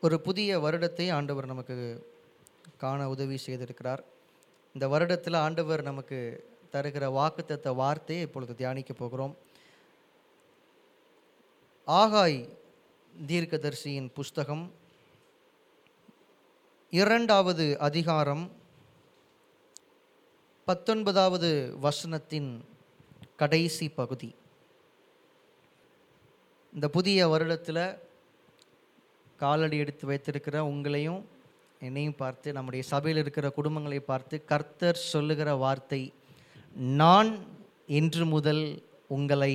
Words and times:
ஒரு 0.00 0.20
புதிய 0.20 0.60
வருடத்தை 0.60 1.12
ஆண்டவர் 1.12 1.46
நமக்கு 1.46 1.76
காண 2.78 3.08
உதவி 3.08 3.38
செய்திருக்கிறார். 3.46 4.02
இந்த 4.74 4.88
வருடத்தில் 4.88 5.36
ஆண்டவர் 5.36 5.82
நமக்கு 5.82 6.18
தருகிற 6.72 7.04
வாக்குத்தத்த 7.18 7.74
வார்த்தையை 7.74 8.26
இப்பொழுது 8.26 8.54
தியானிக்க 8.54 8.92
போகிறோம். 8.92 9.36
ஆகாய் 11.86 12.48
தீர்க்கதர்சியின் 13.26 14.10
புஸ்தகம் 14.14 14.72
இரண்டாவது 16.90 17.78
அதிகாரம் 17.78 18.52
பத்தொன்பதாவது 20.64 21.76
வசனத்தின் 21.82 22.64
கடைசி 23.36 23.88
பகுதி. 23.88 24.34
இந்த 26.74 26.88
புதிய 26.88 27.28
வருடத்தில் 27.28 28.08
காலடி 29.42 29.76
எடுத்து 29.84 30.04
வைத்திருக்கிற 30.10 30.56
உங்களையும் 30.72 31.20
என்னையும் 31.86 32.18
பார்த்து 32.22 32.48
நம்முடைய 32.56 32.82
சபையில் 32.92 33.20
இருக்கிற 33.22 33.46
குடும்பங்களை 33.58 34.00
பார்த்து 34.10 34.36
கர்த்தர் 34.52 34.98
சொல்லுகிற 35.12 35.50
வார்த்தை 35.64 36.02
நான் 37.00 37.30
இன்று 37.98 38.24
முதல் 38.34 38.64
உங்களை 39.16 39.52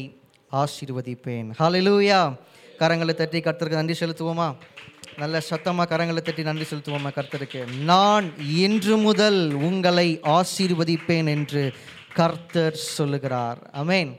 ஆசீர்வதிப்பேன். 0.61 1.49
ஹalleluya 1.61 2.19
கரங்களை 2.81 3.13
தட்டி 3.19 3.39
கர்த்தருக்கு 3.45 3.79
நன்றி 3.79 3.95
செலுத்துவோமா? 3.99 4.47
நல்ல 5.21 5.39
சத்தமாக 5.49 5.87
கரங்களை 5.91 6.21
தட்டி 6.21 6.43
நன்றி 6.47 6.65
செலுத்துவோமா 6.71 7.09
கர்த்தருக்கு? 7.17 7.61
நான் 7.91 8.27
இன்று 8.65 8.95
முதல் 9.07 9.39
உங்களை 9.67 10.07
ஆசீர்வதிப்பேன் 10.37 11.29
என்று 11.35 11.63
கர்த்தர் 12.19 12.77
சொல்லுகிறார். 12.97 13.61
அமேன் 13.81 14.11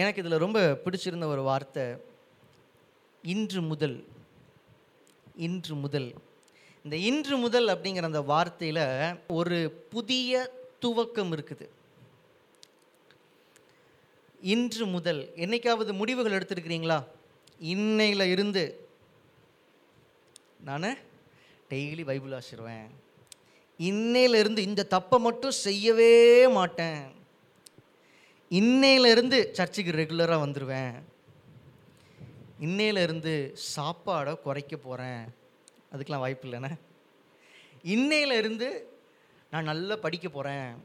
எனக்கு 0.00 0.22
இதில் 0.22 0.42
ரொம்ப 0.44 0.60
பிடிச்சிருந்த 0.84 1.26
ஒரு 1.34 1.42
வார்த்தை 1.50 1.86
இன்று 3.34 3.60
முதல் 3.72 3.96
இன்று 5.36 5.74
முதல். 5.74 6.14
இந்த 6.82 6.96
இன்று 6.96 7.36
முதல் 7.36 7.66
அப்படிங்கிற 7.66 8.02
அந்த 8.02 8.20
வார்த்தையில் 8.20 9.20
ஒரு 9.28 9.86
புதிய 9.90 10.50
துவக்கம் 10.80 11.32
இருக்குது. 11.32 11.68
இன்று 14.40 14.86
முதல். 14.86 15.32
என்னைக்காவது 15.36 15.92
முடிவுகள் 15.92 16.38
எடுத்திருக்கிறீங்களா? 16.38 17.04
இன்னையில் 17.58 18.20
இருந்து. 18.20 18.88
நான் 20.64 20.96
டெய்லி 21.70 22.04
பைபிள் 22.04 22.30
ஆசிடுவேன் 22.30 22.86
இன்னையிலிருந்து 23.78 24.58
இந்த 24.58 24.86
தப்பை 24.90 25.18
மட்டும் 25.18 25.50
செய்யவே 25.50 26.48
மாட்டேன். 26.48 27.02
இன்னையிலிருந்து 28.48 29.48
சர்ச்சுக்கு 29.52 29.92
ரெகுலராக 29.92 30.44
வந்துடுவேன் 30.46 31.02
இன்னையிலேருந்து 32.60 33.54
சாப்பாடை 33.76 34.40
குறைக்க 34.40 34.76
போகிறேன் 34.76 35.24
அதுக்கெலாம் 35.92 36.18
வாய்ப்பு 36.18 36.48
இல்லைண்ணே. 36.48 36.76
இருந்து 38.32 38.88
நான் 39.50 39.64
நல்லா 39.64 39.96
படிக்க 39.96 40.28
போகிறேன் 40.28 40.76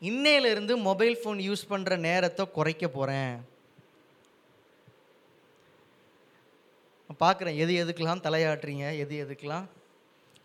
இன்னையிலேருந்து 0.00 0.76
மொபைல் 0.76 1.18
ஃபோன் 1.24 1.40
யூஸ் 1.48 1.70
பண்ணுற 1.70 1.96
நேரத்தை 1.96 2.50
குறைக்க 2.50 2.88
போகிறேன் 2.88 3.44
பார்க்குறேன் 7.18 7.56
எது 7.56 7.84
எதுக்கெலாம் 7.84 8.24
தலையாட்டுறீங்க 8.26 8.96
எது 8.96 9.26
எதுக்கெலாம் 9.26 9.64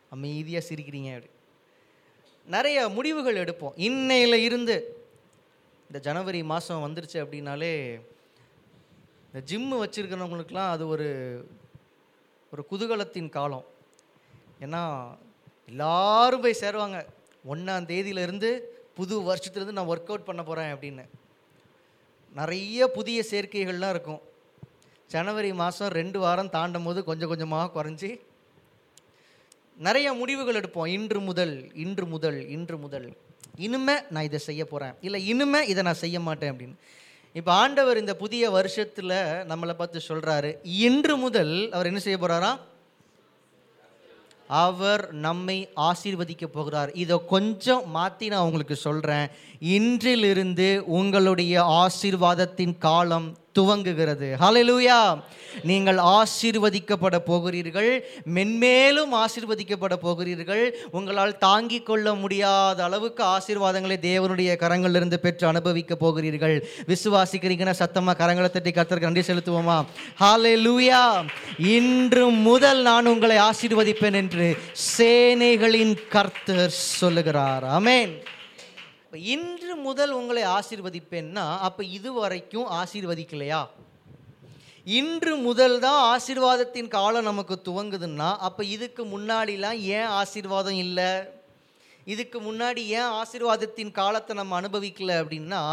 அமைதியாக 0.10 0.68
சிரிக்கிறீங்க 0.68 1.16
அப்படி. 1.16 1.34
நிறைய 2.46 2.90
முடிவுகள் 2.90 3.36
எடுப்போம். 3.36 3.74
இன்னையில 3.78 4.34
இருந்து 4.34 5.06
இந்த 5.88 6.00
ஜனவரி 6.00 6.44
மாதம் 6.44 6.86
வந்துருச்சு 6.86 7.14
அப்படின்னாலே 7.14 8.02
இந்த 9.32 9.42
ஜிம்மு 9.50 9.78
வச்சுருக்கிறவங்களுக்குலாம் 9.82 10.70
அது 10.76 10.88
ஒரு 10.88 11.08
ஒரு 12.52 12.66
குதூகலத்தின் 12.72 13.30
காலம். 13.30 13.66
ஏன்னா 14.60 14.82
எல்லாரும் 15.68 16.42
போய் 16.42 16.62
சேருவாங்க. 16.62 17.00
ஒன்றாம் 17.52 17.90
தேதியிலேருந்து 17.92 18.50
புது 18.96 19.16
வருஷத்துலேருந்து 19.28 19.78
நான் 19.78 19.92
ஒர்க் 19.92 20.12
அவுட் 20.12 20.30
பண்ண 20.30 20.44
போகிறேன் 20.44 20.74
அப்படின்னு. 20.76 21.04
நிறைய 22.40 22.88
புதிய 22.88 23.24
சேர்க்கைகள்லாம் 23.32 23.94
இருக்கும். 23.96 24.22
ஜனவரி 25.08 25.54
மாதம் 25.54 25.96
ரெண்டு 26.00 26.20
வாரம் 26.20 26.50
தாண்டும் 26.50 26.84
போது 26.84 27.04
கொஞ்சம் 27.04 27.30
கொஞ்சமாக 27.30 27.72
குறைஞ்சி 27.76 28.20
நிறைய 29.78 30.14
முடிவுகள் 30.14 30.60
எடுப்போம். 30.62 30.88
இன்று 30.88 31.20
முதல் 31.20 31.56
இன்று 31.74 32.06
முதல் 32.06 32.40
இன்று 32.48 32.78
முதல். 32.78 33.18
இனிமே 33.56 33.96
நான் 34.10 34.24
இதை 34.24 34.40
செய்ய 34.40 34.66
போகிறேன் 34.66 34.96
இல்லை 35.02 35.28
இனிமே 35.28 35.68
இதை 35.68 35.84
நான் 35.84 36.04
செய்ய 36.04 36.20
மாட்டேன் 36.20 36.52
அப்படின்னு. 36.54 36.78
இப்போ 37.34 37.52
ஆண்டவர் 37.52 37.98
இந்த 37.98 38.16
புதிய 38.16 38.50
வருஷத்தில் 38.50 39.10
நம்மளை 39.50 39.74
பார்த்து 39.74 40.00
சொல்கிறாரு 40.08 40.56
இன்று 40.64 41.18
முதல் 41.18 41.72
அவர் 41.72 41.86
என்ன 41.86 42.00
செய்ய 42.00 42.18
போகிறாரா 42.20 42.52
அவர் 44.50 45.14
நம்மை 45.14 45.70
ஆசீர்வதிக்க 45.76 46.46
போகிறார். 46.46 46.92
இதை 46.94 47.26
கொஞ்சம் 47.26 47.90
மாற்றி 47.90 48.28
நான் 48.28 48.46
உங்களுக்கு 48.46 48.76
சொல்கிறேன் 48.76 49.28
இன்றிலிருந்து 49.60 50.78
உங்களுடைய 50.80 51.64
ஆசீர்வாதத்தின் 51.64 52.78
காலம் 52.78 53.38
துவங்குகிறது. 53.60 54.30
ஹலலூயா 54.46 55.02
நீங்கள் 55.70 56.00
ஆசீர்வதிக்கப்பட 56.18 57.18
போகிறீர்கள். 57.30 57.90
மென்மேலும் 58.36 59.14
ஆசீர்வதிக்கப்பட 59.22 59.96
போகிறீர்கள். 60.04 60.64
உங்களால் 60.98 61.38
தாங்கிக் 61.38 61.86
கொள்ள 61.86 62.14
முடியாத 62.14 62.84
அளவுக்கு 62.84 63.24
ஆசீர்வாதங்களை 63.36 63.98
தேவனுடைய 64.10 64.52
கரங்களிலிருந்து 64.64 65.18
பெற்று 65.26 65.48
அனுபவிக்க 65.48 65.96
போகிறீர்கள். 65.96 66.56
விசுவாசிக்கிறீங்கன்னா 66.92 67.76
சத்தமாக 67.82 68.20
கரங்களை 68.22 68.50
தட்டி 68.50 68.72
கர்த்தருக்கு 68.72 69.10
நன்றி 69.10 69.26
செலுத்துவோமா? 69.32 69.78
ஹலலூயா 70.24 71.04
இன்று 71.78 72.26
முதல் 72.50 72.82
நான் 72.82 73.12
உங்களை 73.14 73.38
ஆசீர்வதிப்பேன் 73.50 74.20
என்று 74.24 74.58
சேனைகளின் 74.98 75.96
கர்த்தர் 76.10 76.76
சொல்லுகிறார். 77.00 77.66
அமேன் 77.80 78.14
இப்போ 79.10 79.20
இன்று 79.36 79.76
முதல் 79.86 80.12
உங்களை 80.12 80.42
ஆசீர்வதிப்பேன்னா 80.56 81.44
இது 81.68 81.86
இதுவரைக்கும் 81.98 82.68
ஆசீர்வதிக்கலையா? 82.80 83.62
இன்று 85.00 85.32
முதல் 85.46 85.80
தான் 85.86 86.02
ஆசீர்வாதத்தின் 86.12 86.90
காலம் 86.96 87.28
நமக்கு 87.30 87.56
துவங்குதுன்னா 87.68 88.28
அப்போ 88.48 88.64
இதுக்கு 88.76 89.04
முன்னாடிலாம் 89.14 89.80
ஏன் 89.96 90.12
ஆசீர்வாதம் 90.20 90.78
இல்லை? 90.84 91.10
இதுக்கு 92.14 92.42
முன்னாடி 92.50 92.84
ஏன் 93.00 93.10
ஆசீர்வாதத்தின் 93.22 93.92
காலத்தை 93.92 94.36
நம்ம 94.36 94.60
அனுபவிக்கல 94.62 95.18
அப்படின்னா 95.22 95.64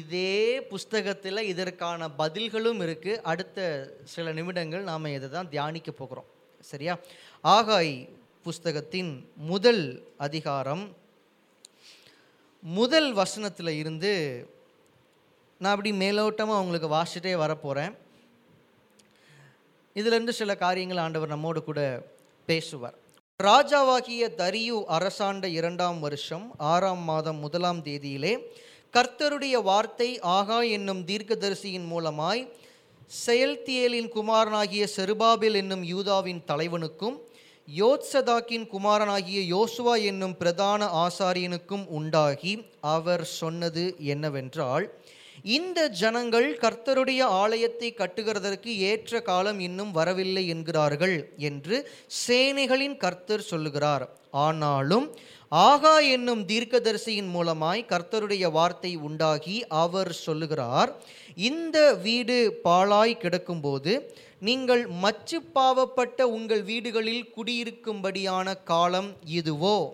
இதே 0.00 0.62
புஸ்தகத்தில் 0.72 1.48
இதற்கான 1.52 2.10
பதில்களும் 2.22 2.82
இருக்குது 2.86 3.20
அடுத்த 3.34 3.68
சில 4.14 4.32
நிமிடங்கள் 4.40 4.88
நாம் 4.90 5.12
இதை 5.18 5.30
தான் 5.36 5.52
தியானிக்க 5.54 5.90
போகிறோம். 5.92 6.28
சரியா? 6.72 6.96
ஆகாய் 7.44 7.94
புஸ்தகத்தின் 8.42 9.12
முதல் 9.52 9.84
அதிகாரம் 10.16 10.84
முதல் 12.62 13.12
வசனத்தில் 13.12 13.68
இருந்து 13.68 14.46
நான் 15.58 15.72
அப்படி 15.72 15.92
மேலோட்டமாக 15.92 16.60
உங்களுக்கு 16.60 16.88
வாசிட்டே 16.88 17.36
வரப்போகிறேன் 17.36 17.94
இதிலிருந்து 19.92 20.32
சில 20.32 20.56
காரியங்கள் 20.56 20.96
ஆண்டவர் 20.96 21.28
நம்மோடு 21.28 21.64
கூட 21.64 22.02
பேசுவார். 22.46 22.94
ராஜாவாகிய 23.40 24.28
தரியு 24.36 24.84
அரசாண்ட 24.86 25.48
இரண்டாம் 25.48 26.00
வருஷம் 26.00 26.54
ஆறாம் 26.58 27.02
மாதம் 27.02 27.36
முதலாம் 27.36 27.84
தேதியிலே 27.84 28.50
கர்த்தருடைய 28.94 29.62
வார்த்தை 29.62 30.20
ஆகா 30.20 30.60
என்னும் 30.60 31.04
தீர்க்கதரிசியின் 31.04 31.86
மூலமாய் 31.90 32.48
செயல்தியேலின் 33.06 34.08
குமாரனாகிய 34.08 34.88
செருபாபில் 34.96 35.54
என்னும் 35.54 35.82
யூதாவின் 35.82 36.42
தலைவனுக்கும் 36.46 37.20
யோத்சதாக்கின் 37.68 38.64
குமாரனாகிய 38.66 39.40
யோசுவா 39.54 39.94
என்னும் 40.04 40.36
பிரதான 40.36 40.88
ஆசாரியனுக்கும் 41.04 41.84
உண்டாகி 41.88 42.52
அவர் 42.80 43.24
சொன்னது 43.24 43.94
என்னவென்றால் 43.98 44.86
இந்த 45.42 45.88
ஜனங்கள் 45.88 46.48
கர்த்தருடைய 46.60 47.20
ஆலயத்தை 47.20 47.88
கட்டுகிறதற்கு 47.92 48.72
ஏற்ற 48.90 49.20
காலம் 49.20 49.60
இன்னும் 49.60 49.92
வரவில்லை 49.92 50.48
என்கிறார்கள் 50.48 51.16
என்று 51.36 51.76
சேனைகளின் 52.26 52.96
கர்த்தர் 52.96 53.40
சொல்லுகிறார். 53.40 54.04
ஆனாலும் 54.30 55.06
ஆகா 55.48 55.98
என்னும் 55.98 56.42
தீர்க்கதரிசியின் 56.46 57.30
மூலமாய் 57.34 57.88
கர்த்தருடைய 57.88 58.50
வார்த்தை 58.50 58.92
உண்டாகி 58.96 59.56
அவர் 59.68 60.12
சொல்லுகிறார் 60.12 60.92
இந்த 61.34 61.94
வீடு 61.94 62.60
பாழாய் 62.62 63.20
கிடக்கும்போது 63.20 64.06
நீங்கள் 64.38 64.86
மச்சு 64.86 65.40
பாவப்பட்ட 65.54 66.22
உங்கள் 66.22 66.62
வீடுகளில் 66.62 67.32
குடியிருக்கும்படியான 67.36 68.62
காலம் 68.64 69.10
இதுவோ? 69.40 69.88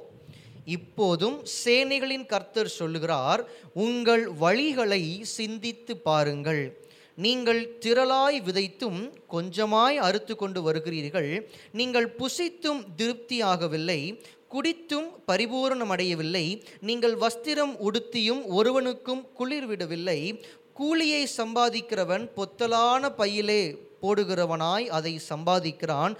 இப்போதும் 0.64 1.44
சேனைகளின் 1.64 2.26
கர்த்தர் 2.26 2.68
சொல்லுகிறார் 2.68 3.48
உங்கள் 3.72 4.30
வழிகளை 4.40 5.20
சிந்தித்து 5.20 5.96
பாருங்கள். 5.96 6.78
நீங்கள் 7.14 7.78
திரளாய் 7.80 8.38
விதைத்தும் 8.44 9.10
கொஞ்சமாய் 9.30 9.96
அறுத்து 9.96 10.36
கொண்டு 10.36 10.72
வருகிறீர்கள். 10.72 11.46
நீங்கள் 11.72 12.14
புசித்தும் 12.18 12.82
திருப்தியாகவில்லை. 12.96 14.20
குடித்தும் 14.48 15.08
பரிபூரணம் 15.26 15.90
அடையவில்லை 15.90 16.62
நீங்கள் 16.80 17.16
வஸ்திரம் 17.16 17.74
உடுத்தியும் 17.88 18.44
ஒருவனுக்கும் 18.44 19.32
குளிர் 19.32 19.66
விடவில்லை 19.66 20.42
கூலியை 20.78 21.22
சம்பாதிக்கிறவன் 21.38 22.24
பொத்தலான 22.38 23.10
பையிலே 23.20 23.62
போடுகிறவனாய் 24.02 24.86
அதை 24.96 25.12
சம்பாதிக்கிறான். 25.30 26.12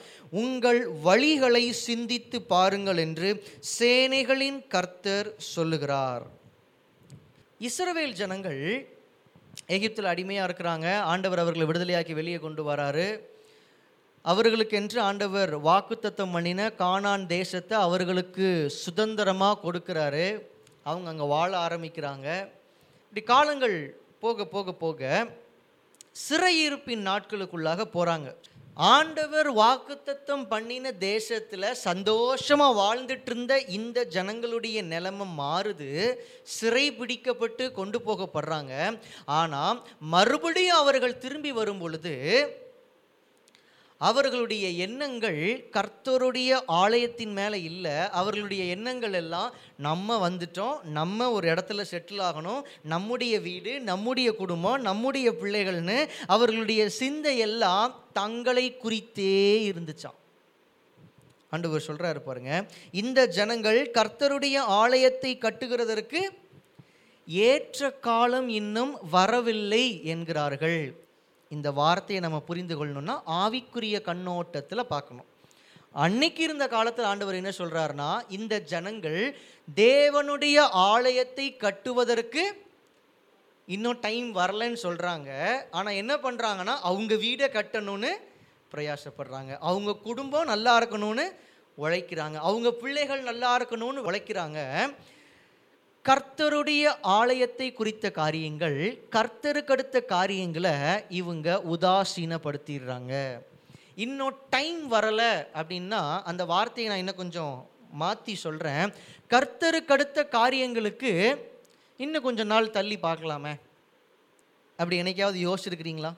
உங்கள் 0.43 0.81
வழிகளை 1.07 1.65
சிந்தித்து 1.87 2.39
பாருங்கள் 2.53 3.01
என்று 3.07 3.29
சேனைகளின் 3.79 4.61
கர்த்தர் 4.75 5.29
சொல்லுகிறார். 5.55 6.25
இஸ்ரவேல் 7.69 8.17
ஜனங்கள் 8.21 8.63
எகிப்தில் 9.77 10.11
அடிமையாக 10.13 10.47
இருக்கிறாங்க. 10.49 10.89
ஆண்டவர் 11.13 11.43
அவர்களை 11.43 11.67
விடுதலையாக்கி 11.69 12.15
வெளியே 12.19 12.39
கொண்டு 12.47 12.65
வராரு. 12.71 13.07
அவர்களுக்கென்று 14.25 14.99
ஆண்டவர் 15.09 15.53
வாக்குத்தத்தம் 15.69 16.35
பண்ணின 16.37 16.61
காணான் 16.83 17.25
தேசத்தை 17.37 17.75
அவர்களுக்கு 17.87 18.47
சுதந்திரமாக 18.83 19.61
கொடுக்குறாரு. 19.65 20.27
அவங்க 20.91 21.09
அங்கே 21.13 21.27
வாழ 21.35 21.51
ஆரம்பிக்கிறாங்க. 21.67 22.29
இப்படி 23.09 23.23
காலங்கள் 23.33 23.79
போக 24.23 24.45
போக 24.55 24.73
போக 24.85 25.01
சிறையிருப்பின் 26.27 27.05
நாட்களுக்குள்ளாக 27.11 27.85
போகிறாங்க 27.97 28.29
ஆண்டவர் 28.95 29.49
வாக்குத்தத்தம் 29.55 30.45
பண்ணின 30.49 30.93
தேசத்தில் 30.93 31.67
சந்தோஷமாக 31.87 32.79
வாழ்ந்துட்டு 32.81 33.31
இருந்த 33.31 33.55
இந்த 33.79 34.05
ஜனங்களுடைய 34.15 34.79
நிலைமை 34.93 35.27
மாறுது. 35.39 35.91
சிறை 36.57 36.85
பிடிக்கப்பட்டு 36.93 37.65
கொண்டு 37.73 38.01
போகப்படுறாங்க. 38.07 38.75
ஆனால் 39.41 39.83
மறுபடியும் 40.15 40.81
அவர்கள் 40.83 41.21
திரும்பி 41.25 41.53
வரும் 41.53 41.79
பொழுது 41.79 42.15
அவர்களுடைய 43.99 44.69
எண்ணங்கள் 44.69 45.71
கர்த்தருடைய 45.73 46.61
ஆலயத்தின் 46.67 47.33
மேலே 47.33 47.63
இல்லை. 47.63 47.93
அவர்களுடைய 47.93 48.65
எண்ணங்கள் 48.65 49.13
எல்லாம் 49.13 49.55
நம்ம 49.77 50.31
வந்துட்டோம். 50.31 50.83
நம்ம 50.83 51.31
ஒரு 51.31 51.49
இடத்துல 51.49 51.85
செட்டில் 51.91 52.21
ஆகணும். 52.21 52.61
நம்முடைய 52.83 53.41
வீடு 53.41 53.81
நம்முடைய 53.81 54.35
குடும்பம் 54.35 54.81
நம்முடைய 54.81 55.33
பிள்ளைகள்னு 55.33 56.09
அவர்களுடைய 56.27 56.89
சிந்தை 56.89 57.39
எல்லாம் 57.39 58.05
தங்களை 58.13 58.77
குறித்தே 58.77 59.73
இருந்துச்சாம். 59.73 60.17
ஆண்டவர் 61.51 61.85
சொல்கிறாரு 61.87 62.19
பாருங்க. 62.19 62.67
இந்த 62.93 63.27
ஜனங்கள் 63.27 63.91
கர்த்தருடைய 63.91 64.57
ஆலயத்தை 64.57 65.39
கட்டுகிறதற்கு 65.41 66.21
ஏற்ற 67.27 67.91
காலம் 67.91 68.49
இன்னும் 68.49 68.99
வரவில்லை 69.11 70.05
என்கிறார்கள். 70.05 71.08
இந்த 71.57 71.69
வார்த்தையை 71.81 72.21
நம்ம 72.25 72.39
புரிந்து 72.49 72.75
கொள்ளணும்னா 72.77 73.17
ஆவிக்குரிய 73.43 73.97
கண்ணோட்டத்தில் 74.09 74.91
பார்க்கணும். 74.95 75.29
அன்னைக்கு 76.05 76.43
இருந்த 76.43 76.65
காலத்தில் 76.69 77.11
ஆண்டவர் 77.11 77.39
என்ன 77.41 77.53
சொல்றாருன்னா 77.59 78.09
இந்த 78.39 78.55
ஜனங்கள் 78.73 79.21
தேவனுடைய 79.83 80.57
ஆலயத்தை 80.91 81.47
கட்டுவதற்கு 81.57 82.43
இன்னும் 83.77 84.01
டைம் 84.01 84.29
வரலன்னு 84.37 84.79
சொல்கிறாங்க 84.83 85.31
ஆனால் 85.79 85.99
என்ன 86.03 86.13
பண்ணுறாங்கன்னா 86.25 86.75
அவங்க 86.91 87.15
வீடை 87.25 87.49
கட்டணும்னு 87.57 88.13
பிரயாசப்படுறாங்க. 88.73 89.53
அவங்க 89.69 90.01
குடும்பம் 90.09 90.51
நல்லா 90.53 90.73
இருக்கணும்னு 90.81 91.27
உழைக்கிறாங்க. 91.79 92.37
அவங்க 92.49 92.69
பிள்ளைகள் 92.83 93.29
நல்லா 93.31 93.51
இருக்கணும்னு 93.59 94.07
உழைக்கிறாங்க. 94.09 94.61
கர்த்தருடைய 96.09 96.83
ஆலயத்தை 97.19 97.67
குறித்த 97.79 98.07
காரியங்கள் 98.19 98.77
கர்த்தருக்கடுத்த 99.15 99.97
காரியங்களை 100.13 100.73
இவங்க 101.21 101.49
உதாசீனப்படுத்திடுறாங்க. 101.75 103.13
இன்னும் 104.05 104.39
டைம் 104.55 104.81
வரலை 104.95 105.33
அப்படின்னா 105.59 106.01
அந்த 106.31 106.43
வார்த்தையை 106.53 106.87
நான் 106.91 107.03
இன்னும் 107.03 107.21
கொஞ்சம் 107.23 107.55
மாற்றி 108.03 108.35
சொல்கிறேன் 108.45 108.95
கர்த்தருக்கடுத்த 109.35 110.27
காரியங்களுக்கு 110.39 111.13
இன்னும் 112.05 112.27
கொஞ்சம் 112.29 112.51
நாள் 112.55 112.75
தள்ளி 112.79 112.99
பார்க்கலாமே. 113.07 113.55
அப்படி 114.79 115.01
என்னைக்காவது 115.03 115.39
யோசிச்சிருக்கிறீங்களா? 115.47 116.13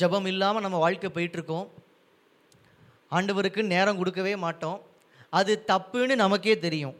ஜெபம் 0.00 0.30
இல்லாமல் 0.34 0.66
நம்ம 0.68 0.78
வாழ்க்கை 0.86 1.10
போயிட்டுருக்கோம் 1.16 1.68
ஆண்டவருக்கு 3.16 3.62
நேரம் 3.74 4.00
கொடுக்கவே 4.00 4.36
மாட்டோம். 4.46 4.80
அது 5.38 5.52
தப்புன்னு 5.70 6.14
நமக்கே 6.24 6.54
தெரியும். 6.66 6.96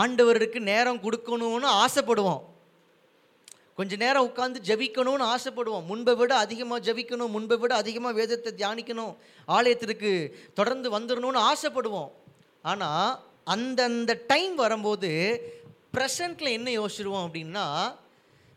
ஆண்டவருக்கு 0.00 0.58
நேரம் 0.70 1.02
கொடுக்கணும்னு 1.04 1.68
ஆசைப்படுவோம். 1.84 2.42
கொஞ்ச 3.78 3.96
நேரம் 4.02 4.26
உட்காந்து 4.28 4.58
ஜெபிக்கணும்னு 4.68 5.24
ஆசைப்படுவோம். 5.34 5.86
முன்பை 5.90 6.14
விட 6.20 6.32
அதிகமாக 6.44 6.84
ஜெபிக்கணும் 6.86 7.34
முன்பை 7.36 7.56
விட 7.62 7.72
அதிகமாக 7.82 8.18
வேதத்தை 8.18 8.50
தியானிக்கணும் 8.60 9.12
ஆலயத்திற்கு 9.56 10.10
தொடர்ந்து 10.58 10.88
வந்துடணும்னு 10.96 11.40
ஆசைப்படுவோம். 11.52 12.10
ஆனால் 12.70 13.12
அந்தந்த 13.54 14.12
டைம் 14.32 14.54
வரும்போது 14.64 15.10
ப்ரெசண்ட்டில் 15.96 16.56
என்ன 16.58 16.68
யோசிச்சிருவோம் 16.78 17.26
அப்படின்னா 17.26 17.64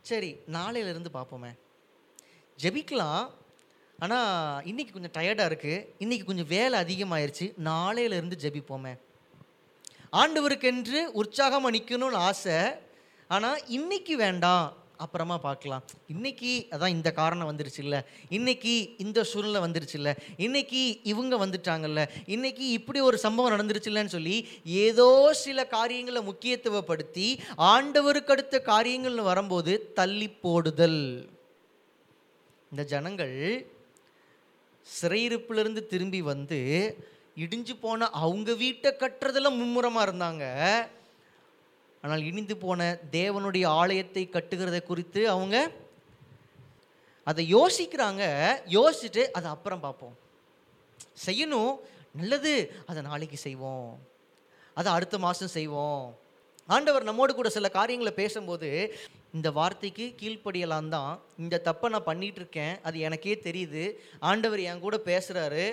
சரி 0.10 0.32
நாளையிலேருந்து 0.56 1.12
பார்ப்போமே. 1.18 1.52
ஜெபிக்கலாம் 2.60 3.24
ஆனால் 4.00 4.62
இன்றைக்கி 4.70 4.92
கொஞ்சம் 4.92 5.16
டயர்டாக 5.18 5.50
இருக்குது 5.52 5.86
இன்றைக்கி 6.04 6.24
கொஞ்சம் 6.24 6.52
வேலை 6.56 6.76
அதிகமாயிருச்சு. 6.84 7.46
நாளையிலேருந்து 7.70 8.38
ஜெபிப்போமே. 8.44 8.94
ஆண்டவருக்கென்று 10.22 11.02
உற்சாகமாக 11.22 11.76
நிற்கணும்னு 11.76 12.24
ஆசை. 12.30 12.58
ஆனால் 13.28 13.62
இன்றைக்கி 13.78 14.16
வேண்டாம். 14.24 14.82
அப்புறமா 15.04 15.38
பார்க்கலாம். 15.38 15.84
இன்னைக்கு 16.08 16.68
அதான் 16.72 16.94
இந்த 16.96 17.12
காரணம் 17.12 17.50
வந்துருச்சு 17.52 17.82
இல்லை 17.84 18.00
இன்றைக்கி 18.38 18.74
இந்த 18.98 19.24
சூழ்நிலை 19.24 19.62
வந்துருச்சு 19.62 19.98
இல்லை 20.00 20.14
இன்றைக்கி 20.38 20.82
இவங்க 21.04 21.38
வந்துட்டாங்கல்ல. 21.46 22.02
இன்றைக்கி 22.36 22.66
இப்படி 22.78 23.00
ஒரு 23.00 23.18
சம்பவம் 23.18 23.54
நடந்துருச்சுல்லன்னு 23.56 24.16
சொல்லி 24.18 24.48
ஏதோ 24.64 25.34
சில 25.34 25.66
காரியங்களை 25.66 26.22
முக்கியத்துவப்படுத்தி 26.30 27.28
ஆண்டவருக்கு 27.74 28.36
அடுத்த 28.36 28.62
காரியங்கள்னு 28.66 29.30
வரும்போது 29.32 29.94
தள்ளி 29.94 30.30
போடுதல். 30.30 31.04
இந்த 32.72 32.84
ஜனங்கள் 32.84 33.36
சிறையிருப்பிலிருந்து 35.02 35.86
திரும்பி 35.86 36.22
வந்து 36.22 36.60
இடிஞ்சு 37.38 37.80
போன 37.82 38.10
அவங்க 38.10 38.54
வீட்டை 38.54 38.92
கட்டுறதுல 38.92 39.42
மும்முரமாக 39.42 40.12
இருந்தாங்க. 40.12 40.44
ஆனால் 42.02 42.24
இடிந்து 42.24 42.58
போன 42.58 42.98
தேவனுடைய 43.12 43.66
ஆலயத்தை 43.66 44.30
கட்டுகிறத 44.32 44.84
குறித்து 44.84 45.30
அவங்க 45.30 45.72
அதை 47.24 47.56
யோசிக்கிறாங்க. 47.56 48.54
யோசிச்சுட்டு 48.68 49.32
அதை 49.32 49.50
அப்புறம் 49.52 49.80
பார்ப்போம். 49.80 50.18
செய்யணும். 51.26 51.76
நல்லது. 52.16 52.76
அதை 52.86 53.02
நாளைக்கு 53.02 53.38
செய்வோம். 53.38 54.00
அதை 54.74 54.92
அடுத்த 54.92 55.18
மாதம் 55.18 55.48
செய்வோம். 55.48 56.18
ஆண்டவர் 56.68 57.04
நம்மோடு 57.04 57.36
கூட 57.36 57.50
சில 57.50 57.70
காரியங்களை 57.70 58.14
பேசும்போது 58.14 58.96
இந்த 59.38 59.52
வார்த்தைக்கு 59.52 60.06
கீழ்ப்படியலாம் 60.22 60.90
தான். 60.96 61.14
இந்த 61.44 61.62
தப்பை 61.68 61.88
நான் 61.94 62.10
பண்ணிகிட்டு 62.10 62.40
இருக்கேன் 62.42 62.74
அது 62.88 62.98
எனக்கே 63.00 63.34
தெரியுது. 63.48 63.84
ஆண்டவர் 64.30 64.62
என் 64.70 64.84
கூட 64.84 64.96
பேசுகிறாரு 65.06 65.64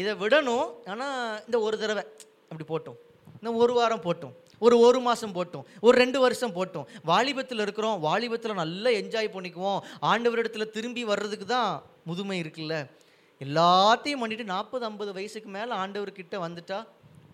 இதை 0.00 0.12
விடணும். 0.22 0.68
ஆனால் 0.92 1.42
இந்த 1.46 1.60
ஒரு 1.66 1.76
தடவை 1.78 2.02
அப்படி 2.50 2.66
போட்டோம். 2.72 2.98
இந்த 3.38 3.52
ஒரு 3.62 3.72
வாரம் 3.78 4.04
போட்டோம். 4.04 4.34
ஒரு 4.66 4.76
ஒரு 4.86 5.00
மாதம் 5.06 5.34
போட்டோம். 5.36 5.64
ஒரு 5.86 5.94
ரெண்டு 6.02 6.18
வருஷம் 6.20 6.54
போட்டோம். 6.58 6.86
வாலிபத்தில் 7.10 7.62
இருக்கிறோம். 7.64 7.96
வாலிபத்தில் 8.00 8.60
நல்லா 8.62 8.90
என்ஜாய் 9.00 9.34
பண்ணிக்குவோம். 9.36 9.80
ஆண்டவரிடத்துல 10.10 10.66
திரும்பி 10.76 11.04
வர்றதுக்கு 11.04 11.46
தான் 11.46 11.82
முதுமை 12.10 12.38
இருக்குல்ல. 12.42 12.76
எல்லாத்தையும் 13.46 14.22
பண்ணிட்டு 14.22 14.44
நாற்பது 14.44 14.84
ஐம்பது 14.84 15.12
வயசுக்கு 15.12 15.50
மேலே 15.56 15.72
ஆண்டவர்கிட்ட 15.82 16.38
வந்துட்டா 16.46 16.78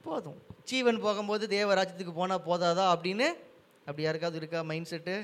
போதும். 0.06 0.38
ஜீவன் 0.70 1.00
போகும்போது 1.04 1.44
தேவராஜ்யத்துக்கு 1.56 2.14
போனால் 2.14 2.46
போதாதா 2.48 2.86
அப்படின்னு 2.94 3.28
அப்படி 3.88 4.02
யாருக்காவது 4.02 4.38
இருக்கா 4.38 4.62
மைண்ட் 4.62 4.90
செட்டு 4.90 5.14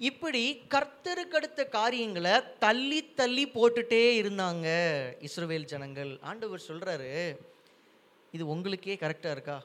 இப்படி 0.00 0.42
கர்த்தருக்கடுத்த 0.74 1.68
காரியங்களை 1.68 2.34
தள்ளி 2.58 3.00
தள்ளி 3.20 3.44
போட்டுட்டே 3.46 4.02
இருந்தாங்க 4.20 4.66
இஸ்ரோவேல் 5.26 5.70
ஜனங்கள். 5.72 6.12
ஆண்டவர் 6.22 6.66
சொல்றாரு 6.68 7.10
இது 8.36 8.44
உங்களுக்கே 8.46 8.94
கரெக்டாக 8.94 9.34
இருக்கா? 9.36 9.56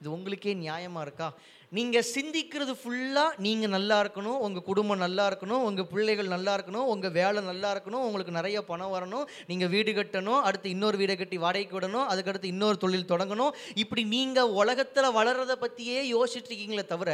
இது 0.00 0.08
உங்களுக்கே 0.12 0.54
நியாயமாக 0.54 1.06
இருக்கா? 1.06 1.28
நீங்கள் 1.76 2.06
சிந்திக்கிறது 2.12 2.74
ஃபுல்லாக 2.82 3.40
நீங்கள் 3.44 3.72
நல்லா 3.74 3.96
இருக்கணும் 4.02 4.38
உங்கள் 4.44 4.64
குடும்பம் 4.68 5.02
நல்லா 5.02 5.24
இருக்கணும் 5.30 5.64
உங்கள் 5.68 5.88
பிள்ளைகள் 5.90 6.30
நல்லா 6.34 6.52
இருக்கணும் 6.56 6.86
உங்கள் 6.92 7.12
வேலை 7.16 7.40
நல்லா 7.48 7.70
இருக்கணும் 7.74 8.04
உங்களுக்கு 8.06 8.32
நிறைய 8.36 8.58
பணம் 8.70 8.94
வரணும் 8.94 9.26
நீங்கள் 9.50 9.70
வீடு 9.74 9.92
கட்டணும் 9.98 10.40
அடுத்து 10.48 10.72
இன்னொரு 10.74 10.98
வீடை 11.02 11.16
கட்டி 11.16 11.38
வாடகைக்கு 11.44 11.78
விடணும் 11.78 12.08
அதுக்கடுத்து 12.12 12.52
இன்னொரு 12.54 12.78
தொழில் 12.84 13.10
தொடங்கணும். 13.12 13.52
இப்படி 13.82 14.04
நீங்கள் 14.14 14.54
உலகத்தில் 14.62 15.10
வளர்றதை 15.18 15.58
பற்றியே 15.64 15.98
யோசிச்சுட்டு 16.14 16.50
இருக்கீங்களே 16.52 16.86
தவிர 16.94 17.10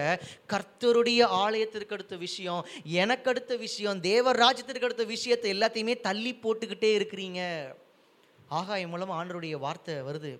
கர்த்தருடைய 0.54 1.20
ஆலயத்திற்கு 1.42 1.99
அடுத்த 1.99 2.16
விஷயம் 2.26 2.64
எனக்கு 3.02 3.30
அடுத்த 3.34 3.56
விஷயம் 3.66 4.00
தேவ 4.11 4.38
ராஜ்யத்திற்கு 4.44 4.88
அடுத்த 4.90 5.11
விஷயத்தை 5.14 5.50
எல்லாத்தையுமே 5.58 6.00
தள்ளி 6.08 6.34
போட்டுக்கிட்டே 6.44 6.92
இருக்கிறீங்க. 7.00 7.40
ஆகாயம் 8.61 8.92
மூலம் 8.94 9.16
ஆண்டருடைய 9.20 9.56
வார்த்தை 9.66 9.94
வருது. 10.08 10.34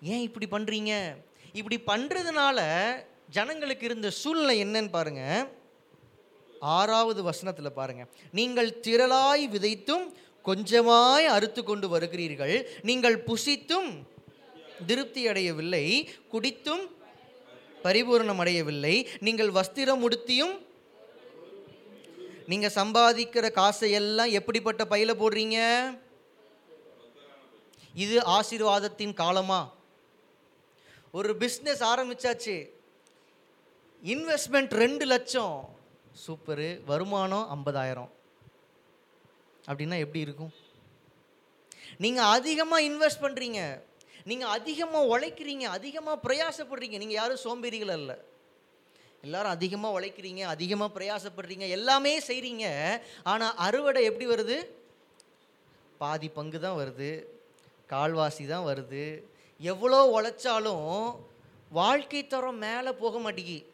ஏன் 0.00 0.24
இப்படி 0.28 0.46
பண்ணுறீங்க 0.50 1.16
இப்படி 1.52 1.80
பண்ணுறதுனால 1.92 2.58
ஜனங்களுக்கு 3.30 3.84
இருந்த 3.84 4.10
சூழ்நிலை 4.10 4.64
என்னன்னு 4.64 4.90
பாருங்கள் 4.90 5.48
ஆறாவது 6.60 7.22
வசனத்தில் 7.22 7.76
பாருங்கள் 7.78 8.08
நீங்கள் 8.32 8.80
திரளாய் 8.86 9.44
விதைத்தும் 9.54 10.06
கொஞ்சமாய் 10.44 11.26
அறுத்து 11.26 11.64
கொண்டு 11.64 11.98
வருகிறீர்கள். 11.98 12.66
நீங்கள் 12.82 13.16
புசித்தும் 13.28 14.06
திருப்தி 14.86 15.28
அடையவில்லை. 15.28 16.08
குடித்தும் 16.32 16.84
பரிபூரணம் 17.82 18.40
அடையவில்லை. 18.42 19.08
நீங்கள் 19.20 19.50
வஸ்திரம் 19.50 20.04
உடுத்தியும் 20.08 20.54
நீங்கள் 22.46 22.76
சம்பாதிக்கிற 22.80 23.50
காசை 23.50 23.90
எல்லாம் 23.90 24.30
எப்படிப்பட்ட 24.30 24.84
பையில 24.84 25.12
போடுறீங்க? 25.22 25.58
இது 27.94 28.16
ஆசீர்வாதத்தின் 28.24 29.14
காலமா? 29.22 29.60
ஒரு 31.12 31.36
பிஸ்னஸ் 31.42 31.82
ஆரம்பித்தாச்சு 31.92 32.70
இன்வெஸ்ட்மெண்ட் 34.02 34.74
ரெண்டு 34.74 35.04
லட்சம். 35.04 35.56
சூப்பரு 36.26 36.84
வருமானம் 36.84 37.46
ஐம்பதாயிரம். 37.56 38.10
அப்படின்னா 39.68 39.98
எப்படி 39.98 40.20
இருக்கும்? 40.20 40.52
நீங்கள் 41.98 42.24
அதிகமாக 42.24 42.86
இன்வெஸ்ட் 42.90 43.24
பண்ணுறீங்க 43.24 43.60
நீங்கள் 44.24 44.48
அதிகமாக 44.48 45.18
உழைக்கிறீங்க. 45.18 45.62
அதிகமாக 45.62 46.22
பிரயாசப்படுறீங்க. 46.26 46.96
நீங்கள் 47.02 47.18
யாரும் 47.20 47.44
சோம்பேறிகள் 47.44 47.88
அல்ல. 47.88 48.24
எல்லாரும் 49.22 49.50
அதிகமாக 49.50 50.00
உழைக்கிறீங்க. 50.00 50.40
அதிகமாக 50.40 50.94
பிரயாசப்படுறீங்க. 50.98 51.68
எல்லாமே 51.68 52.20
செய்கிறீங்க 52.20 52.66
ஆனால் 53.22 53.54
அறுவடை 53.56 54.04
எப்படி 54.04 54.26
வருது? 54.26 54.66
பாதி 55.98 56.28
பங்கு 56.28 56.60
தான் 56.60 56.78
வருது. 56.82 57.26
கால்வாசி 57.88 58.46
தான் 58.46 58.66
வருது. 58.66 59.22
எவ்வளோ 59.58 60.20
உழைச்சாலும் 60.20 61.20
வாழ்க்கை 61.70 62.26
தரம் 62.26 62.56
மேலே 62.56 62.92
போக 62.92 63.18
மாட்டேங்கி. 63.18 63.64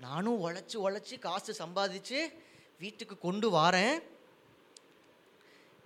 நானும் 0.00 0.46
உழைச்சி 0.46 0.74
உழைச்சி 0.74 1.18
காசு 1.18 1.54
சம்பாதிச்சு 1.58 2.32
வீட்டுக்கு 2.78 3.18
கொண்டு 3.18 3.50
வாரேன். 3.50 4.02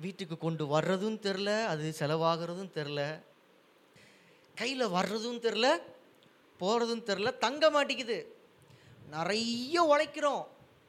வீட்டுக்கு 0.01 0.39
கொண்டு 0.39 0.65
வர்றதும் 0.67 1.19
தெரில 1.27 1.65
அது 1.65 1.95
செலவாகிறதும் 1.99 2.71
தெரில. 2.75 3.21
கையில் 4.55 4.87
வர்றதும் 4.87 5.41
தெரில 5.47 5.79
போகிறதும் 6.61 7.07
தெரில 7.09 7.39
தங்க 7.39 7.71
மாட்டேங்குது. 7.71 8.37
நிறைய 9.11 9.83
உழைக்கிறோம். 9.83 10.47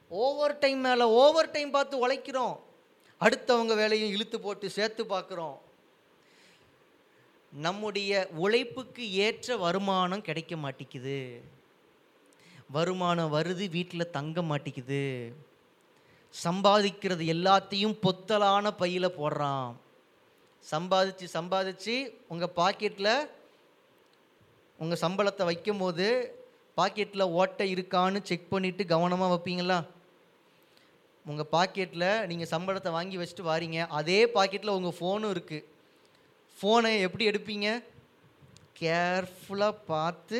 ஓவர் 0.08 0.58
டைம் 0.58 0.78
மேலே 0.78 1.02
ஓவர் 1.02 1.50
டைம் 1.50 1.70
பார்த்து 1.70 2.08
உழைக்கிறோம். 2.08 2.60
அடுத்தவங்க 3.20 3.74
வேலையும் 3.76 4.08
இழுத்து 4.08 4.40
போட்டு 4.40 4.70
சேர்த்து 4.70 5.04
பார்க்குறோம். 5.04 5.58
நம்முடைய 7.52 8.10
உழைப்புக்கு 8.44 9.04
ஏற்ற 9.26 9.56
வருமானம் 9.64 10.26
கிடைக்க 10.28 10.54
மாட்டேங்குது. 10.64 11.18
வருமானம் 12.76 13.34
வருது 13.36 13.64
வீட்டில் 13.76 14.12
தங்க 14.16 14.42
மாட்டேங்குது. 14.50 15.04
சம்பாதிக்கிறது 16.34 17.24
எல்லாத்தையும் 17.34 17.96
பொத்தலான 18.04 18.70
பையில் 18.80 19.16
போடுறான். 19.18 19.68
சம்பாதிச்சு 20.64 21.26
சம்பாதிச்சு 21.36 21.94
உங்கள் 22.32 22.54
பாக்கெட்டில் 22.60 23.14
உங்கள் 24.78 25.02
சம்பளத்தை 25.04 25.44
வைக்கும் 25.50 25.80
போது 25.82 26.06
பாக்கெட்டில் 26.78 27.32
ஓட்டை 27.40 27.66
இருக்கான்னு 27.74 28.20
செக் 28.30 28.50
பண்ணிவிட்டு 28.52 28.84
கவனமாக 28.92 29.30
வைப்பீங்களா? 29.32 29.78
உங்கள் 31.26 31.50
பாக்கெட்டில் 31.54 32.08
நீங்கள் 32.30 32.52
சம்பளத்தை 32.54 32.90
வாங்கி 32.96 33.16
வச்சுட்டு 33.20 33.48
வாரீங்க 33.50 33.78
அதே 34.00 34.18
பாக்கெட்டில் 34.36 34.76
உங்கள் 34.78 34.96
ஃபோனும் 34.98 35.32
இருக்குது 35.34 35.66
ஃபோனை 36.60 37.00
எப்படி 37.00 37.28
எடுப்பீங்க? 37.28 37.84
கேர்ஃபுல்லாக 38.80 39.78
பார்த்து 39.86 40.38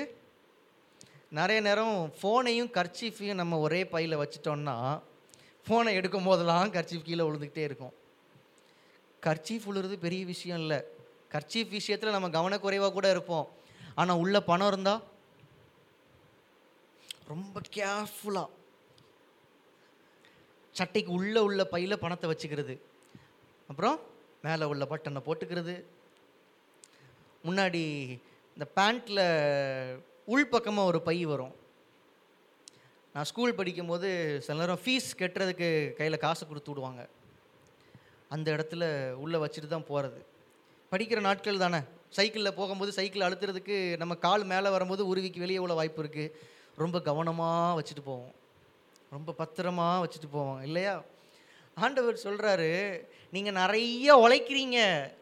நிறைய 1.30 1.60
நேரம் 1.60 2.12
ஃபோனையும் 2.22 2.70
கர்ச்சீஃபையும் 2.76 3.34
நம்ம 3.34 3.58
ஒரே 3.58 3.86
பையில் 3.86 4.18
வச்சிட்டோம்னா 4.18 5.00
ஃபோனை 5.66 5.92
எடுக்கும் 5.92 6.24
போதெல்லாம் 6.24 6.72
கர்ச்சீஃப் 6.72 7.02
கீழே 7.02 7.24
விழுந்துக்கிட்டே 7.24 7.64
இருக்கும். 7.68 7.94
கர்ச்சீஃப் 9.26 9.66
உழுறது 9.70 9.96
பெரிய 9.96 10.24
விஷயம் 10.24 10.58
இல்லை. 10.58 10.78
கர்ச்சீஃப் 11.32 11.68
விஷயத்தில் 11.68 12.16
நம்ம 12.16 12.28
கவனக்குறைவாக 12.28 12.92
கூட 12.92 13.10
இருப்போம். 13.10 13.48
ஆனால் 13.94 14.16
உள்ள 14.16 14.42
பணம் 14.42 14.66
இருந்தால் 14.66 15.02
ரொம்ப 17.26 17.60
கேர்ஃபுல்லாக 17.76 18.48
சட்டைக்கு 20.72 21.12
உள்ளே 21.12 21.40
உள்ள 21.40 21.64
பையில் 21.64 21.98
பணத்தை 21.98 22.30
வச்சுக்கிறது. 22.30 22.80
அப்புறம் 23.68 24.00
மேலே 24.42 24.64
உள்ள 24.64 24.84
பட்டனை 24.84 25.20
போட்டுக்கிறது. 25.28 25.84
முன்னாடி 27.48 27.84
இந்த 28.56 28.66
பேண்ட்டில் 28.76 29.24
உள்பக்கமாக 30.34 30.90
ஒரு 30.90 31.00
பை 31.08 31.16
வரும். 31.24 31.54
நான் 33.14 33.28
ஸ்கூல் 33.30 33.58
படிக்கும்போது 33.58 34.08
சில 34.46 34.58
நேரம் 34.60 34.80
ஃபீஸ் 34.84 35.10
கட்டுறதுக்கு 35.18 35.68
கையில் 35.98 36.24
காசு 36.24 36.46
கொடுத்து 36.46 36.70
விடுவாங்க. 36.70 37.02
அந்த 38.28 38.46
இடத்துல 38.56 38.84
உள்ளே 39.24 39.38
வச்சுட்டு 39.38 39.68
தான் 39.68 39.88
போகிறது 39.90 40.20
படிக்கிற 40.92 41.20
நாட்கள் 41.20 41.62
தானே. 41.64 41.80
சைக்கிளில் 42.16 42.56
போகும்போது 42.58 42.92
சைக்கிள் 42.92 43.26
அழுத்துறதுக்கு 43.28 43.76
நம்ம 43.96 44.14
கால் 44.14 44.44
மேலே 44.44 44.68
வரும்போது 44.68 45.02
உருவிக்கு 45.06 45.38
வெளியே 45.38 45.58
உள்ள 45.58 45.74
வாய்ப்பு 45.74 46.02
இருக்குது 46.04 46.32
ரொம்ப 46.76 47.00
கவனமாக 47.00 47.76
வச்சுட்டு 47.78 48.04
போவோம். 48.04 48.32
ரொம்ப 49.10 49.34
பத்திரமா 49.38 49.88
வச்சுட்டு 50.04 50.28
போவோம். 50.30 50.62
இல்லையா? 50.62 50.94
ஆண்டவர் 51.84 52.24
சொல்கிறாரு 52.24 52.70
நீங்கள் 53.34 53.58
நிறைய 53.60 54.08
உழைக்கிறீங்க. 54.24 54.78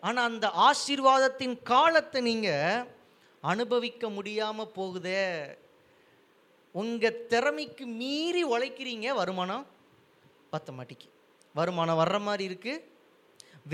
ஆனால் 0.06 0.28
அந்த 0.30 0.46
ஆசீர்வாதத்தின் 0.68 1.56
காலத்தை 1.72 2.20
நீங்கள் 2.30 2.86
அனுபவிக்க 3.52 4.08
முடியாமல் 4.16 4.74
போகுதே. 4.78 5.22
உங்கள் 6.74 7.22
திறமைக்கு 7.32 7.84
மீறி 8.00 8.42
உழைக்கிறீங்க 8.54 9.08
வருமானம் 9.20 9.64
பத்த 10.54 10.68
மாட்டிக்கு. 10.76 11.08
வருமானம் 11.54 12.00
வர்ற 12.02 12.18
மாதிரி 12.28 12.44
இருக்குது 12.50 12.84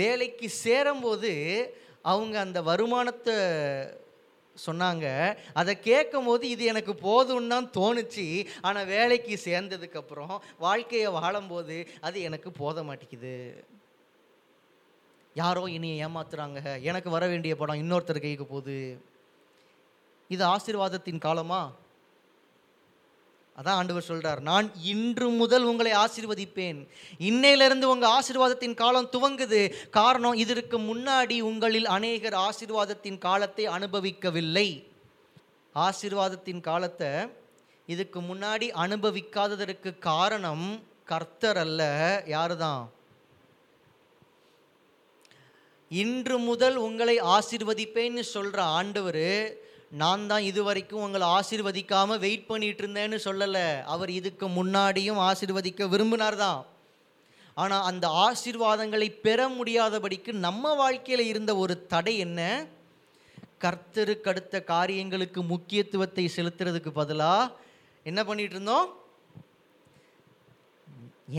வேலைக்கு 0.00 0.49
சேரும்போது 0.64 1.32
அவங்க 2.12 2.37
அந்த 2.46 2.58
வருமானத்தை 2.68 3.37
சொன்னாங்க. 4.56 5.06
அதை 5.60 5.72
கேட்கும் 5.88 6.28
போது 6.28 6.44
இது 6.54 6.64
எனக்கு 6.72 6.92
போதும்னு 7.06 7.52
தான் 7.54 7.70
தோணுச்சு. 7.78 8.26
ஆனால் 8.66 8.90
வேலைக்கு 8.94 9.34
சேர்ந்ததுக்கப்புறம் 9.49 10.34
வாழ்க்கையை 10.66 11.10
வாழும்போது 11.18 11.76
அது 12.08 12.18
எனக்கு 12.28 12.50
போத 12.60 12.82
மாட்டேங்குது 12.88 13.34
யாரோ 15.34 15.62
இனி 15.68 15.90
ஏமாத்துறாங்க. 16.04 16.82
எனக்கு 16.82 17.10
வர 17.10 17.26
வேண்டிய 17.26 17.56
படம் 17.56 17.80
இன்னொருத்தர் 17.82 18.25
கைக்கு 18.25 18.46
போகுது. 18.46 19.02
இது 20.28 20.44
ஆசீர்வாதத்தின் 20.44 21.25
காலமா? 21.26 21.72
அதான் 23.58 23.78
ஆண்டவர் 23.80 24.06
சொல்றார் 24.08 24.40
நான் 24.40 24.66
இன்று 24.92 25.28
முதல் 25.28 25.62
உங்களை 25.62 25.92
ஆசீர்வதிப்பேன். 25.92 26.78
இன்னையிலிருந்து 27.18 27.84
உங்க 27.84 28.06
ஆசீர்வாதத்தின் 28.08 28.75
காலம் 28.75 29.08
துவங்குது. 29.12 29.72
காரணம் 29.90 30.34
இதற்கு 30.34 30.78
முன்னாடி 30.78 31.40
உங்களில் 31.40 31.87
அநேகர் 31.87 32.37
ஆசீர்வாதத்தின் 32.49 33.18
காலத்தை 33.18 33.66
அனுபவிக்கவில்லை. 33.66 34.68
ஆசீர்வாதத்தின் 35.75 36.60
காலத்தை 36.60 37.10
இதுக்கு 37.87 38.20
முன்னாடி 38.20 38.66
அனுபவிக்காததற்கு 38.84 39.99
காரணம் 39.99 40.66
கர்த்தர் 41.04 41.56
அல்ல 41.56 41.82
யாரு 42.26 42.56
தான் 42.56 42.82
இன்று 45.90 46.37
முதல் 46.38 46.76
உங்களை 46.87 47.14
ஆசிர்வதிப்பேன்னு 47.37 48.23
சொல்கிற 48.35 48.59
ஆண்டவர் 48.78 49.25
நான் 50.00 50.26
தான் 50.30 50.44
இது 50.49 50.61
வரைக்கும் 50.66 51.04
உங்களை 51.06 51.26
ஆசிர்வதிக்காமல் 51.37 52.20
வெயிட் 52.25 52.47
பண்ணிட்டு 52.50 52.82
இருந்தேன்னு 52.82 53.18
சொல்லலை. 53.25 53.64
அவர் 53.94 54.11
இதுக்கு 54.18 54.47
முன்னாடியும் 54.59 55.18
ஆசிர்வதிக்க 55.28 55.88
விரும்பினார் 55.94 56.37
தான் 56.42 56.61
ஆனால் 57.62 57.87
அந்த 57.90 58.06
ஆசீர்வாதங்களை 58.26 59.09
பெற 59.26 59.49
முடியாதபடிக்கு 59.56 60.32
நம்ம 60.47 60.75
வாழ்க்கையில் 60.82 61.25
இருந்த 61.32 61.52
ஒரு 61.62 61.75
தடை 61.94 62.14
என்ன? 62.26 62.40
கர்த்தருக்கு 63.64 64.30
அடுத்த 64.32 64.62
காரியங்களுக்கு 64.73 65.40
முக்கியத்துவத்தை 65.52 66.25
செலுத்துறதுக்கு 66.37 66.92
பதிலாக 67.00 67.52
என்ன 68.06 68.20
பண்ணிகிட்டு 68.28 68.56
இருந்தோம் 68.59 68.88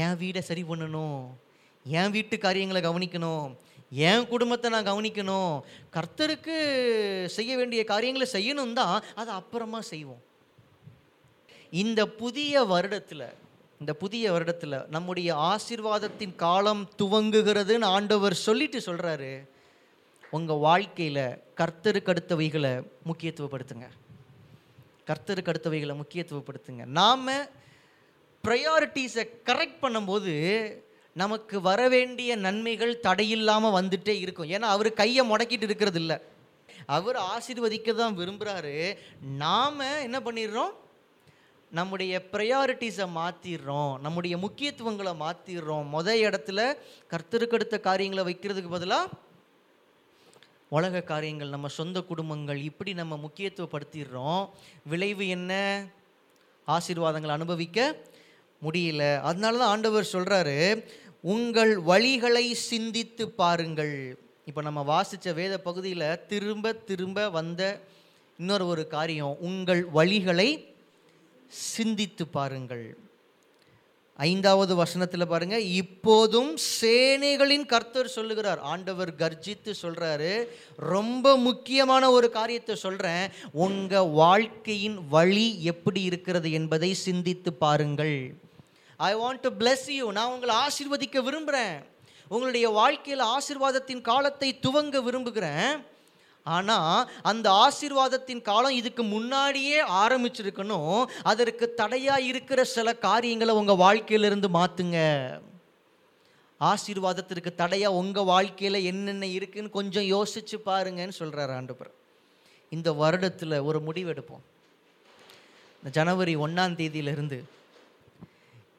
என் 0.03 0.19
வீடை 0.19 0.41
சரி 0.49 0.63
பண்ணணும். 0.63 1.21
என் 1.85 2.13
வீட்டு 2.15 2.35
காரியங்களை 2.37 2.81
கவனிக்கணும். 2.83 3.47
என் 3.91 4.27
குடும்பத்தை 4.27 4.71
நான் 4.71 4.87
கவனிக்கணும். 4.87 5.61
கர்த்தருக்கு 5.93 6.55
செய்ய 7.25 7.55
வேண்டிய 7.57 7.83
காரியங்களை 7.83 8.27
செய்யணும் 8.33 8.73
தான் 8.73 9.03
அதை 9.15 9.33
அப்புறமா 9.33 9.81
செய்வோம். 9.81 10.21
இந்த 11.69 12.07
புதிய 12.07 12.63
வருடத்தில் 12.63 13.27
இந்த 13.79 13.93
புதிய 13.93 14.31
வருடத்தில் 14.31 14.87
நம்முடைய 14.89 15.35
ஆசீர்வாதத்தின் 15.35 16.35
காலம் 16.35 16.89
துவங்குகிறதுன்னு 16.97 17.85
ஆண்டவர் 17.85 18.33
சொல்லிட்டு 18.33 18.79
சொல்கிறாரு 18.79 19.47
உங்கள் 20.31 20.57
வாழ்க்கையில் 20.57 21.23
கர்த்தருக்கு 21.61 22.13
அடுத்தவைகளை 22.13 22.73
முக்கியத்துவப்படுத்துங்க. 23.05 23.87
கர்த்தருக்கு 25.07 25.51
அடுத்தவைகளை 25.53 25.95
முக்கியத்துவப்படுத்துங்க. 26.01 26.85
நாம் 26.85 27.27
ப்ரையாரிட்டிஸை 28.43 29.25
கரெக்ட் 29.45 29.81
பண்ணும்போது 29.81 30.33
நமக்கு 31.13 31.61
வர 31.61 31.87
வேண்டிய 31.89 32.35
நன்மைகள் 32.35 32.93
தடையில்லாமல் 33.03 33.75
வந்துட்டே 33.77 34.15
இருக்கும். 34.23 34.49
ஏன்னா 34.49 34.67
அவர் 34.75 34.89
கையை 34.93 35.23
முடக்கிட்டு 35.29 35.67
இருக்கிறது 35.69 35.99
இல்லை. 35.99 36.17
அவர் 36.85 37.17
ஆசீர்வதிக்க 37.33 37.93
தான் 37.93 38.17
விரும்புகிறாரு 38.17 38.75
நாம் 39.43 39.79
என்ன 39.79 40.19
பண்ணிடுறோம்? 40.19 40.71
நம்முடைய 41.71 42.13
ப்ரையாரிட்டிஸை 42.31 43.05
மாற்றிடுறோம் 43.17 43.99
நம்முடைய 43.99 44.37
முக்கியத்துவங்களை 44.37 45.13
மாற்றிடுறோம் 45.23 45.85
முத 45.95 46.07
இடத்துல 46.27 46.59
கர்த்தருக்கடுத்த 47.11 47.79
காரியங்களை 47.79 48.23
வைக்கிறதுக்கு 48.29 48.69
பதிலாக 48.69 49.09
உலக 50.69 51.01
காரியங்கள் 51.01 51.53
நம்ம 51.55 51.67
சொந்த 51.67 52.01
குடும்பங்கள் 52.01 52.59
இப்படி 52.69 52.93
நம்ம 52.93 53.19
முக்கியத்துவப்படுத்திடுறோம். 53.25 54.43
விளைவு 54.83 55.27
என்ன? 55.27 55.51
ஆசீர்வாதங்கள் 56.67 57.37
அனுபவிக்க 57.37 57.95
முடியல. 58.65 59.03
அதனால 59.21 59.57
தான் 59.57 59.67
ஆண்டவர் 59.67 60.11
சொல்கிறாரு 60.13 60.57
உங்கள் 61.21 61.79
வழிகளை 61.79 62.51
சிந்தித்து 62.51 63.29
பாருங்கள். 63.29 64.17
இப்போ 64.45 64.61
நம்ம 64.61 64.81
வாசித்த 64.81 65.33
வேத 65.33 65.57
பகுதியில் 65.57 66.25
திரும்ப 66.27 66.73
திரும்ப 66.73 67.29
வந்த 67.29 67.81
இன்னொரு 68.39 68.67
ஒரு 68.67 68.87
காரியம் 68.87 69.37
உங்கள் 69.39 69.87
வழிகளை 69.95 70.65
சிந்தித்து 71.47 72.27
பாருங்கள். 72.27 72.97
ஐந்தாவது 74.17 74.75
வசனத்தில் 74.75 75.27
பாருங்க 75.27 75.59
இப்போதும் 75.59 76.57
சேனைகளின் 76.81 77.65
கர்த்தர் 77.65 78.07
சொல்லுகிறார். 78.07 78.59
ஆண்டவர் 78.59 79.15
கர்ஜித்து 79.15 79.73
சொல்றாரு. 79.81 80.47
ரொம்ப 80.75 81.37
முக்கியமான 81.37 82.11
ஒரு 82.11 82.29
காரியத்தை 82.29 82.75
சொல்றேன். 82.75 83.29
உங்க 83.51 84.03
வாழ்க்கையின் 84.03 85.07
வழி 85.07 85.63
எப்படி 85.63 86.01
இருக்கிறது 86.01 86.51
என்பதை 86.51 86.93
சிந்தித்து 86.93 87.53
பாருங்கள். 87.53 88.35
I 89.09 89.11
want 89.21 89.43
to 89.45 89.49
bless 89.61 89.87
you 89.97 90.05
நான் 90.17 90.33
உங்களை 90.33 90.55
ஆசிர்வதிக்க 90.65 91.19
விரும்புகிறேன் 91.27 91.77
உங்களுடைய 92.33 92.67
வாழ்க்கையில் 92.79 93.23
ஆசிர்வாதத்தின் 93.35 94.03
காலத்தை 94.09 94.49
துவங்க 94.65 94.97
விரும்புகிறேன். 95.07 95.71
ஆனால் 96.45 97.07
அந்த 97.29 97.47
ஆசீர்வாதத்தின் 97.65 98.43
காலம் 98.49 98.77
இதுக்கு 98.79 99.03
முன்னாடியே 99.13 99.79
ஆரம்பிச்சிருக்கணும். 100.03 100.99
அதற்கு 101.31 101.65
தடையாக 101.81 102.27
இருக்கிற 102.29 102.59
சில 102.75 102.93
காரியங்களை 103.07 103.53
உங்கள் 103.61 103.81
வாழ்க்கையிலிருந்து 103.85 104.49
மாற்றுங்க 104.57 104.99
ஆசீர்வாதத்திற்கு 106.61 107.51
தடையாக 107.61 107.99
உங்கள் 108.01 108.29
வாழ்க்கையில் 108.33 108.79
என்னென்ன 108.91 109.25
இருக்குன்னு 109.37 109.77
கொஞ்சம் 109.77 110.07
யோசிச்சு 110.15 110.57
பாருங்கன்னு 110.69 111.19
சொல்கிறார் 111.21 111.53
ஆண்டவர். 111.57 111.91
இந்த 112.77 112.89
வருடத்தில் 113.01 113.55
ஒரு 113.69 113.79
முடிவெடுப்போம் 113.87 114.43
இந்த 115.79 115.91
ஜனவரி 115.97 116.35
ஒன்றாம் 116.45 116.77
தேதியிலிருந்து 116.81 117.39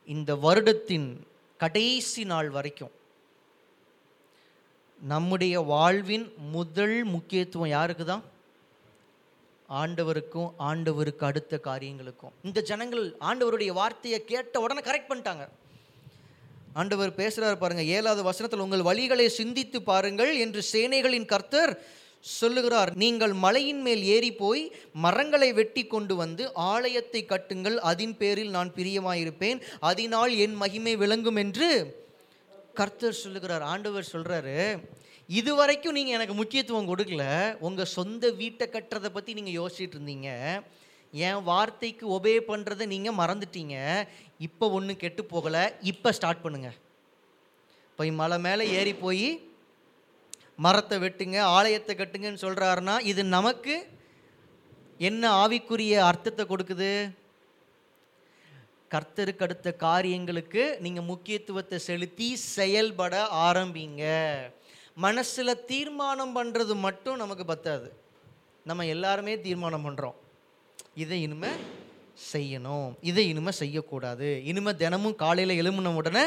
இந்த 0.09 0.35
வருடத்தின் 0.35 1.09
கடைசி 1.57 2.25
நாள் 2.25 2.51
வரைக்கும் 2.51 2.93
நம்முடைய 5.01 5.61
வாழ்வின் 5.61 6.27
முதல் 6.57 7.05
முக்கியத்துவம் 7.05 7.69
யாருக்கு 7.69 8.05
தான் 8.05 8.25
ஆண்டவருக்கும் 9.69 10.51
ஆண்டவருக்கு 10.69 11.25
அடுத்த 11.29 11.61
காரியங்களுக்கும். 11.65 12.33
இந்த 12.43 12.63
ஜனங்கள் 12.63 13.17
ஆண்டவருடைய 13.29 13.73
வார்த்தையை 13.73 14.25
கேட்ட 14.25 14.61
உடனே 14.61 14.81
கரெக்ட் 14.81 15.11
பண்ணிட்டாங்க. 15.11 15.45
ஆண்டவர் 16.73 17.11
பேசுறாரு 17.11 17.57
பாருங்க 17.57 17.83
ஏழாவது 17.83 18.23
வசனத்தில் 18.23 18.65
உங்கள் 18.67 18.89
வழிகளை 18.91 19.27
சிந்தித்து 19.27 19.83
பாருங்கள் 19.83 20.33
என்று 20.37 20.63
சேனைகளின் 20.73 21.31
கர்த்தர் 21.33 21.73
சொல்லுகிறார் 22.23 22.91
நீங்கள் 23.03 23.35
மலையின் 23.45 23.83
மேல் 23.87 24.03
ஏறி 24.15 24.31
போய் 24.43 24.63
மரங்களை 25.05 25.51
வெட்டி 25.59 25.83
கொண்டு 25.95 26.15
வந்து 26.23 26.43
ஆலயத்தை 26.73 27.23
கட்டுங்கள். 27.33 27.77
அதன் 27.91 28.17
பேரில் 28.21 28.55
நான் 28.57 28.71
பிரியமாயிருப்பேன். 28.79 29.61
அதனால் 29.91 30.35
என் 30.45 30.57
மகிமை 30.63 30.95
விளங்கும் 31.03 31.41
என்று 31.45 31.69
கர்த்தர் 32.81 33.23
சொல்லுகிறார். 33.23 33.65
ஆண்டவர் 33.73 34.13
சொல்றாரு 34.15 34.59
இதுவரைக்கும் 35.29 35.97
நீங்கள் 35.97 36.17
எனக்கு 36.17 36.35
முக்கியத்துவம் 36.39 36.89
கொடுக்கல. 36.93 37.25
உங்கள் 37.67 37.93
சொந்த 37.97 38.31
வீட்டை 38.41 38.67
கட்டுறதை 38.69 39.11
பற்றி 39.17 39.33
நீங்கள் 39.39 39.59
யோசிச்சுட்டு 39.61 39.97
இருந்தீங்க. 39.99 40.31
என் 41.13 41.43
வார்த்தைக்கு 41.51 42.05
ஒபே 42.17 42.35
பண்ணுறதை 42.51 42.85
நீங்கள் 42.95 43.19
மறந்துட்டீங்க. 43.21 43.77
இப்போ 44.47 44.67
ஒன்றும் 44.77 45.01
கெட்டு 45.05 45.23
போகலை. 45.33 45.63
இப்போ 45.93 46.13
ஸ்டார்ட் 46.19 46.45
பண்ணுங்கள் 46.45 46.79
போய் 47.99 48.11
மலை 48.21 48.37
மேலே 48.47 48.65
ஏறி 48.79 48.95
போய் 49.05 49.27
மரத்தை 50.59 50.97
வெட்டுங்க 51.05 51.39
ஆலயத்தை 51.57 51.93
கட்டுங்கன்னு 51.97 52.45
சொல்கிறாருன்னா 52.45 52.95
இது 53.13 53.23
நமக்கு 53.37 53.75
என்ன 55.09 55.23
ஆவிக்குரிய 55.43 55.95
அர்த்தத்தை 56.09 56.45
கொடுக்குது? 56.47 56.91
கர்த்தருக்கு 58.95 59.45
அடுத்த 59.47 59.69
காரியங்களுக்கு 59.73 60.63
நீங்கள் 60.85 61.09
முக்கியத்துவத்தை 61.11 61.79
செலுத்தி 61.89 62.29
செயல்பட 62.37 63.15
ஆரம்பிங்க. 63.49 64.05
மனசில் 65.05 65.63
தீர்மானம் 65.71 66.35
பண்ணுறது 66.37 66.75
மட்டும் 66.87 67.21
நமக்கு 67.23 67.45
பத்தாது. 67.45 67.89
நம்ம 68.65 68.87
எல்லாருமே 68.87 69.35
தீர்மானம் 69.41 69.87
பண்ணுறோம் 69.87 70.19
இதை 70.95 71.19
இனிமே 71.23 71.53
செய்யணும். 72.33 72.91
இதை 73.11 73.29
இனிமே 73.29 73.51
செய்யக்கூடாது. 73.51 74.29
இனிமே 74.45 74.73
தினமும் 74.75 75.21
காலையில் 75.23 75.61
எழும்பின 75.63 75.95
உடனே 76.01 76.25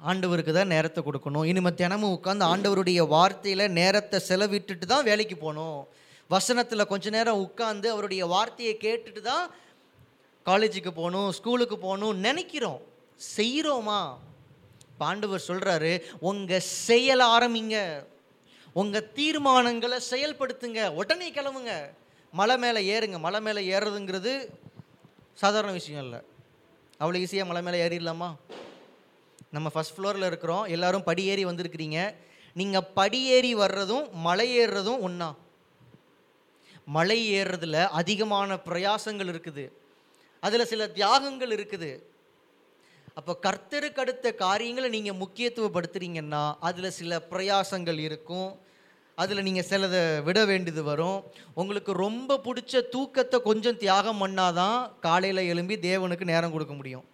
ஆண்டவருக்கு 0.00 0.52
தான் 0.56 0.72
நேரத்தை 0.74 1.00
கொடுக்கணும். 1.04 1.46
இனிமே 1.50 1.70
தினமும் 1.82 2.14
உட்காந்து 2.16 2.44
ஆண்டவருடைய 2.52 3.00
வார்த்தையில் 3.14 3.64
நேரத்தை 3.78 4.18
செலவிட்டுட்டு 4.28 4.86
தான் 4.92 5.06
வேலைக்கு 5.08 5.36
போகணும். 5.44 5.78
வசனத்தில் 6.34 6.90
கொஞ்ச 6.90 7.10
நேரம் 7.16 7.42
உட்காந்து 7.46 7.88
அவருடைய 7.94 8.22
வார்த்தையை 8.34 8.74
கேட்டுட்டு 8.84 9.20
தான் 9.30 9.46
காலேஜுக்கு 10.48 10.90
போகணும் 11.00 11.30
ஸ்கூலுக்கு 11.38 11.76
போகணும் 11.86 12.20
நினைக்கிறோம். 12.26 12.80
செய்கிறோமா 13.36 14.00
பாண்டவர் 15.00 15.46
சொல்கிறாரு 15.48 15.92
உங்கள் 16.30 16.68
செயல 16.88 17.20
ஆரம்பிங்க. 17.36 17.78
உங்கள் 18.80 19.08
தீர்மானங்களை 19.18 19.98
செயல்படுத்துங்க. 20.12 20.80
உடனே 21.00 21.28
கிளம்புங்க. 21.38 21.74
மலை 22.40 22.56
மேலே 22.64 22.80
ஏறுங்க. 22.94 23.18
மலை 23.26 23.40
மேலே 23.46 23.60
ஏறுறதுங்கிறது 23.74 24.34
சாதாரண 25.42 25.72
விஷயம் 25.80 26.04
இல்லை. 26.06 26.20
அவ்வளோ 27.00 27.20
ஈஸியாக 27.24 27.50
மலை 27.50 27.62
மேலே 27.66 27.80
ஏறிடலாமா? 27.86 28.30
நம்ம 29.56 29.70
ஃபஸ்ட் 29.74 29.96
ஃப்ளோரில் 29.96 30.28
இருக்கிறோம். 30.30 30.64
எல்லாரும் 30.76 31.08
படியேறி 31.10 31.44
வந்திருக்கிறீங்க. 31.50 32.00
நீங்கள் 32.60 32.88
படியேறி 32.98 33.54
வர்றதும் 33.64 34.04
மலை 34.26 34.48
ஏறுறதும் 34.60 35.02
ஒன்றா 35.08 35.30
மலை 36.96 37.18
ஏறுறதுல 37.38 37.76
அதிகமான 38.00 38.56
பிரயாசங்கள் 38.66 39.30
இருக்குது. 39.32 39.64
அதில் 40.46 40.70
சில 40.72 40.82
தியாகங்கள் 40.98 41.52
இருக்குது. 41.56 41.88
அப்போ 43.18 43.32
கர்த்தருக்கு 43.46 44.02
அடுத்த 44.02 44.32
காரியங்களை 44.44 44.88
நீங்கள் 44.96 45.20
முக்கியத்துவப்படுத்துறீங்கன்னா 45.22 46.42
அதில் 46.68 46.96
சில 46.98 47.18
பிரயாசங்கள் 47.30 47.98
இருக்கும். 48.06 48.50
அதில் 49.22 49.44
நீங்கள் 49.46 49.68
சிலதை 49.70 50.02
விட 50.28 50.38
வேண்டியது 50.50 50.82
வரும். 50.90 51.18
உங்களுக்கு 51.60 51.92
ரொம்ப 52.04 52.38
பிடிச்ச 52.46 52.82
தூக்கத்தை 52.94 53.38
கொஞ்சம் 53.48 53.80
தியாகம் 53.84 54.22
பண்ணாதான் 54.22 54.78
காலையில் 55.06 55.48
எழும்பி 55.52 55.76
தேவனுக்கு 55.88 56.30
நேரம் 56.32 56.54
கொடுக்க 56.56 56.74
முடியும். 56.80 57.06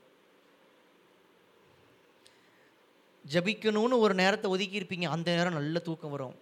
ஜபிக்கணும்னு 3.31 3.99
ஒரு 3.99 4.15
நேரத்தை 4.15 4.51
ஒதுக்கியிருப்பீங்க 4.51 5.05
அந்த 5.05 5.35
நேரம் 5.35 5.53
நல்ல 5.53 5.79
தூக்கம் 5.79 6.11
வரும். 6.11 6.35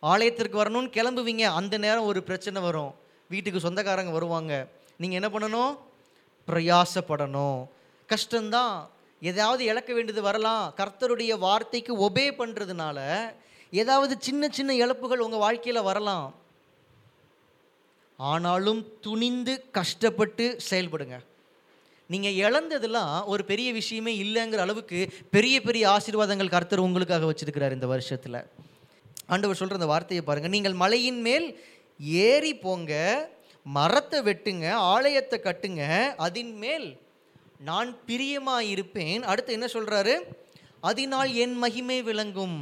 ஆலயத்திற்கு 0.00 0.64
வரணும்னு 0.64 0.90
கிளம்புவீங்க 0.90 1.40
அந்த 1.40 1.78
நேரம் 1.78 2.04
ஒரு 2.04 2.22
பிரச்சனை 2.22 2.62
வரும். 2.62 2.94
வீட்டுக்கு 3.28 3.60
சொந்தக்காரங்க 3.60 4.10
வருவாங்க. 4.10 4.68
நீங்கள் 4.96 5.22
என்ன 5.22 5.38
பண்ணணும்? 5.38 5.78
பிரயாசப்படணும். 6.52 7.66
கஷ்டம்தான். 8.08 8.88
எதாவது 9.20 9.64
இழக்க 9.64 9.92
வேண்டியது 9.92 10.22
வரலாம். 10.22 10.74
கர்த்தருடைய 10.76 11.38
வார்த்தைக்கு 11.38 11.98
ஒபே 11.98 12.30
பண்ணுறதுனால 12.38 13.30
ஏதாவது 13.70 14.16
சின்ன 14.18 14.48
சின்ன 14.48 14.74
இழப்புகள் 14.74 15.18
உங்கள் 15.18 15.38
வாழ்க்கையில் 15.38 15.82
வரலாம். 15.82 16.34
ஆனாலும் 18.16 19.00
துணிந்து 19.00 19.70
கஷ்டப்பட்டு 19.70 20.58
செயல்படுங்க. 20.70 21.20
நீங்கள் 22.12 22.36
இழந்ததெல்லாம் 22.42 23.14
ஒரு 23.32 23.42
பெரிய 23.50 23.68
விஷயமே 23.78 24.12
இல்லைங்கிற 24.24 24.60
அளவுக்கு 24.66 24.98
பெரிய 25.36 25.56
பெரிய 25.68 25.84
ஆசீர்வாதங்கள் 25.94 26.54
கர்த்தர் 26.54 26.86
உங்களுக்காக 26.86 27.26
வச்சுருக்கிறார் 27.30 27.76
இந்த 27.78 27.88
வருஷத்தில். 27.94 28.38
ஆண்டவர் 29.32 29.58
சொல்கிற 29.60 29.78
அந்த 29.80 29.90
வார்த்தையை 29.92 30.22
பாருங்கள் 30.24 30.54
நீங்கள் 30.56 30.76
மலையின் 30.82 31.20
மேல் 31.28 31.48
ஏறி 32.28 32.52
போங்க 32.66 32.92
மரத்தை 33.76 34.18
வெட்டுங்க 34.28 34.66
ஆலயத்தை 34.94 35.38
கட்டுங்க 35.46 35.82
அதின் 36.26 36.54
மேல் 36.64 36.86
நான் 37.68 37.90
பிரியமாக 38.08 38.70
இருப்பேன். 38.74 39.20
அடுத்து 39.30 39.56
என்ன 39.58 39.68
சொல்கிறாரு 39.76 40.14
அதனால் 40.88 41.30
என் 41.44 41.56
மகிமை 41.62 41.98
விளங்கும். 42.08 42.58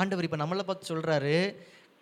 ஆண்டவர் 0.00 0.26
இப்போ 0.26 0.38
நம்மளை 0.42 0.62
பார்த்து 0.68 0.90
சொல்கிறாரு 0.92 1.36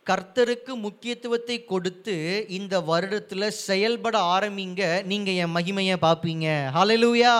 கர்த்தருக்கு 0.08 0.72
முக்கியத்துவத்தை 0.86 1.64
கொடுத்து 1.64 2.14
இந்த 2.48 2.74
வருடத்தில் 2.80 3.56
செயல்பட 3.66 4.16
ஆரம்பிங்க. 4.34 4.82
நீங்கள் 5.10 5.38
என் 5.42 5.54
மகிமையை 5.56 5.96
பார்ப்பீங்க. 6.06 6.46
ஹலலூயா 6.76 7.34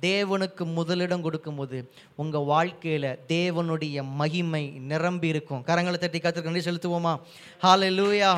தேவனுக்கு 0.00 0.64
முதலிடம் 0.78 1.22
கொடுக்கும்போது 1.22 1.78
உங்கள் 2.22 2.46
வாழ்க்கையில் 2.52 3.08
தேவனுடைய 3.28 4.02
மகிமை 4.20 4.62
நிரம்பி 4.90 5.28
இருக்கும். 5.28 5.64
கரங்களை 5.68 5.98
தட்டி 6.02 6.18
கத்திர 6.18 6.42
நன்றி 6.42 6.62
செலுத்துவோமா? 6.66 7.14
ஹalleluya 7.62 8.30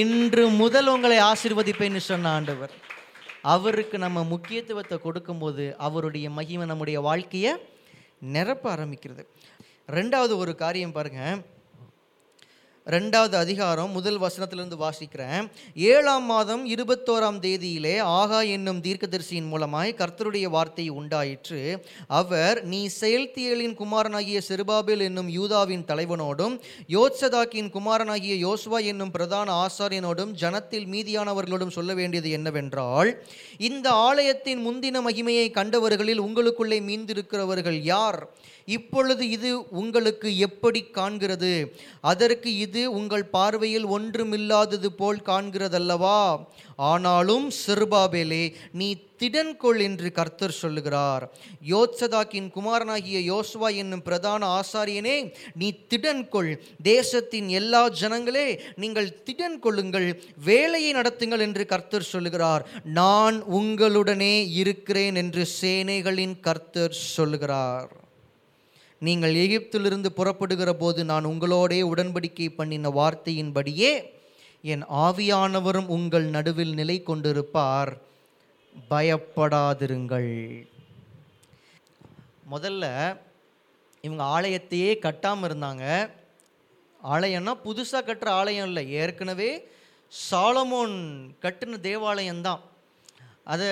இன்று 0.00 0.48
முதல் 0.62 0.86
உங்களை 0.86 1.18
ஆசிர்வதிப்பேன்னு 1.30 2.02
சொன்ன 2.10 2.28
ஆண்டவர். 2.28 2.74
அவருக்கு 3.54 3.98
நம்ம 3.98 4.24
முக்கியத்துவத்தை 4.24 4.98
கொடுக்கும்போது 4.98 5.64
அவருடைய 5.88 6.26
மகிமை 6.30 6.66
நம்முடைய 6.66 7.00
வாழ்க்கையை 7.00 7.54
நிரப்ப 8.36 8.64
ஆரம்பிக்கிறது. 8.76 9.24
ரெண்டாவது 9.98 10.36
ஒரு 10.36 10.54
காரியம் 10.54 10.92
பாருங்கள் 10.92 11.52
ரெண்டாவது 12.86 13.34
அதிகாரம் 13.34 13.90
முதல் 13.90 14.18
வசனத்திலிருந்து 14.18 14.76
வாசிக்கிறேன். 14.80 15.44
ஏழாம் 15.74 16.24
மாதம் 16.24 16.64
இருபத்தோராம் 16.66 17.38
தேதியிலே 17.40 17.98
ஆகா 17.98 18.40
என்னும் 18.40 18.80
தீர்க்கதரிசியின் 18.80 19.48
மூலமாய் 19.52 19.94
கர்த்தருடைய 20.00 20.44
வார்த்தை 20.44 20.88
உண்டாயிற்று. 20.88 21.82
அவர் 22.06 22.64
நீ 22.64 22.88
செயல்தியலின் 23.00 23.74
குமாரனாகிய 23.74 24.40
செருபாபில் 24.48 25.00
என்னும் 25.00 25.28
யூதாவின் 25.28 25.84
தலைவனோடும் 25.84 26.60
யோத்சதாக்கின் 26.88 27.70
குமாரனாகிய 27.70 28.36
யோசுவா 28.46 28.84
என்னும் 28.84 29.10
பிரதான 29.10 29.66
ஆசாரியனோடும் 29.66 30.34
ஜனத்தில் 30.42 30.86
மீதியானவர்களோடும் 30.86 31.76
சொல்ல 31.78 31.94
வேண்டியது 31.94 32.30
என்னவென்றால் 32.30 33.22
இந்த 33.56 33.90
ஆலயத்தின் 33.90 34.62
முந்தின 34.66 35.02
மகிமையை 35.08 35.50
கண்டவர்களில் 35.50 36.24
உங்களுக்குள்ளே 36.26 36.80
மீந்திருக்கிறவர்கள் 36.82 37.82
யார்? 37.82 38.28
இப்பொழுது 38.64 39.30
இது 39.30 39.70
உங்களுக்கு 39.70 40.38
எப்படி 40.38 40.84
காண்கிறது? 40.94 41.70
அதற்கு 42.00 42.56
இது 42.56 42.92
உங்கள் 42.92 43.24
பார்வையில் 43.24 43.86
ஒன்றுமில்லாதது 43.86 44.86
போல் 44.86 45.20
காண்கிறதல்லவா? 45.26 46.46
ஆனாலும் 46.76 47.50
சிறுபாபேலே 47.66 48.54
நீ 48.72 48.96
திடன்கொள் 49.18 49.80
என்று 49.80 50.12
கர்த்தர் 50.12 50.50
சொல்லுகிறார். 50.50 51.32
யோத்சதாக்கின் 51.68 52.50
குமாரனாகிய 52.50 53.18
யோசுவா 53.32 53.74
என்னும் 53.74 54.02
பிரதான 54.02 54.60
ஆசாரியனே 54.60 55.32
நீ 55.54 55.74
திடன்கொள். 55.88 56.56
தேசத்தின் 56.82 57.48
எல்லா 57.48 57.88
ஜனங்களே 57.88 58.60
நீங்கள் 58.76 59.18
திடன் 59.24 59.58
கொள்ளுங்கள் 59.58 60.22
வேலையை 60.44 60.92
நடத்துங்கள் 60.92 61.38
என்று 61.38 61.66
கர்த்தர் 61.66 62.02
சொல்லுகிறார். 62.02 62.66
நான் 62.84 63.42
உங்களுடனே 63.42 64.48
இருக்கிறேன் 64.48 65.14
என்று 65.14 65.46
சேனைகளின் 65.60 66.40
கர்த்தர் 66.40 66.92
சொல்லுகிறார். 66.92 68.03
நீங்கள் 69.04 69.34
எகிப்திலிருந்து 69.34 70.10
புறப்படுகிற 70.12 70.70
போது 70.72 71.00
நான் 71.04 71.26
உங்களோடே 71.26 71.78
உடன்படிக்கை 71.92 72.48
பண்ணின 72.54 72.90
வார்த்தையின்படியே 72.90 73.90
என் 74.72 74.84
ஆவியானவரும் 75.06 75.90
உங்கள் 75.96 76.26
நடுவில் 76.36 76.74
நிலை 76.74 76.96
கொண்டிருப்பார். 77.06 77.92
பயப்படாதிருங்கள். 78.90 80.30
முதல்ல 82.52 82.84
இவங்க 84.06 84.24
ஆலயத்தையே 84.36 84.90
கட்டாமல் 85.02 85.48
இருந்தாங்க. 85.50 85.84
ஆலயம்னா 87.12 87.52
புதுசாக 87.64 88.06
கட்டுற 88.06 88.28
ஆலயம் 88.40 88.66
இல்லை. 88.66 88.84
ஏற்கனவே 88.92 89.50
சாலமோன் 90.30 90.96
கட்டின 91.42 91.78
தேவாலயம்தான். 91.86 92.62
அதை 93.44 93.68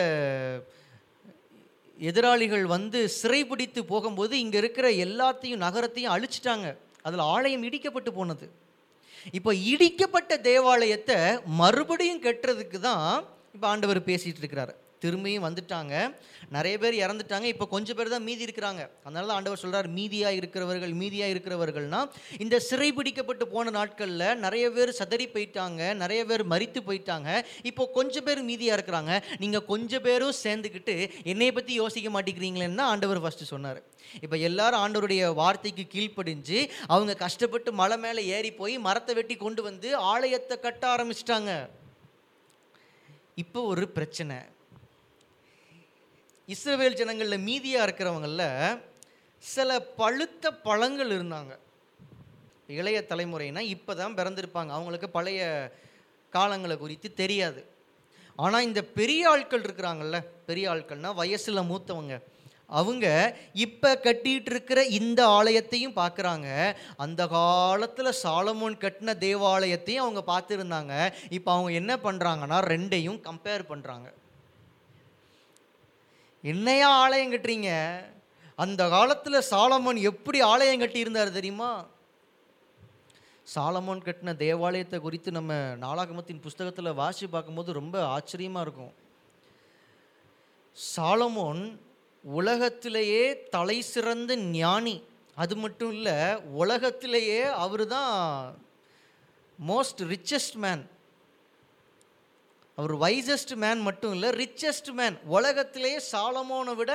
எதிராளிகள் 2.09 2.65
வந்து 2.75 3.01
சிறைபிடித்து 3.21 3.81
போகும்போது 3.93 4.35
இங்கே 4.45 4.59
இருக்கிற 4.63 4.87
எல்லாத்தையும் 5.05 5.65
நகரத்தையும் 5.67 6.15
அழிச்சிட்டாங்க. 6.15 6.69
அதில் 7.07 7.25
ஆலயம் 7.35 7.67
இடிக்கப்பட்டு 7.69 8.11
போனது. 8.19 8.47
இப்போ 9.39 9.51
இடிக்கப்பட்ட 9.73 10.33
தேவாலயத்தை 10.51 11.19
மறுபடியும் 11.63 12.25
கட்டுறதுக்கு 12.27 12.79
தான் 12.89 13.05
இப்போ 13.55 13.67
ஆண்டவர் 13.73 14.01
பேசிகிட்டு 14.11 14.43
இருக்கிறாரு. 14.43 14.73
திரும்பியும் 15.03 15.47
வந்துட்டாங்க. 15.47 15.95
நிறைய 16.57 16.75
பேர் 16.83 16.97
இறந்துட்டாங்க. 17.05 17.47
இப்போ 17.55 17.67
கொஞ்சம் 17.75 17.97
பேர் 17.99 18.13
தான் 18.15 18.27
மீதி 18.29 18.47
இருக்கிறாங்க. 18.47 18.83
அதனால 19.07 19.25
தான் 19.29 19.39
ஆண்டவர் 19.39 19.63
சொல்கிறார் 19.65 19.89
மீதியாக 19.99 20.39
இருக்கிறவர்கள் 20.41 20.95
மீதியாக 21.03 21.35
இருக்கிறவர்கள்னா 21.35 22.01
இந்த 22.45 22.59
சிறை 22.69 22.91
பிடிக்கப்பட்டு 22.99 23.47
போன 23.55 23.75
நாட்களில் 23.79 24.27
நிறைய 24.45 24.65
பேர் 24.77 24.93
சதறி 25.01 25.29
போயிட்டாங்க. 25.35 25.81
நிறைய 26.03 26.21
பேர் 26.31 26.45
மறித்து 26.55 26.83
போயிட்டாங்க. 26.89 27.31
இப்போ 27.71 27.87
கொஞ்சம் 27.99 28.27
பேர் 28.29 28.43
மீதியாக 28.51 28.79
இருக்கிறாங்க. 28.79 29.13
நீங்கள் 29.45 29.67
கொஞ்சம் 29.73 30.05
பேரும் 30.09 30.37
சேர்ந்துக்கிட்டு 30.45 30.97
என்னை 31.35 31.51
பற்றி 31.59 31.73
யோசிக்க 31.83 32.11
மாட்டேங்கிறீங்களேன்னு 32.19 32.81
தான் 32.83 32.93
ஆண்டவர் 32.95 33.23
ஃபஸ்ட்டு 33.25 33.51
சொன்னார். 33.55 33.81
இப்போ 34.25 34.37
எல்லாரும் 34.49 34.83
ஆண்டவருடைய 34.85 35.23
வார்த்தைக்கு 35.43 35.85
கீழ்ப்படிஞ்சு 35.93 36.59
அவங்க 36.95 37.13
கஷ்டப்பட்டு 37.27 37.71
மலை 37.81 37.97
மேலே 38.05 38.23
ஏறி 38.37 38.51
போய் 38.59 38.75
மரத்தை 38.87 39.15
வெட்டி 39.19 39.35
கொண்டு 39.45 39.61
வந்து 39.69 39.89
ஆலயத்தை 40.15 40.57
கட்ட 40.65 40.83
ஆரம்பிச்சிட்டாங்க. 40.95 41.53
இப்போ 43.43 43.61
ஒரு 43.73 43.85
பிரச்சனை. 43.97 44.37
இஸ்ரவேல் 46.55 46.99
ஜனங்களில் 47.01 47.45
மீதியாக 47.49 47.87
இருக்கிறவங்களில் 47.87 48.49
சில 49.43 49.71
பழுத்த 50.01 50.53
பழங்கள் 50.67 51.13
இருந்தாங்க. 51.17 51.53
இளைய 52.81 52.99
தலைமுறைனா 53.11 53.63
இப்போ 53.75 53.93
தான் 54.01 54.17
பிறந்திருப்பாங்க. 54.19 54.71
அவங்களுக்கு 54.77 55.09
பழைய 55.17 55.41
காலங்களை 56.33 56.77
குறித்து 56.83 57.09
தெரியாது. 57.23 57.61
ஆனால் 58.43 58.67
இந்த 58.69 58.81
பெரிய 58.99 59.23
ஆட்கள் 59.31 59.65
இருக்கிறாங்கல்ல 59.67 60.19
பெரிய 60.51 60.67
ஆட்கள்னால் 60.75 61.19
வயசில் 61.23 61.69
மூத்தவங்க. 61.71 62.15
அவங்க 62.81 63.07
இப்போ 63.65 63.91
கட்டிகிட்டு 64.05 64.51
இருக்கிற 64.53 64.81
இந்த 64.99 65.21
ஆலயத்தையும் 65.39 65.99
பார்க்குறாங்க 65.99 66.49
அந்த 67.05 67.23
காலத்தில் 67.35 68.19
சாலமோன் 68.23 68.77
கட்டின 68.85 69.15
தேவாலயத்தையும் 69.27 70.05
அவங்க 70.05 70.23
பார்த்துருந்தாங்க. 70.33 70.95
இப்போ 71.39 71.51
அவங்க 71.57 71.73
என்ன 71.83 71.95
பண்ணுறாங்கன்னா 72.07 72.61
ரெண்டையும் 72.73 73.21
கம்பேர் 73.29 73.71
பண்ணுறாங்க 73.73 74.09
என்னையா 76.43 76.89
ஆலயம் 76.89 77.33
கட்டுறீங்க? 77.33 77.71
அந்த 78.57 78.89
காலத்தில் 78.89 79.47
சாலமோன் 79.51 80.01
எப்படி 80.01 80.41
ஆலயம் 80.41 80.81
கட்டியிருந்தார் 80.81 81.31
தெரியுமா? 81.31 81.87
சாலமோன் 83.55 84.03
கட்டின 84.07 84.37
தேவாலயத்தை 84.37 85.01
குறித்து 85.01 85.31
நம்ம 85.31 85.53
நாளாகமத்தின் 85.55 86.41
புஸ்தகத்தில் 86.41 86.99
வாசி 87.01 87.27
பார்க்கும்போது 87.27 87.73
ரொம்ப 87.73 88.07
ஆச்சரியமாக 88.07 88.65
இருக்கும். 88.67 88.93
சாலமோன் 90.97 91.63
உலகத்திலேயே 92.25 93.43
தலை 93.49 93.83
சிறந்த 93.83 94.37
ஞானி. 94.37 95.03
அது 95.35 95.57
மட்டும் 95.57 95.93
இல்லை 95.93 96.35
உலகத்திலேயே 96.35 97.43
அவர் 97.43 97.87
தான் 97.87 98.15
மோஸ்ட் 99.69 100.01
ரிச்சஸ்ட் 100.13 100.55
மேன் 100.55 100.83
அவர் 102.77 102.95
வைசஸ்ட் 102.97 103.55
மேன் 103.55 103.81
மட்டும் 103.81 104.13
இல்லை 104.13 104.29
ரிச்சஸ்ட் 104.43 104.93
மேன் 104.93 105.17
உலகத்திலேயே 105.37 105.99
சாலமோனை 106.13 106.75
விட 106.75 106.93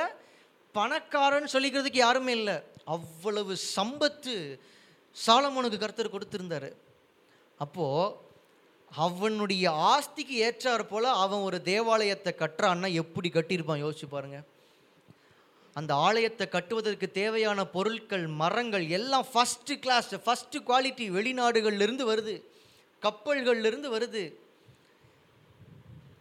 பணக்காரன் 0.72 1.52
சொல்லிக்கிறதுக்கு 1.52 2.00
யாருமே 2.06 2.32
இல்லை. 2.32 2.56
அவ்வளவு 2.84 3.56
சம்பத்து 3.76 4.34
சாலமோனுக்கு 5.26 5.78
கருத்தர் 5.82 6.14
கொடுத்துருந்தாரு. 6.14 6.70
அப்போது 7.58 8.14
அவனுடைய 8.92 9.64
ஆஸ்திக்கு 9.92 10.34
ஏற்றார் 10.46 10.84
போல் 10.88 11.04
அவன் 11.04 11.40
ஒரு 11.40 11.62
தேவாலயத்தை 11.62 12.32
கட்டுறான்னா 12.38 12.92
எப்படி 12.92 13.28
கட்டியிருப்பான்? 13.28 13.82
யோசிச்சு 13.84 14.06
பாருங்க. 14.10 14.38
அந்த 15.74 15.94
ஆலயத்தை 15.94 16.48
கட்டுவதற்கு 16.48 17.06
தேவையான 17.10 17.64
பொருட்கள் 17.64 18.26
மரங்கள் 18.42 18.88
எல்லாம் 18.88 19.26
ஃபஸ்ட்டு 19.32 19.78
கிளாஸ் 19.80 20.14
ஃபஸ்ட்டு 20.14 20.64
குவாலிட்டி 20.68 21.06
வெளிநாடுகள்லேருந்து 21.18 22.06
வருது. 22.12 22.36
கப்பல்கள்லேருந்து 23.02 23.90
வருது. 23.96 24.22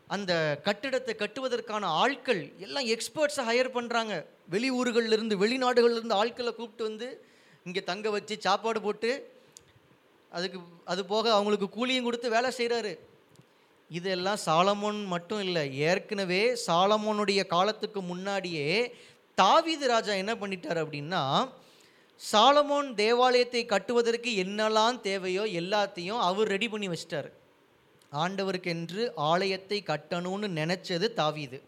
அந்த 0.07 0.33
கட்டிடத்தை 0.65 1.13
கட்டுவதற்கான 1.21 1.85
ஆட்கள் 2.01 2.41
எல்லாம் 2.57 2.89
எக்ஸ்பர்ட்ஸை 2.93 3.43
ஹையர் 3.49 3.75
பண்ணுறாங்க 3.77 4.13
வெளியூர்கள்லேருந்து 4.51 5.35
வெளிநாடுகள்லேருந்து 5.43 6.19
ஆட்களை 6.21 6.51
கூப்பிட்டு 6.51 6.83
வந்து 6.83 7.07
இங்கே 7.65 7.81
தங்க 7.81 8.09
வச்சு 8.09 8.35
சாப்பாடு 8.45 8.79
போட்டு 8.81 9.11
அதுக்கு 10.31 10.59
அது 10.85 11.01
போக 11.05 11.25
அவங்களுக்கு 11.33 11.67
கூலியும் 11.69 12.07
கொடுத்து 12.07 12.29
வேலை 12.29 12.49
செய்கிறாரு 12.57 12.93
இதெல்லாம் 13.91 14.39
சாலமோன் 14.45 14.99
மட்டும் 15.05 15.41
இல்லை 15.41 15.63
ஏற்கனவே 15.89 16.41
சாலமோனுடைய 16.65 17.41
காலத்துக்கு 17.47 17.99
முன்னாடியே 18.01 18.69
தாவீது 19.37 19.85
ராஜா 19.87 20.13
என்ன 20.23 20.33
பண்ணிட்டார் 20.35 20.79
அப்படின்னா 20.83 21.21
சாலமோன் 22.21 22.87
தேவாலயத்தை 22.95 23.61
கட்டுவதற்கு 23.65 24.31
என்னெல்லாம் 24.43 24.97
தேவையோ 25.01 25.43
எல்லாத்தையும் 25.61 26.21
அவர் 26.29 26.51
ரெடி 26.53 26.67
பண்ணி 26.69 26.87
வச்சிட்டாரு. 26.89 27.29
ஆண்டவருக்கென்று 28.11 29.11
ஆலயத்தை 29.15 29.83
கட்டணும்னு 29.85 30.47
நினச்சது 30.59 31.07
தாவீது. 31.13 31.61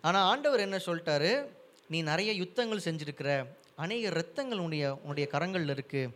ஆனால் 0.00 0.26
ஆண்டவர் 0.32 0.60
என்ன 0.60 0.76
சொல்லிட்டாரு? 0.86 1.46
நீ 1.88 2.02
நிறைய 2.02 2.32
யுத்தங்கள் 2.32 2.86
செஞ்சுருக்கிற. 2.86 3.30
அநேக 3.76 4.08
இரத்தங்கள் 4.08 4.62
உன்னுடைய 4.62 4.98
உன்னுடைய 5.02 5.26
கரங்களில் 5.32 5.74
இருக்குது 5.74 6.14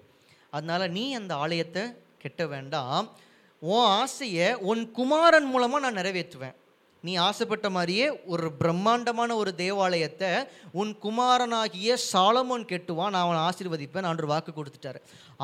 அதனால் 0.51 0.91
நீ 0.91 1.15
அந்த 1.15 1.35
ஆலயத்தை 1.35 1.83
கெட்ட 2.19 2.47
வேண்டாம். 2.47 3.11
உன் 3.59 3.87
ஆசையை 4.01 4.55
உன் 4.55 4.91
குமாரன் 4.91 5.45
மூலமாக 5.45 5.91
நான் 5.91 6.05
நிறைவேற்றுவேன். 6.05 6.55
நீ 7.07 7.13
ஆசைப்பட்ட 7.27 7.69
மாதிரியே 7.77 8.07
ஒரு 8.33 8.47
பிரம்மாண்டமான 8.61 9.31
ஒரு 9.41 9.51
தேவாலயத்தை 9.63 10.31
உன் 10.81 10.93
குமாரனாகிய 11.05 11.97
சாலமோன் 12.13 12.65
கெட்டுவான் 12.73 13.13
நான் 13.15 13.25
அவனை 13.27 13.41
ஆசீர்வதிப்பேன் 13.49 14.09
ஆண்டு 14.11 14.31
வாக்கு 14.33 14.53
கொடுத்துட்டாரு. 14.59 15.01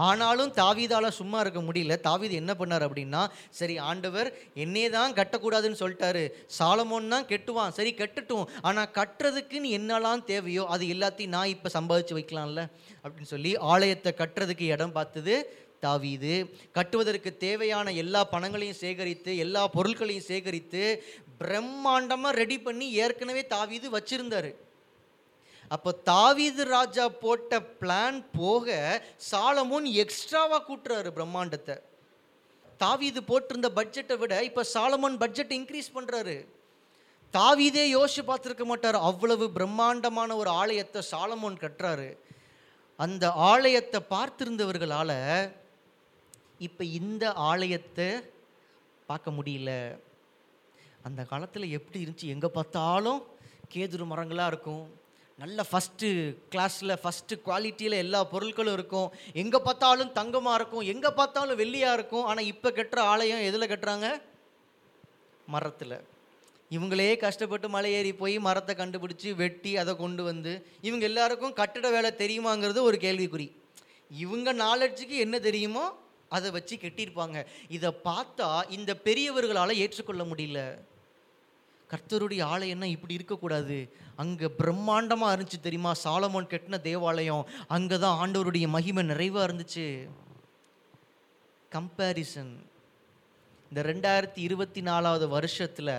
ஆனாலும் 0.09 0.53
தாவீதால் 0.61 1.17
சும்மா 1.21 1.39
இருக்க 1.45 1.61
முடியல. 1.69 1.95
தாவீது 2.09 2.35
என்ன 2.43 2.53
பண்ணார் 2.61 2.87
அப்படின்னா 2.89 3.23
சரி 3.61 3.77
ஆண்டவர் 3.91 4.31
என்னே 4.65 4.85
தான் 4.97 5.17
கட்டக்கூடாதுன்னு 5.19 5.81
சொல்லிட்டாரு. 5.83 6.25
சாலமோன் 6.59 7.13
தான் 7.15 7.29
கெட்டுவான். 7.33 7.75
சரி 7.79 7.93
கெட்டுட்டும். 8.03 8.47
ஆனால் 8.69 8.93
கட்டுறதுக்கு 8.99 9.59
நீ 9.65 9.71
என்னெல்லாம் 9.81 10.27
தேவையோ 10.33 10.65
அது 10.77 10.87
எல்லாத்தையும் 10.97 11.37
நான் 11.39 11.53
இப்போ 11.57 11.71
சம்பாதிச்சு 11.79 12.17
வைக்கலாம்ல 12.19 12.63
அப்படின்னு 13.03 13.33
சொல்லி 13.35 13.53
ஆலயத்தை 13.73 14.13
கட்டுறதுக்கு 14.23 14.67
இடம் 14.77 14.97
பார்த்தது 15.01 15.35
தாவீது 15.85 16.33
கட்டுவதற்கு 16.77 17.31
தேவையான 17.45 17.93
எல்லா 18.03 18.23
பணங்களையும் 18.33 18.81
சேகரித்து 18.85 19.33
எல்லா 19.45 19.63
பொருட்களையும் 19.77 20.29
சேகரித்து 20.31 20.83
பிரம்மாண்டமாக 21.43 22.39
ரெடி 22.43 22.59
பண்ணி 22.67 22.87
ஏற்கனவே 23.05 23.43
தாவீது 23.55 23.87
வச்சிருந்தாரு. 23.97 24.51
அப்போ 25.75 25.91
தாவீது 26.11 26.63
ராஜா 26.77 27.05
போட்ட 27.25 27.61
பிளான் 27.81 28.19
போக 28.39 28.77
சாலமோன் 29.31 29.87
எக்ஸ்ட்ராவாக 30.03 30.63
கூட்டுறாரு 30.69 31.11
பிரம்மாண்டத்தை. 31.19 31.77
தாவீது 32.85 33.21
போட்டிருந்த 33.29 33.69
பட்ஜெட்டை 33.79 34.17
விட 34.23 34.35
இப்போ 34.49 34.63
சாலமோன் 34.75 35.17
பட்ஜெட் 35.23 35.55
இன்க்ரீஸ் 35.59 35.95
பண்ணுறாரு 35.97 36.37
தாவீதே 37.35 37.85
யோசிச்சு 37.97 38.23
பார்த்துருக்க 38.29 38.65
மாட்டார். 38.71 38.99
அவ்வளவு 39.09 39.47
பிரம்மாண்டமான 39.57 40.37
ஒரு 40.43 40.51
ஆலயத்தை 40.63 41.01
சாலமோன் 41.11 41.59
கட்டுறாரு. 41.65 42.09
அந்த 42.99 43.25
ஆலயத்தை 43.51 44.01
பார்த்திருந்தவர்களால் 44.15 45.17
இப்போ 46.67 46.85
இந்த 47.01 47.25
ஆலயத்தை 47.51 48.09
பார்க்க 49.11 49.37
முடியல. 49.37 49.71
அந்த 51.09 51.21
காலத்தில் 51.31 51.75
எப்படி 51.77 51.99
இருந்துச்சு? 52.03 52.33
எங்கே 52.35 52.49
பார்த்தாலும் 52.57 53.21
கேதுரு 53.75 54.05
மரங்களாக 54.13 54.51
இருக்கும். 54.53 54.85
நல்ல 55.43 55.65
ஃபஸ்ட்டு 55.71 56.09
கிளாஸில் 56.53 57.01
ஃபஸ்ட்டு 57.03 57.41
குவாலிட்டியில் 57.47 58.03
எல்லா 58.05 58.21
பொருட்களும் 58.33 58.77
இருக்கும். 58.79 59.09
எங்கே 59.43 59.59
பார்த்தாலும் 59.67 60.11
தங்கமாக 60.19 60.59
இருக்கும். 60.61 60.85
எங்கே 60.93 61.11
பார்த்தாலும் 61.21 61.61
வெள்ளியாக 61.63 61.97
இருக்கும். 61.99 62.27
ஆனால் 62.31 62.49
இப்போ 62.53 62.71
கட்டுற 62.79 63.01
ஆலயம் 63.13 63.47
எதில் 63.49 63.71
கட்டுறாங்க? 63.73 64.09
மரத்தில். 65.55 65.97
இவங்களே 66.77 67.09
கஷ்டப்பட்டு 67.25 67.69
மலை 67.77 67.93
ஏறி 67.99 68.13
போய் 68.21 68.37
மரத்தை 68.49 68.75
கண்டுபிடிச்சி 68.81 69.31
வெட்டி 69.41 69.73
அதை 69.83 69.93
கொண்டு 70.03 70.23
வந்து 70.29 70.53
இவங்க 70.89 71.05
எல்லாருக்கும் 71.11 71.57
கட்டிட 71.61 71.87
வேலை 71.97 72.11
தெரியுமாங்கிறது 72.23 72.81
ஒரு 72.89 72.99
கேள்விக்குறி. 73.07 73.49
இவங்க 74.11 74.53
நாலெட்ஜுக்கு 74.65 75.17
என்ன 75.25 75.37
தெரியுமோ 75.49 75.87
அதை 76.37 76.49
வச்சு 76.57 76.75
கட்டியிருப்பாங்க. 76.77 77.39
இதை 77.77 77.91
பார்த்தா 78.09 78.49
இந்த 78.77 78.95
பெரியவர்களால் 79.07 79.81
ஏற்றுக்கொள்ள 79.83 80.25
முடியல. 80.33 80.61
கர்த்தருடைய 81.91 82.43
ஆலயம்னா 82.55 82.89
இப்படி 82.97 83.15
இருக்கக்கூடாது. 83.19 83.79
அங்கே 84.23 84.49
பிரம்மாண்டமாக 84.59 85.35
இருந்துச்சு 85.35 85.59
தெரியுமா? 85.61 85.93
சாலமோன் 86.05 86.51
கட்டின 86.53 86.81
தேவாலயம். 86.81 87.45
அங்கே 87.77 87.99
தான் 87.99 88.19
ஆண்டவருடைய 88.23 88.67
மகிமை 88.77 89.05
நிறைவாக 89.13 89.47
இருந்துச்சு. 89.49 89.87
கம்பேரிசன் 91.77 92.53
இந்த 93.71 93.81
ரெண்டாயிரத்தி 93.93 94.41
இருபத்தி 94.49 94.81
நாலாவது 94.81 95.27
வருஷத்தில் 95.29 95.97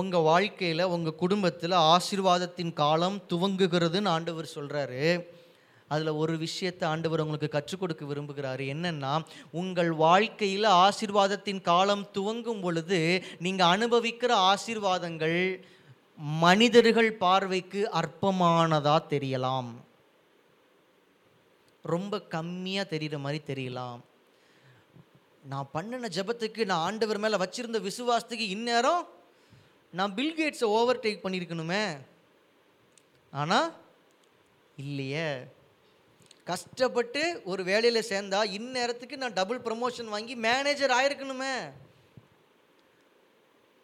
உங்கள் 0.00 0.26
வாழ்க்கையில் 0.30 0.90
உங்கள் 0.94 1.20
குடும்பத்தில் 1.22 1.74
ஆசீர்வாதத்தின் 1.94 2.72
காலம் 2.72 3.18
துவங்குகிறதுன்னு 3.28 4.08
ஆண்டவர் 4.08 4.54
சொல்கிறாரு 4.54 5.04
அதில் 5.92 6.18
ஒரு 6.22 6.34
விஷயத்தை 6.44 6.84
ஆண்டவர் 6.92 7.22
உங்களுக்கு 7.24 7.48
கற்றுக் 7.56 7.80
கொடுக்க 7.82 8.02
விரும்புகிறாரு. 8.10 8.64
என்னன்னா 8.74 9.12
உங்கள் 9.60 9.92
வாழ்க்கையில் 10.04 10.68
ஆசீர்வாதத்தின் 10.86 11.62
காலம் 11.70 12.04
துவங்கும் 12.16 12.62
பொழுது 12.64 13.00
நீங்கள் 13.46 13.72
அனுபவிக்கிற 13.74 14.32
ஆசீர்வாதங்கள் 14.50 15.40
மனிதர்கள் 16.44 17.10
பார்வைக்கு 17.24 17.80
அற்பமானதாக 18.00 19.08
தெரியலாம். 19.14 19.70
ரொம்ப 21.94 22.22
கம்மியாக 22.34 22.90
தெரிகிற 22.94 23.18
மாதிரி 23.24 23.40
தெரியலாம். 23.52 24.00
நான் 25.52 25.70
பண்ணின 25.74 26.08
ஜெபத்துக்கு 26.16 26.62
நான் 26.70 26.84
ஆண்டவர் 26.88 27.22
மேலே 27.22 27.36
வச்சிருந்த 27.42 27.78
விசுவாசத்துக்கு 27.88 28.46
இந்நேரம் 28.56 29.02
நான் 29.98 30.14
பில்கேட்ஸை 30.18 30.68
ஓவர் 30.76 31.00
டேக் 31.04 31.24
பண்ணியிருக்கணுமே. 31.24 31.84
ஆனால் 33.32 33.68
இல்லையே. 34.84 35.26
கஷ்டப்பட்டு 36.50 37.22
ஒரு 37.50 37.62
வேலையில் 37.70 38.08
சேர்ந்தா 38.10 38.40
இந்நேரத்துக்கு 38.58 39.16
நான் 39.22 39.38
டபுள் 39.38 39.64
ப்ரமோஷன் 39.66 40.12
வாங்கி 40.14 40.34
மேனேஜர் 40.46 40.94
ஆயிருக்கணுமே. 40.98 41.54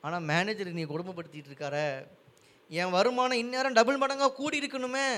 ஆனால் 0.05 0.27
மேனேஜர் 0.31 0.79
நீ 0.79 0.85
கொடுமைப்படுத்திட்டு 0.93 1.51
இருக்கார 1.51 1.77
என் 2.71 2.95
வருமானம் 2.97 3.43
இந்நேரம் 3.43 3.77
டபுள் 3.79 4.01
மடங்காக 4.03 4.37
கூடி 4.39 4.57
இருக்கணுமே. 4.61 5.09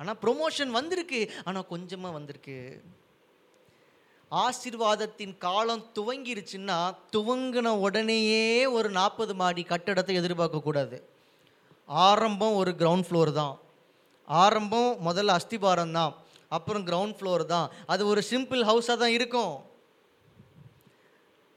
ஆனால் 0.00 0.20
ப்ரொமோஷன் 0.22 0.72
வந்திருக்கு. 0.78 1.20
ஆனால் 1.48 1.70
கொஞ்சமாக 1.72 2.16
வந்திருக்கு. 2.18 2.56
ஆசீர்வாதத்தின் 4.32 5.34
காலம் 5.44 5.84
துவங்கிருச்சுன்னா 5.96 6.78
துவங்கின 7.14 7.74
உடனேயே 7.86 8.46
ஒரு 8.76 8.88
நாற்பது 8.98 9.34
மாடி 9.42 9.62
கட்டடத்தை 9.68 10.14
எதிர்பார்க்கக்கூடாது. 10.20 10.98
ஆரம்பம் 11.88 12.58
ஒரு 12.62 12.70
கிரவுண்ட் 12.80 13.08
ஃப்ளோர் 13.08 13.32
தான். 13.40 13.54
ஆரம்பம் 14.42 14.92
முதல்ல 15.08 15.36
அஸ்திபாரம் 15.38 15.96
தான் 15.98 16.14
அப்புறம் 16.56 16.84
கிரவுண்ட் 16.88 17.16
ஃப்ளோர் 17.18 17.44
தான். 17.54 17.68
அது 17.92 18.02
ஒரு 18.12 18.20
சிம்பிள் 18.30 18.62
ஹவுஸாக 18.70 18.98
தான் 19.02 19.16
இருக்கும். 19.18 19.54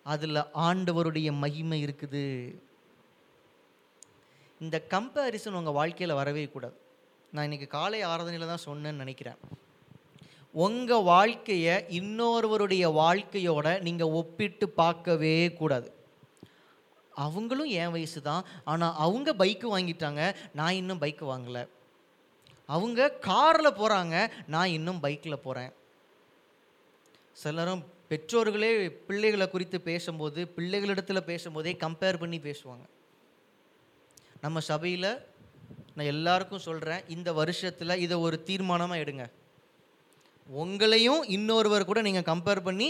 அதில் 0.05 0.41
ஆண்டவருடைய 0.67 1.29
மகிமை 1.43 1.79
இருக்குது. 1.85 2.25
இந்த 4.65 4.77
கம்பேரிசன் 4.93 5.57
உங்கள் 5.59 5.77
வாழ்க்கையில் 5.79 6.19
வரவே 6.19 6.45
கூடாது. 6.53 6.77
நான் 7.33 7.47
இன்னைக்கு 7.47 7.67
காலை 7.77 7.99
ஆராதனையில் 8.11 8.51
தான் 8.51 8.67
சொன்னேன்னு 8.67 9.03
நினைக்கிறேன். 9.03 9.39
உங்கள் 10.65 11.07
வாழ்க்கையை 11.13 11.75
இன்னொருவருடைய 11.99 12.85
வாழ்க்கையோட 13.01 13.67
நீங்கள் 13.87 14.13
ஒப்பிட்டு 14.19 14.65
பார்க்கவே 14.81 15.35
கூடாது. 15.59 15.89
அவங்களும் 17.25 17.71
என் 17.81 17.93
வயசு 17.95 18.19
தான் 18.29 18.45
ஆனால் 18.71 18.97
அவங்க 19.05 19.29
பைக்கு 19.41 19.67
வாங்கிட்டாங்க 19.75 20.23
நான் 20.59 20.77
இன்னும் 20.79 21.01
பைக்கு 21.03 21.25
வாங்கலை. 21.31 21.63
அவங்க 22.73 23.09
காரில் 23.29 23.77
போகிறாங்க 23.79 24.15
நான் 24.53 24.73
இன்னும் 24.77 25.01
பைக்கில் 25.03 25.43
போகிறேன் 25.45 25.71
சிலரும் 27.41 27.83
பெற்றோர்களே 28.11 28.69
பிள்ளைகளை 29.07 29.45
குறித்து 29.49 29.77
பேசும்போது 29.89 30.39
பிள்ளைகளிடத்தில் 30.57 31.27
பேசும்போதே 31.31 31.71
கம்பேர் 31.83 32.21
பண்ணி 32.23 32.39
பேசுவாங்க. 32.47 32.85
நம்ம 34.43 34.59
சபையில் 34.71 35.11
நான் 35.95 36.11
எல்லாருக்கும் 36.13 36.65
சொல்கிறேன் 36.67 37.01
இந்த 37.15 37.29
வருஷத்தில் 37.39 38.01
இதை 38.05 38.17
ஒரு 38.25 38.37
தீர்மானமாக 38.47 39.03
எடுங்க. 39.03 39.25
உங்களையும் 40.61 41.23
இன்னொருவர் 41.37 41.89
கூட 41.89 42.01
நீங்கள் 42.07 42.29
கம்பேர் 42.31 42.61
பண்ணி 42.67 42.89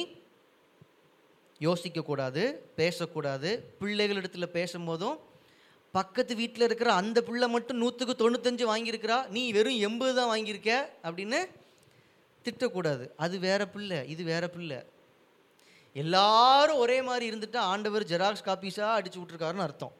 யோசிக்கக்கூடாது 1.67 2.43
பேசக்கூடாது. 2.81 3.49
பிள்ளைகளிடத்தில் 3.79 4.53
பேசும்போதும் 4.57 5.17
பக்கத்து 5.97 6.34
வீட்டில் 6.36 6.65
இருக்கிற 6.67 6.89
அந்த 6.93 7.19
பிள்ளை 7.28 7.47
மட்டும் 7.56 7.82
நூற்றுக்கு 7.84 8.13
தொண்ணூத்தஞ்சு 8.21 8.65
வாங்கியிருக்கிறா. 8.71 9.17
நீ 9.36 9.52
வெறும் 9.58 9.80
எண்பது 9.88 10.13
தான் 10.15 10.32
வாங்கியிருக்க 10.34 10.71
அப்படின்னு 11.08 11.39
திட்டக்கூடாது. 12.45 13.06
அது 13.15 13.39
வேற 13.39 13.62
பிள்ளை 13.67 14.10
இது 14.10 14.23
வேற 14.23 14.47
பிள்ளை. 14.47 14.80
எல்லாரும் 15.93 16.82
ஒரே 16.84 17.02
மாதிரி 17.08 17.25
இருந்துட்டா 17.30 17.62
ஆண்டவர் 17.71 18.10
ஜெராக்ஸ் 18.12 18.47
காப்பீஸாக 18.49 18.97
அடிச்சு 18.99 19.19
விட்ருக்காருன்னு 19.21 19.65
அர்த்தம். 19.67 19.95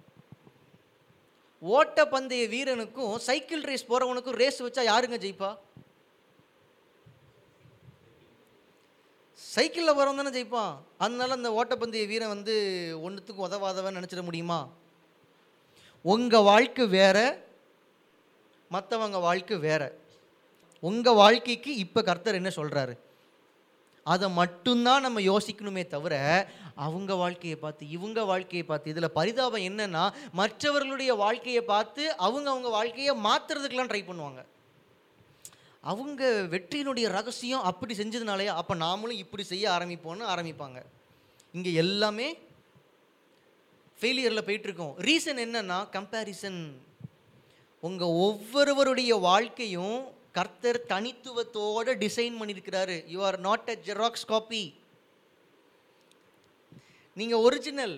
ஓட்ட 1.62 2.06
பந்தய 2.12 2.44
வீரனுக்கும் 2.54 3.16
சைக்கிள் 3.30 3.64
ரேஸ் 3.70 3.90
போகிறவனுக்கும் 3.90 4.40
ரேஸ் 4.42 4.62
வச்சா 4.66 4.84
யாருங்க 4.92 5.18
ஜெயிப்பா? 5.26 5.52
சைக்கிளில் 9.40 9.96
போகிறவன் 9.98 10.22
தானே 10.22 10.36
ஜெயிப்பான். 10.38 10.74
அதனால 10.98 11.34
அந்த 11.38 11.50
ஓட்டப்பந்தய 11.60 12.08
வீரன் 12.12 12.36
வந்து 12.36 12.56
ஒன்றுத்துக்கும் 13.06 13.48
உதவாதவன் 13.50 13.98
நினச்சிட 14.00 14.24
முடியுமா? 14.24 14.60
உங்கள் 16.06 16.48
வாழ்க்கை 16.52 16.88
வேற 16.88 17.18
மற்றவங்க 18.72 19.20
வாழ்க்கை 19.22 19.58
வேறு. 19.58 19.88
உங்கள் 20.84 21.18
வாழ்க்கைக்கு 21.22 21.72
இப்போ 21.76 22.02
கர்த்தர் 22.02 22.40
என்ன 22.40 22.52
சொல்கிறாரு 22.56 22.94
அதை 24.06 24.28
மட்டும்தான் 24.32 25.02
நம்ம 25.02 25.20
யோசிக்கணுமே 25.20 25.88
தவிர 25.88 26.14
அவங்க 26.76 27.16
வாழ்க்கையை 27.16 27.58
பார்த்து 27.58 27.90
இவங்க 27.90 28.20
வாழ்க்கையை 28.24 28.64
பார்த்து 28.68 28.92
இதில் 28.94 29.16
பரிதாபம் 29.18 29.66
என்னென்னா 29.70 30.04
மற்றவர்களுடைய 30.32 31.12
வாழ்க்கையை 31.16 31.62
பார்த்து 31.62 32.04
அவங்க 32.18 32.48
அவங்க 32.50 32.70
வாழ்க்கையை 32.70 33.14
மாற்றுறதுக்கெலாம் 33.28 33.92
ட்ரை 33.92 34.04
பண்ணுவாங்க. 34.10 34.42
அவங்க 35.82 36.24
வெற்றியினுடைய 36.54 37.08
ரகசியம் 37.18 37.62
அப்படி 37.62 37.94
செஞ்சதுனாலயா 37.98 38.54
அப்போ 38.62 38.76
நாமளும் 38.76 39.22
இப்படி 39.24 39.44
செய்ய 39.44 39.66
ஆரம்பிப்போன்னு 39.70 40.26
ஆரம்பிப்பாங்க. 40.34 40.80
இங்கே 41.52 41.74
எல்லாமே 41.74 42.28
ஃபெயிலியரில் 44.00 44.48
போயிட்டுருக்கோம். 44.48 44.94
ரீசன் 45.08 45.42
என்னன்னா 45.46 45.78
கம்பேரிசன் 45.96 46.62
உங்கள் 47.88 48.16
ஒவ்வொருவருடைய 48.28 49.14
வாழ்க்கையும் 49.30 49.98
கர்த்தர் 50.38 50.80
தனித்துவத்தோட 50.94 51.96
டிசைன் 52.04 52.38
பண்ணியிருக்கிறாரு. 52.40 52.98
You 53.14 53.20
are 53.30 53.38
not 53.48 53.70
a 53.74 53.76
xerox 53.88 54.30
copy 54.32 54.64
நீங்கள் 57.20 57.44
ஒரிஜினல் 57.48 57.96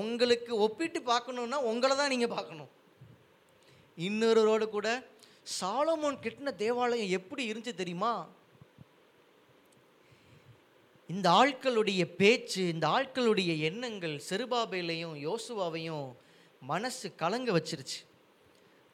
உங்களுக்கு 0.00 0.52
ஒப்பிட்டு 0.64 1.00
பார்க்கணுன்னா 1.12 1.58
உங்களை 1.70 1.94
தான் 1.96 2.12
நீங்கள் 2.14 2.34
பார்க்கணும். 2.36 2.70
இன்னொருவரோடு 4.06 4.66
கூட 4.76 4.88
சாலமோன் 5.60 6.18
கட்டின 6.24 6.52
தேவாலயம் 6.62 7.14
எப்படி 7.18 7.42
இருந்துச்சு 7.50 7.80
தெரியுமா? 7.82 8.12
இந்த 11.14 11.26
ஆட்களுடைய 11.40 12.02
பேச்சு 12.20 12.62
இந்த 12.74 12.86
ஆட்களுடைய 12.96 13.50
எண்ணங்கள் 13.68 14.14
செருபாபேலையும் 14.28 15.16
யோசுவாவையும் 15.26 16.06
மனசு 16.70 17.06
கலங்க 17.22 17.50
வச்சிருச்சு. 17.56 17.98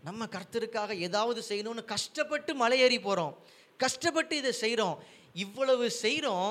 நம்ம 0.07 0.27
கர்த்தருக்காக 0.35 0.97
ஏதாவது 1.07 1.41
செய்யணும்னு 1.49 1.85
கஷ்டப்பட்டு 1.93 2.53
மலையேறி 2.63 2.99
போகிறோம் 3.03 3.35
கஷ்டப்பட்டு 3.77 4.35
இதை 4.37 4.53
செய்கிறோம் 4.53 4.97
இவ்வளவு 5.45 5.87
செய்கிறோம் 5.91 6.51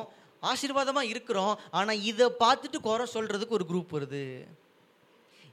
ஆசீர்வாதமாக 0.52 1.12
இருக்கிறோம் 1.14 1.54
ஆனால் 1.80 2.04
இதை 2.12 2.28
பார்த்துட்டு 2.44 2.78
குறை 2.88 3.06
சொல்கிறதுக்கு 3.16 3.58
ஒரு 3.58 3.66
குரூப் 3.72 3.94
வருது. 3.96 4.24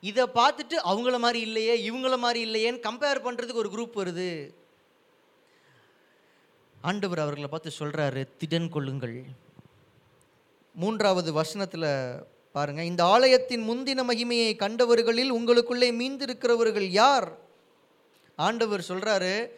இதை 0.03 0.25
பார்த்துட்டு 0.39 0.77
அவங்கள 0.91 1.19
மாதிரி 1.25 1.41
இல்லையே 1.49 1.75
இவங்கள 1.89 2.19
மாதிரி 2.25 2.41
இல்லையேன்னு 2.49 2.87
கம்பேர் 2.89 3.25
பண்ணுறதுக்கு 3.27 3.63
ஒரு 3.65 3.73
குரூப் 3.75 3.99
வருது. 4.01 4.31
ஆண்டவர் 6.89 7.23
அவர்களை 7.25 7.49
பார்த்து 7.51 7.79
சொல்கிறாரு 7.81 8.23
திடன் 8.41 8.73
கொள்ளுங்கள் 8.77 9.19
மூன்றாவது 10.79 11.33
வசனத்தில் 11.33 11.89
பாருங்கள் 12.53 12.85
இந்த 12.85 13.05
ஆலயத்தின் 13.05 13.65
முந்தின 13.71 14.03
மகிமையை 14.11 14.51
கண்டவர்களில் 14.57 15.33
உங்களுக்குள்ளே 15.39 15.89
மீந்திருக்கிறவர்கள் 16.01 16.89
யார்? 17.03 17.29
ஆண்டவர் 18.37 18.85
சொல்கிறாரு 18.89 19.51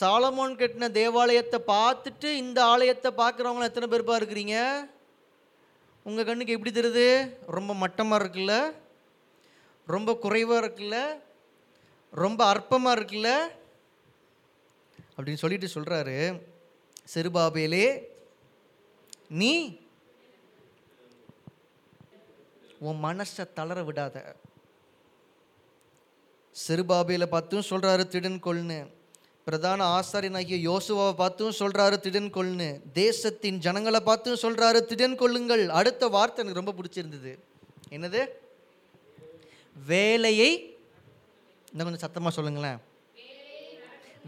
சாலமோன் 0.00 0.54
கட்டின 0.60 0.90
தேவாலயத்தை 0.90 1.60
பார்த்துட்டு 1.66 2.28
இந்த 2.34 2.64
ஆலயத்தை 2.64 3.12
பார்க்குறவங்களாம் 3.16 3.70
எத்தனை 3.70 3.88
பேர் 3.88 4.22
இருக்கிறீங்க? 4.22 4.56
உங்கள் 6.02 6.24
கண்ணுக்கு 6.24 6.52
எப்படி 6.52 6.72
தெரியுது? 6.72 7.06
ரொம்ப 7.46 7.74
மட்டமாக 7.74 8.24
இருக்குல்ல? 8.24 8.54
ரொம்ப 9.86 10.14
குறைவாக 10.14 10.66
இருக்குல்ல? 10.66 10.98
ரொம்ப 12.12 12.40
அற்பமாக 12.54 12.96
இருக்குல்ல? 12.98 13.30
அப்படின்னு 15.16 15.42
சொல்லிட்டு 15.44 15.68
சொல்கிறாரு 15.74 16.18
சிறுபாபேலே 17.14 17.86
நீ 19.28 19.78
உன் 22.78 23.04
மனசை 23.04 23.52
தளர 23.52 23.82
விடாத. 23.82 24.34
சிறுபாபேல 26.68 27.26
பார்த்தும் 27.26 27.66
சொல்கிறாரு 27.70 28.04
திடன் 28.14 28.38
கொள்னு. 28.42 28.90
பிரதான 29.44 30.00
ஆசாரியனாகிய 30.00 30.76
யோசுவாவை 30.76 31.14
பார்த்தும் 31.14 31.50
சொல்கிறாரு 31.50 31.96
திடன் 32.02 32.30
கொள்னு. 32.30 32.80
தேசத்தின் 32.92 33.58
ஜனங்களை 33.58 34.00
பார்த்தும் 34.00 34.38
சொல்கிறாரு 34.42 34.80
திடன் 34.90 35.14
கொள்ளுங்கள். 35.14 35.68
அடுத்த 35.68 36.08
வார்த்தை 36.08 36.46
எனக்கு 36.46 36.62
ரொம்ப 36.62 36.82
பிடிச்சிருந்தது. 36.82 37.38
என்னது? 37.90 38.26
வேலையை 39.86 40.78
இன்னும் 41.70 41.86
கொஞ்சம் 41.86 41.98
சத்தமாக 41.98 42.34
சொல்லுங்களேன். 42.34 42.78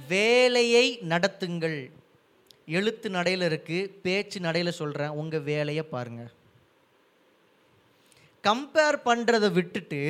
வேலையை 0.09 0.99
நடத்துங்கள். 0.99 1.91
எழுத்து 2.69 3.09
நடையில் 3.17 3.45
இருக்குது 3.49 3.91
பேச்சு 4.05 4.39
நடையில் 4.47 4.79
சொல்கிறேன் 4.81 5.17
உங்கள் 5.21 5.47
வேலையை 5.51 5.85
பாருங்கள் 5.95 6.33
கம்பேர் 8.45 8.99
பண்ணுறதை 9.09 9.49
விட்டுட்டு 9.59 10.01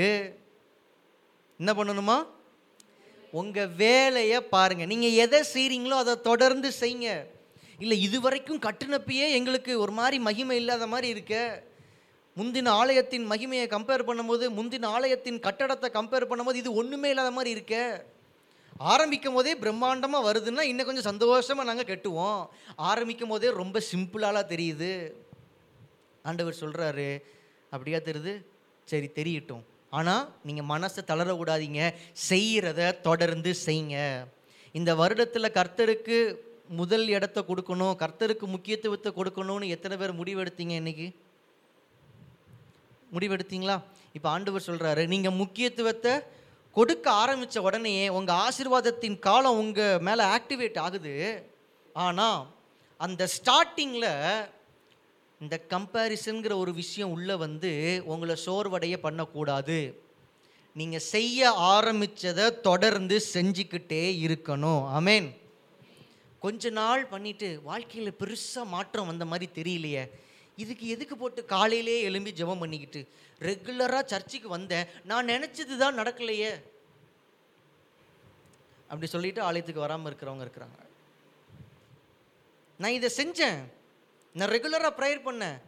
என்ன 1.60 1.70
பண்ணணுமா? 1.78 2.16
உங்கள் 3.40 3.72
வேலையை 3.82 4.38
பாருங்கள் 4.54 4.90
நீங்கள் 4.92 5.18
எதை 5.24 5.40
செய்கிறீங்களோ 5.54 5.96
அதை 6.02 6.14
தொடர்ந்து 6.30 6.68
செய்யுங்க. 6.80 7.10
இல்லை 7.84 7.96
இது 8.06 8.18
வரைக்கும் 8.24 8.64
கட்டினப்பையே 8.66 9.26
எங்களுக்கு 9.38 9.72
ஒரு 9.84 9.92
மாதிரி 10.00 10.18
மகிமை 10.26 10.56
இல்லாத 10.60 10.86
மாதிரி 10.92 11.08
இருக்க. 11.14 11.34
முந்தின 12.36 12.72
ஆலயத்தின் 12.80 13.26
மகிமையை 13.32 13.66
கம்பேர் 13.74 14.08
பண்ணும்போது 14.08 14.44
முந்தின 14.58 14.88
ஆலயத்தின் 14.96 15.40
கட்டடத்தை 15.46 15.88
கம்பேர் 15.98 16.30
பண்ணும்போது 16.30 16.60
இது 16.62 16.72
ஒன்றுமே 16.80 17.10
இல்லாத 17.12 17.32
மாதிரி 17.38 17.50
இருக்க. 17.56 17.76
ஆரம்பிக்கும் 18.78 19.34
போதே 19.34 19.54
பிரம்மாண்டமாக 19.54 20.26
வருதுன்னா 20.28 20.60
இன்னும் 20.60 20.86
கொஞ்சம் 20.86 21.10
சந்தோஷமாக 21.12 21.68
நாங்கள் 21.68 21.98
கட்டுவோம். 21.98 22.48
ஆரம்பிக்கும் 22.76 23.28
போதே 23.28 23.50
ரொம்ப 23.50 23.82
சிம்பிளாலாம் 23.92 24.50
தெரியுது. 24.52 25.12
ஆண்டவர் 26.22 26.60
சொல்கிறாரு 26.60 27.22
அப்படியா 27.70 27.98
தெரியுது? 27.98 28.44
சரி 28.84 29.10
தெரியட்டும். 29.14 29.62
ஆனால் 29.90 30.28
நீங்கள் 30.42 30.68
மனசை 30.72 31.04
தளர 31.04 31.36
செய்கிறத 32.30 33.00
தொடர்ந்து 33.00 33.54
செய்யுங்க 33.66 34.26
இந்த 34.72 34.94
வருடத்தில் 34.94 35.56
கர்த்தருக்கு 35.58 36.38
முதல் 36.68 37.08
இடத்த 37.08 37.40
கொடுக்கணும் 37.40 37.96
கர்த்தருக்கு 38.02 38.46
முக்கியத்துவத்தை 38.46 39.12
கொடுக்கணும்னு 39.16 39.68
எத்தனை 39.68 39.96
பேர் 39.96 40.18
முடிவெடுத்தீங்க 40.20 40.74
இன்னைக்கு? 40.82 41.14
முடிவெடுத்தீங்களா? 43.14 43.82
இப்போ 44.12 44.28
ஆண்டவர் 44.28 44.66
சொல்கிறாரு 44.66 45.06
நீங்கள் 45.06 45.32
முக்கியத்துவத்தை 45.32 46.22
கொடுக்க 46.76 47.06
ஆரம்பித்த 47.22 47.62
உடனே 47.66 47.94
உங்கள் 48.18 48.40
ஆசீர்வாதத்தின் 48.46 49.18
காலம் 49.26 49.60
உங்கள் 49.62 50.02
மேலே 50.06 50.24
ஆக்டிவேட் 50.36 50.78
ஆகுது. 50.86 51.14
ஆனால் 52.04 52.40
அந்த 53.00 53.22
ஸ்டார்டிங்கில் 53.36 54.12
இந்த 55.44 55.56
கம்பேரிசன்கிற 55.72 56.52
ஒரு 56.62 56.72
விஷயம் 56.82 57.14
உள்ளே 57.16 57.36
வந்து 57.44 57.70
உங்களை 58.12 58.36
சோர்வடைய 58.44 58.96
பண்ணக்கூடாது. 59.06 59.78
நீங்கள் 60.80 61.06
செய்ய 61.14 61.50
ஆரம்பித்ததை 61.74 62.46
தொடர்ந்து 62.68 63.16
செஞ்சுக்கிட்டே 63.34 64.04
இருக்கணும். 64.26 64.82
அமேன் 64.98 65.28
கொஞ்ச 66.44 66.70
நாள் 66.80 67.02
பண்ணிவிட்டு 67.12 67.48
வாழ்க்கையில் 67.68 68.18
பெருசாக 68.20 68.72
மாற்றம் 68.74 69.10
வந்த 69.10 69.24
மாதிரி 69.30 69.46
தெரியலையே. 69.58 70.04
இதுக்கு 70.56 70.88
எதுக்கு 70.88 71.16
போட்டு 71.16 71.44
காலையிலே 71.44 72.02
எழும்பி 72.02 72.32
ஜெபம் 72.32 72.58
பண்ணிக்கிட்டு? 72.58 73.08
ரெகுலராக 73.40 74.04
சர்ச்சுக்கு 74.04 74.48
வந்தேன். 74.48 74.86
நான் 75.04 75.28
நினச்சது 75.28 75.76
தான் 75.76 75.98
நடக்கலையே. 75.98 76.62
அப்படி 78.88 79.06
சொல்லிட்டு 79.06 79.42
ஆலயத்துக்கு 79.42 79.80
வராமல் 79.80 80.12
இருக்கிறவங்க 80.12 80.46
இருக்கிறாங்க. 80.46 80.78
நான் 82.78 82.90
இதை 82.90 83.10
செஞ்சேன். 83.16 83.58
நான் 84.32 84.48
ரெகுலராக 84.48 84.92
ப்ரேயர் 85.00 85.26
பண்ணேன். 85.28 85.60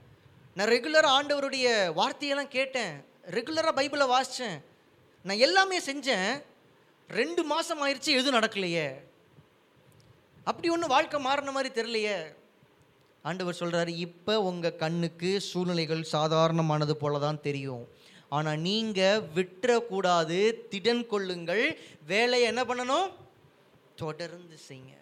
நான் 0.55 0.69
ரெகுலராக 0.69 1.17
ஆண்டவருடைய 1.19 1.93
வார்த்தையெல்லாம் 1.93 2.49
கேட்டேன். 2.49 3.05
ரெகுலராக 3.31 3.79
பைபிளை 3.79 4.07
வாசித்தேன் 4.15 4.65
நான் 5.23 5.37
எல்லாமே 5.37 5.81
செஞ்சேன். 5.81 6.43
ரெண்டு 7.09 7.45
மாதம் 7.45 7.83
ஆயிடுச்சு 7.83 8.17
எதுவும் 8.21 8.41
நடக்கலையே. 8.41 9.01
அப்படி 10.45 10.69
ஒன்றும் 10.69 10.89
வாழ்க்கை 10.89 11.21
மாறின 11.21 11.51
மாதிரி 11.51 11.83
தெரியலையே. 11.83 12.37
ஆண்டவர் 13.29 13.61
சொல்கிறாரு 13.61 13.93
இப்போ 14.07 14.35
உங்கள் 14.51 14.79
கண்ணுக்கு 14.83 15.31
சூழ்நிலைகள் 15.49 16.03
சாதாரணமானது 16.17 16.95
போல 17.03 17.19
தான் 17.27 17.45
தெரியும். 17.47 17.85
ஆனால் 18.37 18.61
நீங்கள் 18.69 19.25
விட்டுறக்கூடாது. 19.37 20.39
திடன் 20.73 21.03
கொள்ளுங்கள். 21.13 21.65
வேலையை 22.13 22.47
என்ன 22.53 22.63
பண்ணணும்? 22.71 23.09
தொடர்ந்து 24.03 24.57
செய்யுங்க. 24.69 24.95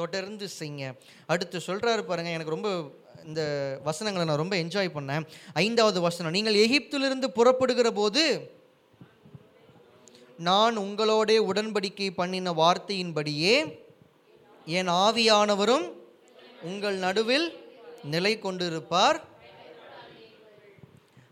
தொடர்ந்து 0.00 0.46
செய்யுங்க. 0.58 0.84
அடுத்து 1.32 1.58
சொல்கிறாரு 1.68 2.02
பாருங்கள் 2.10 2.36
எனக்கு 2.36 2.56
ரொம்ப 2.56 2.70
இந்த 3.28 3.42
வசனங்களை 3.88 4.24
நான் 4.28 4.42
ரொம்ப 4.42 4.56
என்ஜாய் 4.62 4.96
பண்ணேன். 4.96 5.24
ஐந்தாவது 5.64 5.98
வசனம் 6.08 6.36
நீங்கள் 6.36 6.62
எகிப்திலிருந்து 6.66 7.28
புறப்படுகிற 7.38 7.88
போது 8.00 8.24
நான் 10.48 10.76
உங்களோடே 10.86 11.36
உடன்படிக்கை 11.50 12.08
பண்ணின 12.20 12.52
வார்த்தையின்படியே 12.62 13.54
என் 14.78 14.90
ஆவியானவரும் 15.04 15.86
உங்கள் 16.70 16.96
நடுவில் 17.04 17.46
நிலை 18.04 18.38
கொண்டிருப்பார். 18.38 19.20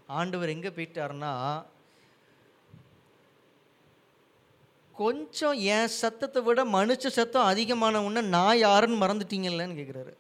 ஆண்டவர் 0.06 0.48
எங்கே 0.48 0.68
போயிட்டார்னா 0.68 1.64
கொஞ்சம் 4.94 5.52
என் 5.52 5.88
சத்தத்தை 5.88 6.42
விட 6.42 6.64
மனுஷ 6.64 7.09
சத்தம் 7.09 7.44
அதிகமான 7.44 8.02
உடனே 8.02 8.28
நான் 8.28 8.59
யாருன்னு 8.59 9.02
மறந்துட்டீங்கல்லன்னு 9.02 9.78
கேட்குறாரு 9.78 10.12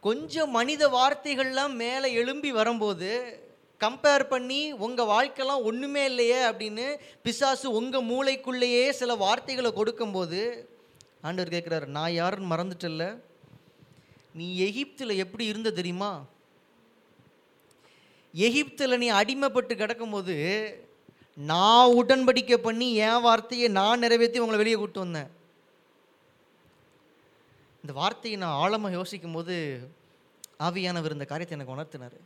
கொஞ்சம் 0.00 0.50
மனித 0.50 0.88
வார்த்தைகள்லாம் 0.88 1.74
மேலே 1.74 2.12
எழும்பி 2.12 2.52
வரும்போது 2.52 3.40
கம்பேர் 3.80 4.28
பண்ணி 4.28 4.72
உங்கள் 4.72 5.06
வாழ்க்கைலாம் 5.06 5.64
ஒன்றுமே 5.64 6.04
இல்லையே 6.04 6.48
அப்படின்னு 6.48 6.96
பிசாசு 7.22 7.70
உங்கள் 7.70 8.02
மூளைக்குள்ளேயே 8.02 8.90
சில 8.90 9.14
வார்த்தைகளை 9.14 9.72
கொடுக்கும்போது 9.72 10.40
ஆண்டவர் 11.22 11.54
கேட்குறாரு 11.54 11.86
நான் 11.86 12.12
யாருன்னு 12.12 12.52
மறந்துட்டல்ல 12.54 13.20
நீ 14.32 14.46
எகிப்தில் 14.58 15.20
எப்படி 15.24 15.44
இருந்த 15.44 15.70
தெரியுமா? 15.70 16.24
எகிப்தில் 18.34 18.98
நீ 18.98 19.10
அடிமைப்பட்டு 19.10 19.74
கிடக்கும்போது 19.74 20.36
நான் 21.34 21.94
உடன்படிக்கை 21.94 22.56
பண்ணி 22.56 22.94
என் 22.94 23.20
வார்த்தையை 23.20 23.68
நான் 23.68 23.98
நிறைவேற்றி 23.98 24.38
உங்களை 24.38 24.58
வெளியே 24.58 24.76
கூட்டு 24.76 25.00
வந்தேன். 25.00 25.30
இந்த 27.82 27.92
வார்த்தையை 27.92 28.40
நான் 28.40 28.58
ஆழமாக 28.62 28.94
யோசிக்கும் 28.94 29.32
போது 29.32 29.54
ஆவியானவர் 30.58 31.16
இந்த 31.16 31.24
காரியத்தை 31.24 31.58
எனக்கு 31.58 31.76
உணர்த்தினார். 31.76 32.18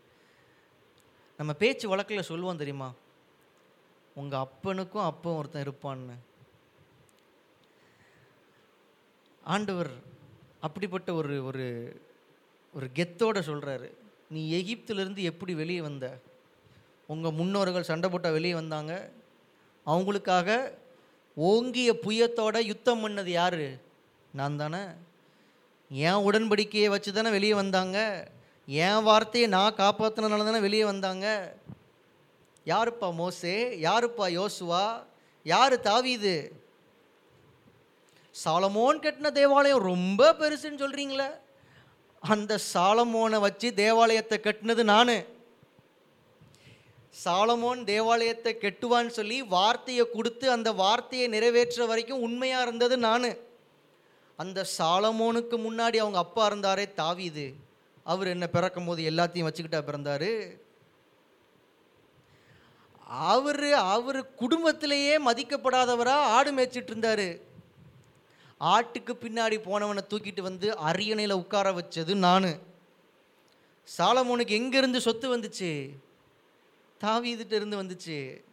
நம்ம 1.36 1.52
பேச்சு 1.52 1.88
வழக்கில் 1.88 2.28
சொல்லுவோம் 2.30 2.56
தெரியுமா? 2.56 2.92
உங்கள் 4.14 4.44
அப்பனுக்கும் 4.44 5.08
அப்பன் 5.10 5.36
ஒருத்தன் 5.36 5.66
இருப்பான்னு. 5.66 6.16
ஆண்டவர் 9.44 9.90
அப்படிப்பட்ட 10.60 11.14
ஒரு 11.14 11.44
ஒரு 11.44 12.00
ஒரு 12.74 12.90
கெத்தோட 12.94 13.38
சொல்கிறாரு 13.48 13.90
நீ 14.28 14.62
எகிப்திலிருந்து 14.62 15.16
எப்படி 15.16 15.54
வெளியே 15.54 15.80
வந்த? 15.80 16.18
உங்கள் 17.06 17.32
முன்னோர்கள் 17.32 17.82
சண்டை 17.82 18.10
போட்டால் 18.10 18.32
வெளியே 18.32 18.54
வந்தாங்க. 18.54 19.10
அவங்களுக்காக 19.86 20.70
ஓங்கிய 21.34 21.92
புயத்தோட 21.92 22.64
யுத்தம் 22.64 23.08
பண்ணது 23.08 23.26
யார்? 23.26 23.78
நான் 24.32 24.56
தானே. 24.56 24.78
என் 25.88 26.22
உடன்படிக்கையை 26.30 26.88
வச்சு 26.88 27.12
தானே 27.12 27.30
வெளியே 27.30 27.54
வந்தாங்க. 27.54 28.28
என் 28.66 29.02
வார்த்தையை 29.02 29.50
நான் 29.50 29.74
காப்பாற்றினால 29.74 30.44
தானே 30.44 30.60
வெளியே 30.60 30.84
வந்தாங்க. 30.84 31.54
யாருப்பா 32.66 33.14
மோசே? 33.14 33.78
யாருப்பா 33.82 34.46
யோசுவா? 34.46 35.04
யார் 35.42 35.80
தாவீது? 35.80 36.63
சாலமோன் 38.42 39.02
கட்டின 39.04 39.30
தேவாலயம் 39.30 39.86
ரொம்ப 39.92 40.32
பெருசுன்னு 40.32 40.82
சொல்கிறீங்களே 40.82 41.28
அந்த 42.22 42.58
சாலமோனை 42.74 43.38
வச்சு 43.40 43.68
தேவாலயத்தை 43.74 44.36
கட்டினது 44.42 44.82
நான். 44.82 45.16
சாலமோன் 47.24 47.84
தேவாலயத்தை 47.84 48.52
கெட்டுவான்னு 48.60 49.12
சொல்லி 49.18 49.42
வார்த்தையை 49.42 50.04
கொடுத்து 50.12 50.46
அந்த 50.50 50.72
வார்த்தையை 50.72 51.26
நிறைவேற்ற 51.28 51.86
வரைக்கும் 51.86 52.20
உண்மையாக 52.20 52.62
இருந்தது 52.62 52.98
நான். 52.98 53.28
அந்த 54.36 54.64
சாலமோனுக்கு 54.78 55.56
முன்னாடி 55.66 55.96
அவங்க 55.96 56.18
அப்பா 56.18 56.44
இருந்தாரே 56.50 56.86
தாவிது 57.02 57.46
அவர் 58.02 58.26
என்ன 58.26 58.46
பிறக்கும் 58.46 58.84
போது 58.84 59.02
எல்லாத்தையும் 59.10 59.48
வச்சுக்கிட்டா 59.48 59.80
பிறந்தாரு. 59.90 60.32
அவர் 63.30 63.72
அவர் 63.72 64.34
குடும்பத்திலேயே 64.34 65.16
மதிக்கப்படாதவராக 65.18 66.30
ஆடு 66.36 66.52
மேய்ச்சிட்டு 66.52 66.92
இருந்தார். 66.94 67.26
ஆட்டுக்கு 68.60 69.14
பின்னாடி 69.14 69.56
போனவனை 69.58 70.00
தூக்கிட்டு 70.08 70.40
வந்து 70.40 70.76
அரியணையில் 70.76 71.40
உட்கார 71.42 71.72
வச்சது 71.72 72.14
நான். 72.14 72.58
சாலமோனுக்கு 73.98 74.54
எங்கேருந்து 74.60 74.96
சொத்து 74.96 75.36
வந்துச்சு? 75.36 75.90
தாவீதுட்டு 77.02 77.52
இருந்து 77.52 77.82
வந்துச்சு. 77.82 78.44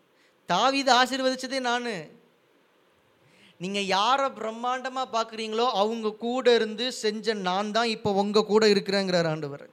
தாவீது 0.46 0.94
ஆசீர்வதிச்சதே 0.94 1.60
நான். 1.60 2.20
நீங்கள் 3.58 3.86
யாரை 3.86 4.26
பிரம்மாண்டமாக 4.26 5.14
பார்க்குறீங்களோ 5.14 5.70
அவங்க 5.72 6.14
கூட 6.14 6.54
இருந்து 6.54 6.92
செஞ்ச 6.92 7.34
நான் 7.34 7.72
தான் 7.72 7.88
இப்போ 7.88 8.12
உங்கள் 8.12 8.46
கூட 8.46 8.68
இருக்கிறேங்கிறார் 8.68 9.28
ஆண்டவர். 9.28 9.70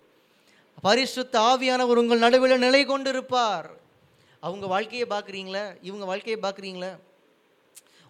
பரிசுத்த 0.83 1.41
ஆவியானவர் 1.41 1.97
உங்கள் 1.97 2.19
நடுவில் 2.19 2.59
நிலை 2.59 2.85
கொண்டு 2.85 3.11
இருப்பார் 3.11 3.77
அவங்க 4.41 4.67
வாழ்க்கையை 4.67 5.09
பார்க்குறீங்களா? 5.09 5.77
இவங்க 5.83 6.05
வாழ்க்கையை 6.05 6.41
பார்க்குறீங்களா? 6.43 6.99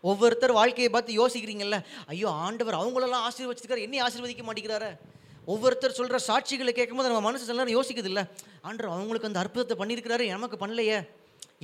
ஒவ்வொருத்தர் 0.02 0.58
வாழ்க்கையை 0.60 0.90
பார்த்து 0.92 1.20
யோசிக்கிறீங்கல்ல 1.20 1.78
ஐயோ 2.06 2.30
ஆண்டவர் 2.46 2.80
அவங்களெல்லாம் 2.80 3.26
ஆசீர்வச்சிருக்காரு 3.28 3.84
என்னை 3.86 4.00
ஆசீர்வதிக்க 4.06 4.44
மாட்டேங்கிறாரு? 4.48 4.90
ஒவ்வொருத்தர் 5.52 5.98
சொல்கிற 5.98 6.18
சாட்சிகளை 6.26 6.72
கேட்கும்போது 6.72 7.10
நம்ம 7.10 7.24
மனசு 7.26 7.48
சில 7.48 7.64
நேரம் 7.64 7.76
யோசிக்குது 7.78 8.10
இல்லை. 8.12 8.24
ஆண்டவர் 8.68 8.94
அவங்களுக்கு 8.96 9.30
அந்த 9.30 9.40
அற்புதத்தை 9.44 9.76
பண்ணியிருக்கிறாரு 9.80 10.26
நமக்கு 10.36 10.66
பண்ணலையே. 10.66 10.98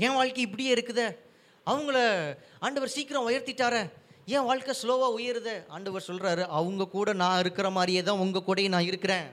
என் 0.04 0.16
வாழ்க்கை 0.18 0.42
இப்படியே 0.46 0.74
இருக்குதே. 0.74 1.06
அவங்கள 1.66 1.98
ஆண்டவர் 2.66 2.94
சீக்கிரம் 2.96 3.28
உயர்த்திட்டாரே. 3.28 3.82
ஏன் 4.34 4.46
வாழ்க்கை 4.48 4.74
ஸ்லோவாக 4.82 5.16
உயருது. 5.18 5.54
ஆண்டவர் 5.68 6.06
சொல்கிறாரு 6.06 6.42
அவங்க 6.58 6.88
கூட 6.96 7.12
நான் 7.22 7.40
இருக்கிற 7.44 7.70
மாதிரியே 7.70 8.02
தான் 8.02 8.22
உங்கள் 8.24 8.46
கூடயும் 8.46 8.74
நான் 8.76 8.90
இருக்கிறேன். 8.90 9.26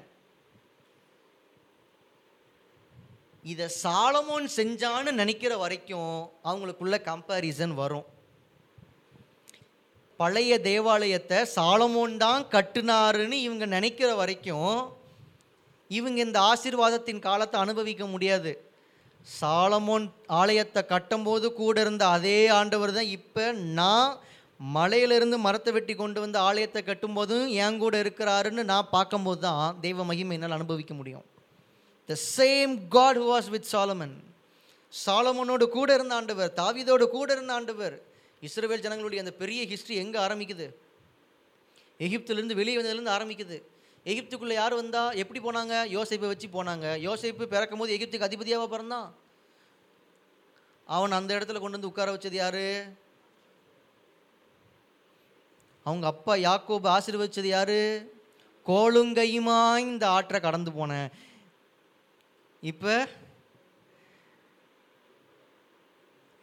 இதை 3.44 3.68
சாலமோன் 3.84 4.48
செஞ்சான்னு 4.56 5.12
நினைக்கிற 5.12 5.54
வரைக்கும் 5.58 6.32
அவங்களுக்குள்ள 6.50 6.98
கம்பேரிசன் 7.12 7.74
வரும். 7.84 8.08
பழைய 10.22 10.54
தேவாலயத்தை 10.70 11.38
சாலமோன் 11.58 12.16
தான் 12.26 12.44
கட்டுனாருன்னு 12.56 13.38
இவங்க 13.48 13.66
நினைக்கிற 13.76 14.10
வரைக்கும் 14.22 14.76
இவங்க 15.92 16.20
இந்த 16.26 16.40
ஆசீர்வாதத்தின் 16.50 17.26
காலத்தை 17.28 17.58
அனுபவிக்க 17.64 18.04
முடியாது. 18.12 18.52
சாலமோன் 19.40 20.06
ஆலயத்தை 20.42 20.82
கட்டும்போது 20.92 21.48
கூட 21.62 21.76
இருந்த 21.86 22.04
அதே 22.18 22.40
ஆண்டவர் 22.60 22.94
தான் 22.98 23.10
இப்போ 23.18 23.46
நான் 23.80 24.12
மலையிலிருந்து 24.76 25.38
மரத்தை 25.46 25.72
வெட்டி 25.76 25.94
கொண்டு 25.96 26.20
வந்து 26.24 26.38
ஆலயத்தை 26.48 26.82
கட்டும்போதும் 26.88 27.46
என் 27.66 27.80
கூட 27.84 27.96
இருக்கிறாருன்னு 28.04 28.64
நான் 28.72 28.92
பார்க்கும்போது 28.96 29.42
தான் 29.48 29.78
தெய்வ 29.86 30.04
மகிமை 30.10 30.36
என்னால் 30.38 30.58
அனுபவிக்க 30.58 30.94
முடியும். 31.00 31.26
The 32.10 32.18
same 32.36 32.74
God 32.96 33.20
who 33.22 33.28
was 33.34 33.50
with 33.56 33.70
Solomon 33.74 34.16
சாலமோனோடு 34.94 35.68
கூட 35.78 35.90
இருந்த 35.98 36.14
ஆண்டவர் 36.20 36.52
தாவிதோடு 36.62 37.06
கூட 37.18 37.30
இருந்த 37.36 37.54
ஆண்டவர் 37.54 37.98
இஸ்ரவேல் 38.48 38.86
ஜனங்களுடைய 38.86 39.24
அந்த 39.24 39.34
பெரிய 39.42 39.62
ஹிஸ்ட்ரி 39.72 39.96
எங்கே 40.04 40.20
ஆரம்பிக்குது? 40.26 40.68
எகிப்திலிருந்து 42.06 42.60
வெளியே 42.60 42.78
வந்ததுலேருந்து 42.78 43.16
ஆரம்பிக்குது. 43.18 43.58
எகிப்துக்குள்ளே 44.12 44.56
யார் 44.60 44.74
வந்தால் 44.82 45.18
எப்படி 45.22 45.40
போனாங்க? 45.48 45.74
யோசைப்பை 45.98 46.30
வச்சு 46.32 46.48
போனாங்க. 46.48 46.86
யோசைப்பு 47.08 47.44
பிறக்கும் 47.54 47.82
போது 47.82 47.96
எகிப்துக்கு 47.98 48.30
அதிபதியாக 48.30 48.68
பிறந்தான் 48.74 49.10
அவன் 50.96 51.18
அந்த 51.18 51.32
இடத்துல 51.38 51.60
கொண்டு 51.60 51.78
வந்து 51.78 51.92
உட்கார 51.92 52.10
வச்சது 52.14 52.38
யார்? 52.40 52.66
அவங்க 55.86 56.06
அப்பா 56.14 56.34
யாக்கோபு 56.48 56.88
ஆசீர்வதிச்சது 56.96 57.50
யார்? 57.52 57.80
கோளுங்கையுமா 58.66 59.60
இந்த 59.86 60.04
ஆற்றை 60.16 60.40
கடந்து 60.42 60.72
போனேன் 60.72 61.08
இப்போ 62.64 62.96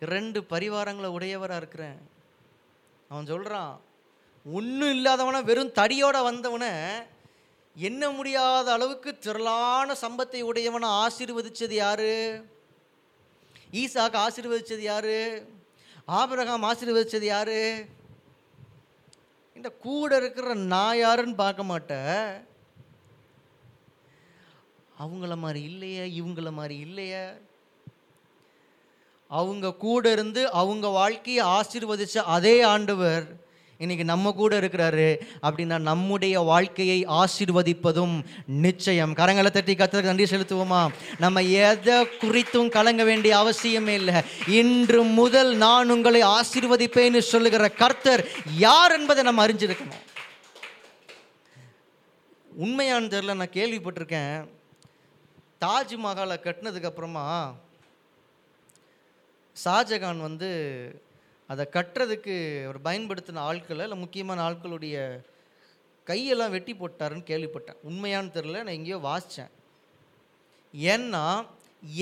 ரெண்டு 0.00 0.40
பரிவாரங்களை 0.50 1.06
உடையவராக 1.06 1.56
இருக்கிறேன். 1.56 1.98
அவன் 3.08 3.26
சொல்கிறான் 3.26 3.80
ஒன்றும் 4.44 4.92
இல்லாதவனை 4.96 5.44
வெறும் 5.44 5.76
தடியோடு 5.78 6.20
வந்தவனை 6.24 6.72
எண்ண 7.76 8.10
முடியாத 8.10 8.72
அளவுக்கு 8.72 9.18
திரளான 9.18 9.94
சம்பத்தை 10.02 10.40
உடையவனை 10.42 10.88
ஆசீர்வதித்தது 11.04 11.74
யார்? 11.74 12.10
ஈசாக்கு 13.72 14.18
ஆசீர்வதித்தது 14.26 14.78
யாரு? 14.78 15.46
ஆபிரகாம் 16.06 16.62
ஆசீர்வதித்தது 16.62 17.24
யார்? 17.24 17.58
இந்த 19.56 19.70
கூட 19.70 20.16
இருக்கிற 20.16 20.54
நான் 20.54 20.98
யாருன்னு 20.98 21.34
பார்க்க 21.34 21.62
மாட்டேன் 21.62 22.46
அவங்கள 25.00 25.36
மாதிரி 25.36 25.62
இல்லையே 25.62 26.04
இவங்கள 26.20 26.52
மாதிரி 26.52 26.78
இல்லையே. 26.78 27.24
அவங்க 29.28 29.74
கூட 29.74 30.12
இருந்து 30.12 30.50
அவங்க 30.50 30.86
வாழ்க்கையை 30.86 31.44
ஆசீர்வதித்த 31.44 32.18
அதே 32.18 32.60
ஆண்டவர் 32.62 33.46
இன்னைக்கு 33.78 34.04
நம்ம 34.04 34.32
கூட 34.32 34.60
இருக்கிறாரு. 34.60 35.20
அப்படின்னா 35.42 35.78
நம்முடைய 35.78 36.40
வாழ்க்கையை 36.40 37.06
ஆசீர்வதிப்பதும் 37.06 38.24
நிச்சயம். 38.46 39.14
கரங்களை 39.14 39.50
தட்டி 39.50 39.74
கத்தருக்கு 39.74 40.02
நன்றி 40.02 40.24
செலுத்துவோமா? 40.24 40.88
நம்ம 41.18 41.42
எதை 41.42 41.94
குறித்தும் 41.94 42.68
கலங்க 42.68 43.04
வேண்டிய 43.04 43.36
அவசியமே 43.36 43.86
இல்லை. 43.86 44.14
இன்று 44.46 45.02
முதல் 45.02 45.56
நான் 45.56 45.90
உங்களை 45.90 46.22
ஆசீர்வதிப்பேன்னு 46.22 47.18
சொல்லுகிற 47.18 47.68
கர்த்தர் 47.68 48.28
யார் 48.56 48.92
என்பதை 48.92 49.24
நம்ம 49.24 49.46
அறிஞ்சிருக்கணும். 49.46 50.02
உண்மையான 52.56 53.06
தெரியல 53.06 53.34
நான் 53.34 53.54
கேள்விப்பட்டிருக்கேன். 53.54 54.48
தாஜ்மஹாலை 55.60 56.36
கட்டினதுக்கப்புறமா 56.40 57.54
ஷாஜகான் 59.64 60.20
வந்து 60.28 60.50
அதை 61.46 61.64
கட்டுறதுக்கு 61.72 62.34
அவர் 62.64 62.80
பயன்படுத்தின 62.84 63.44
ஆட்களை 63.50 63.84
இல்லை 63.84 63.98
முக்கியமான 63.98 64.38
ஆட்களுடைய 64.48 64.96
கையெல்லாம் 66.06 66.54
வெட்டி 66.56 66.72
போட்டாருன்னு 66.72 67.28
கேள்விப்பட்டேன். 67.30 67.78
உண்மையானு 67.88 68.34
தெரில 68.36 68.62
நான் 68.64 68.78
எங்கேயோ 68.78 68.98
வாசித்தேன். 69.08 69.52
ஏன்னா 70.74 71.24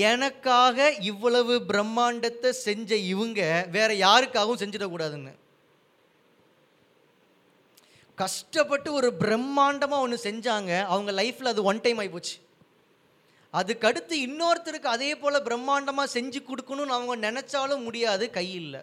எனக்காக 0.09 0.91
இவ்வளவு 1.11 1.55
பிரம்மாண்டத்தை 1.71 2.49
செஞ்ச 2.67 2.95
இவங்க 3.13 3.41
வேற 3.71 3.89
யாருக்காகவும் 4.07 4.61
செஞ்சிடக்கூடாதுன்னு. 4.63 5.33
கஷ்டப்பட்டு 8.15 8.89
ஒரு 8.93 9.09
பிரம்மாண்டமாக 9.23 10.05
ஒன்று 10.05 10.17
செஞ்சாங்க 10.27 10.71
அவங்க 10.93 11.11
லைஃப்பில் 11.21 11.53
அது 11.53 11.63
ஒன் 11.63 11.81
டைம் 11.81 11.99
ஆகிப்போச்சு 11.99 12.35
அதுக்கடுத்து 13.57 14.15
இன்னொருத்தருக்கு 14.27 14.89
அதே 14.95 15.11
போல் 15.15 15.45
பிரம்மாண்டமாக 15.47 16.13
செஞ்சு 16.15 16.39
கொடுக்கணும்னு 16.43 16.95
அவங்க 16.95 17.15
நினச்சாலும் 17.27 17.85
முடியாது 17.87 18.25
கையில் 18.29 18.77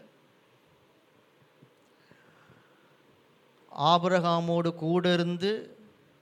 ஆபரகாமோடு 3.93 4.71
கூட 4.83 5.13
இருந்து 5.13 5.51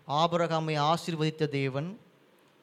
ஆபரகாமை 0.08 0.76
ஆசிர்வதித்த 0.92 1.48
தேவன் 1.58 1.88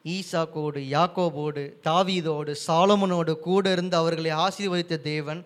ஈசாக்கோடு 0.04 0.80
யாக்கோபோடு 0.94 1.62
தாவீதோடு 1.88 2.52
சாலமனோடு 2.66 3.32
கூட 3.40 3.64
இருந்து 3.72 3.96
அவர்களை 3.96 4.30
ஆசீர்வதித்த 4.44 5.02
தேவன் 5.02 5.40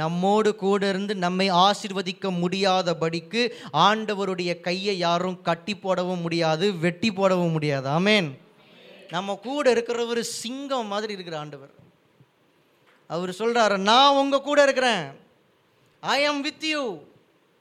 நம்மோடு 0.00 0.50
கூட 0.62 0.88
இருந்து 0.88 1.14
நம்மை 1.24 1.46
ஆசிர்வதிக்க 1.66 2.30
முடியாதபடிக்கு 2.42 3.42
ஆண்டவருடைய 3.86 4.52
கையை 4.60 4.94
யாரும் 4.98 5.38
கட்டி 5.42 5.74
போடவும் 5.76 6.22
முடியாது 6.26 6.66
வெட்டி 6.84 7.10
போடவும் 7.12 7.54
முடியாது. 7.56 7.88
ஆமேன். 7.98 8.28
நம்ம 9.10 9.34
கூட 9.42 9.72
இருக்கிறவர் 9.74 10.20
சிங்கம் 10.20 10.90
மாதிரி 10.92 11.12
இருக்கிற 11.12 11.38
ஆண்டவர். 11.38 11.70
அவர் 13.06 13.32
சொல்கிறார் 13.32 13.78
நான் 13.90 14.16
உங்கள் 14.22 14.46
கூட 14.48 14.62
இருக்கிறேன். 14.62 15.04
ஐ 16.00 16.28
am 16.28 16.42
வித் 16.42 16.64
யூ 16.64 16.98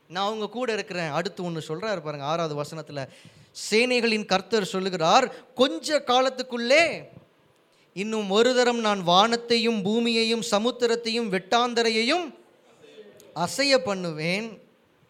நான் 0.07 0.31
உங்கள் 0.31 0.55
கூட 0.57 0.73
இருக்கிறேன். 0.73 1.11
அடுத்து 1.11 1.43
ஒன்று 1.43 1.61
சொல்கிறார் 1.61 2.01
பாருங்க 2.01 2.25
ஆறாவது 2.25 2.55
வசனத்தில். 2.55 3.01
சேனைகளின் 3.69 4.25
கர்த்தர் 4.25 4.71
சொல்லுகிறார் 4.73 5.53
கொஞ்ச 5.53 6.03
காலத்துக்குள்ளே 6.11 6.83
இன்னும் 7.93 8.29
ஒரு 8.29 8.55
தரம் 8.55 8.79
நான் 8.79 9.01
வானத்தையும் 9.03 9.81
பூமியையும் 9.81 10.43
சமுத்திரத்தையும் 10.51 11.31
வெட்டாந்தரையையும் 11.35 12.25
அசைய 13.45 13.77
பண்ணுவேன். 13.77 14.61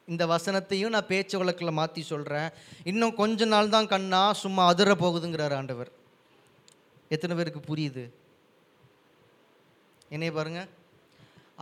இந்த 0.05 0.25
வசனத்தையும் 0.25 0.93
நான் 0.95 1.11
பேச்சு 1.11 1.37
வழக்கில் 1.37 1.77
மாற்றி 1.79 2.01
சொல்கிறேன் 2.01 2.49
இன்னும் 2.83 3.15
கொஞ்ச 3.15 3.45
நாள் 3.45 3.75
தான் 3.75 3.87
கண்ணா 3.87 4.33
சும்மா 4.33 4.65
அதிர 4.67 4.91
போகுதுங்கிறார் 4.93 5.55
ஆண்டவர். 5.55 5.91
எத்தனை 7.15 7.33
பேருக்கு 7.35 7.61
புரியுது? 7.69 8.03
என்னைய 10.15 10.31
பாருங்க. 10.37 10.61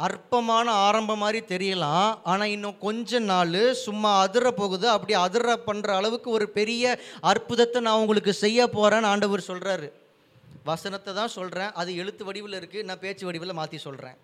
அற்பமான 0.06 0.68
ஆரம்பம் 0.86 1.22
மாதிரி 1.24 1.40
தெரியலாம். 1.52 2.10
ஆனால் 2.32 2.54
இன்னும் 2.56 2.80
கொஞ்ச 2.86 3.20
நாள் 3.32 3.60
சும்மா 3.86 4.10
அதிர 4.24 4.46
போகுது. 4.62 4.86
அப்படி 4.96 5.14
அதிர 5.26 5.56
பண்ணுற 5.68 5.90
அளவுக்கு 6.00 6.30
ஒரு 6.38 6.46
பெரிய 6.58 6.84
அற்புதத்தை 7.32 7.82
நான் 7.88 8.02
உங்களுக்கு 8.04 8.34
செய்ய 8.44 8.68
போகிறேன்னு 8.78 9.12
ஆண்டவர் 9.12 9.50
சொல்கிறாரு 9.52 9.90
வசனத்தை 10.70 11.12
தான் 11.20 11.36
சொல்கிறேன் 11.38 11.74
அது 11.80 11.90
எழுத்து 12.02 12.24
வடிவில் 12.28 12.58
இருக்குது 12.60 12.88
நான் 12.90 13.02
பேச்சு 13.04 13.24
வடிவில் 13.28 13.58
மாற்றி 13.60 13.78
சொல்கிறேன் 13.88 14.18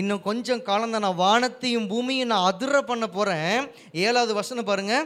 இன்னும் 0.00 0.22
கொஞ்சம் 0.28 0.62
காலம் 0.68 0.94
தான் 0.94 1.04
நான் 1.06 1.22
வானத்தையும் 1.24 1.88
பூமியும் 1.92 2.30
நான் 2.32 2.48
அதிர 2.50 2.80
பண்ண 2.90 3.04
போகிறேன் 3.16 3.60
ஏழாவது 4.06 4.32
வசனம் 4.38 4.68
பாருங்க. 4.70 4.96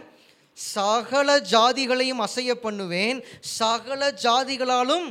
சகல 0.58 1.28
ஜாதிகளையும் 1.52 2.22
அசைய 2.26 2.54
பண்ணுவேன். 2.64 3.18
சகல 3.60 4.10
ஜாதிகளாலும் 4.24 5.06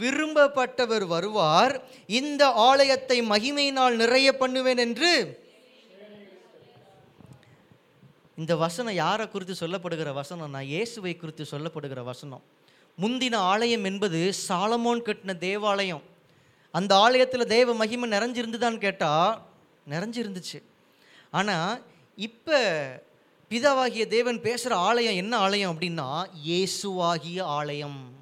விரும்பப்பட்டவர் 0.00 1.06
வருவார். 1.06 1.80
இந்த 2.06 2.50
ஆலயத்தை 2.50 3.22
மகிமையினால் 3.22 3.96
நிறைய 3.96 4.36
பண்ணுவேன் 4.36 4.78
என்று. 4.78 5.12
இந்த 8.36 8.56
வசனம் 8.56 8.94
யாரை 8.94 9.28
குறித்து 9.28 9.54
சொல்லப்படுகிற 9.60 10.12
வசனம்? 10.12 10.50
நான் 10.50 10.64
இயேசுவை 10.64 11.16
குறித்து 11.16 11.44
சொல்லப்படுகிற 11.50 12.04
வசனம். 12.04 12.42
முந்தின 13.02 13.36
ஆலயம் 13.36 13.84
என்பது 13.84 14.32
சாலமோன் 14.48 15.04
கட்டின 15.08 15.38
தேவாலயம். 15.38 16.02
அந்த 16.70 16.96
ஆலயத்தில் 16.96 17.46
தேவ 17.46 17.74
மகிமை 17.74 18.10
நிறைஞ்சிருந்துதான்னு 18.10 18.78
கேட்டால் 18.78 19.40
நிறைஞ்சிருந்துச்சு. 19.92 20.62
ஆனால் 21.30 21.82
இப்போ 22.16 22.58
பிதாவாகிய 23.50 24.06
தேவன் 24.06 24.40
பேசுகிற 24.40 24.76
ஆலயம் 24.76 25.14
என்ன 25.14 25.36
ஆலயம் 25.36 25.72
அப்படின்னா 25.74 26.26
இயேசுவாகிய 26.48 27.40
ஆலயம். 27.42 28.17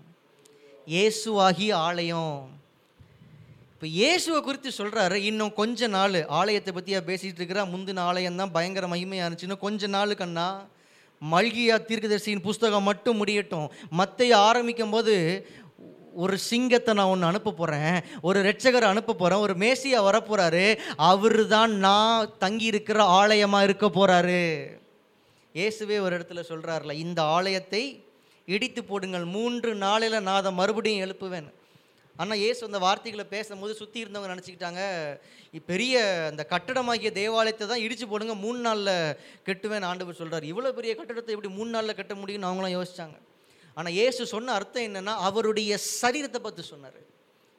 இயேசுவாகிய 0.86 1.70
ஆலயம். 1.88 2.36
இப்போ 3.72 3.86
இயேசுவை 3.98 4.40
குறித்து 4.40 4.70
சொல்கிறாரு 4.80 5.16
இன்னும் 5.30 5.52
கொஞ்ச 5.60 5.88
நாள். 5.96 6.18
ஆலயத்தை 6.40 6.72
பற்றியா 6.76 6.98
பேசிகிட்டு 7.08 7.40
இருக்கிறா 7.40 7.62
முந்தின 7.72 8.04
ஆலயம் 8.10 8.40
தான் 8.40 8.54
பயங்கர 8.56 8.86
மகிமையாக 8.92 9.26
இருந்துச்சுன்னு 9.26 9.64
கொஞ்ச 9.64 9.88
நாள் 9.96 10.20
கண்ணா 10.20 10.46
மல்கியா 11.22 11.76
தீர்க்கதரிசியின் 11.88 12.46
புஸ்தகம் 12.46 12.88
மட்டும் 12.90 13.20
முடியட்டும். 13.20 13.68
மத்தைய 14.00 14.32
ஆரம்பிக்கும் 14.48 14.94
போது 14.96 15.14
ஒரு 16.24 16.36
சிங்கத்தை 16.48 16.92
நான் 16.98 17.12
ஒன்று 17.12 17.30
அனுப்ப 17.30 17.50
போகிறேன் 17.52 17.96
ஒரு 18.28 18.38
ரட்சகரை 18.48 18.86
அனுப்ப 18.92 19.14
போகிறேன் 19.14 19.44
ஒரு 19.46 19.54
மேசியா 19.62 19.98
வரப்போகிறாரு 20.08 20.64
அவர் 21.10 21.40
தான் 21.54 21.72
நான் 21.86 22.32
தங்கி 22.44 22.66
இருக்கிற 22.72 22.98
ஆலயமாக 23.20 23.66
இருக்க 23.68 23.86
போகிறாரு 23.98 24.42
இயேசுவே 25.54 25.98
ஒரு 26.06 26.12
இடத்துல 26.18 26.42
சொல்கிறார்ல 26.48 26.94
இந்த 27.04 27.20
ஆலயத்தை 27.36 27.82
இடித்து 28.54 28.80
போடுங்கள். 28.90 29.24
மூன்று 29.36 29.70
நாளில் 29.86 30.24
நான் 30.26 30.40
அதை 30.40 30.52
மறுபடியும் 30.60 31.04
எழுப்புவேன். 31.06 31.48
ஆனால் 32.22 32.42
ஏசு 32.48 32.60
அந்த 32.66 32.78
வார்த்தைகளை 32.84 33.24
பேசும்போது 33.32 33.72
சுற்றி 33.80 33.98
இருந்தவங்க 34.02 34.34
நினச்சிக்கிட்டாங்க 34.34 34.82
பெரிய 35.70 35.94
அந்த 36.30 36.42
கட்டடமாகிய 36.52 37.10
தேவாலயத்தை 37.18 37.66
தான் 37.72 37.82
இடித்து 37.86 38.06
போடுங்க 38.12 38.34
மூணு 38.44 38.60
நாளில் 38.66 38.94
கெட்டுவேன். 39.48 39.86
ஆண்டவர் 39.90 40.20
சொல்கிறார் 40.20 40.46
இவ்வளோ 40.52 40.72
பெரிய 40.78 40.92
கட்டடத்தை 40.98 41.34
எப்படி 41.36 41.50
மூணு 41.58 41.70
நாளில் 41.76 41.98
கட்ட 41.98 42.14
முடியும்னு 42.20 42.48
அவங்களாம் 42.50 42.76
யோசிச்சாங்க. 42.76 43.16
ஆனால் 43.78 43.96
ஏசு 44.04 44.30
சொன்ன 44.34 44.52
அர்த்தம் 44.58 44.86
என்னென்னா 44.88 45.14
அவருடைய 45.28 45.72
சரீரத்தை 46.00 46.40
பற்றி 46.46 46.62
சொன்னார். 46.72 47.00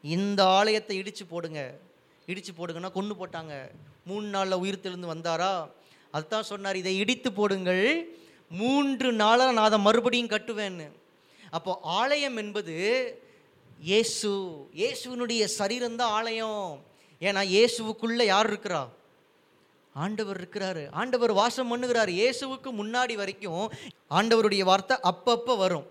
இந்த 0.03 0.41
ஆலயத்தை 0.59 0.95
இடித்து 1.01 1.25
போடுங்க. 1.33 1.61
இடித்து 2.31 2.51
போடுங்கன்னா 2.59 2.91
கொண்டு 2.97 3.13
போட்டாங்க. 3.19 3.53
மூணு 4.09 4.27
நாளில் 4.35 4.61
உயிர் 4.63 4.83
தெழுந்து 4.85 5.13
வந்தாரா? 5.13 5.51
அதுதான் 6.15 6.49
சொன்னார். 6.51 6.79
இதை 6.81 6.93
இடித்து 7.03 7.29
போடுங்கள். 7.39 7.85
மூன்று 8.51 9.09
நாளாக 9.21 9.55
நான் 9.55 9.69
அதை 9.69 9.79
மறுபடியும் 9.87 10.33
கட்டுவேன்னு. 10.33 10.87
அப்போ 11.57 11.71
ஆலயம் 11.99 12.37
என்பது 12.43 12.75
இயேசு 13.89 14.29
இயேசுவினுடைய 14.81 15.43
சரீரம்தான் 15.57 16.13
ஆலயம். 16.19 16.69
ஏன்னா 17.21 17.41
இயேசுவுக்குள்ளே 17.55 18.25
யார் 18.33 18.49
இருக்கிறா? 18.51 18.81
ஆண்டவர் 20.05 20.39
இருக்கிறாரு. 20.41 20.83
ஆண்டவர் 21.01 21.31
வாசம் 21.41 21.71
பண்ணுகிறார். 21.71 22.11
இயேசுவுக்கு 22.19 22.69
முன்னாடி 22.79 23.13
வரைக்கும் 23.21 23.63
ஆண்டவருடைய 24.17 24.63
வார்த்தை 24.71 24.95
அப்பப்போ 25.11 25.53
வரும். 25.63 25.87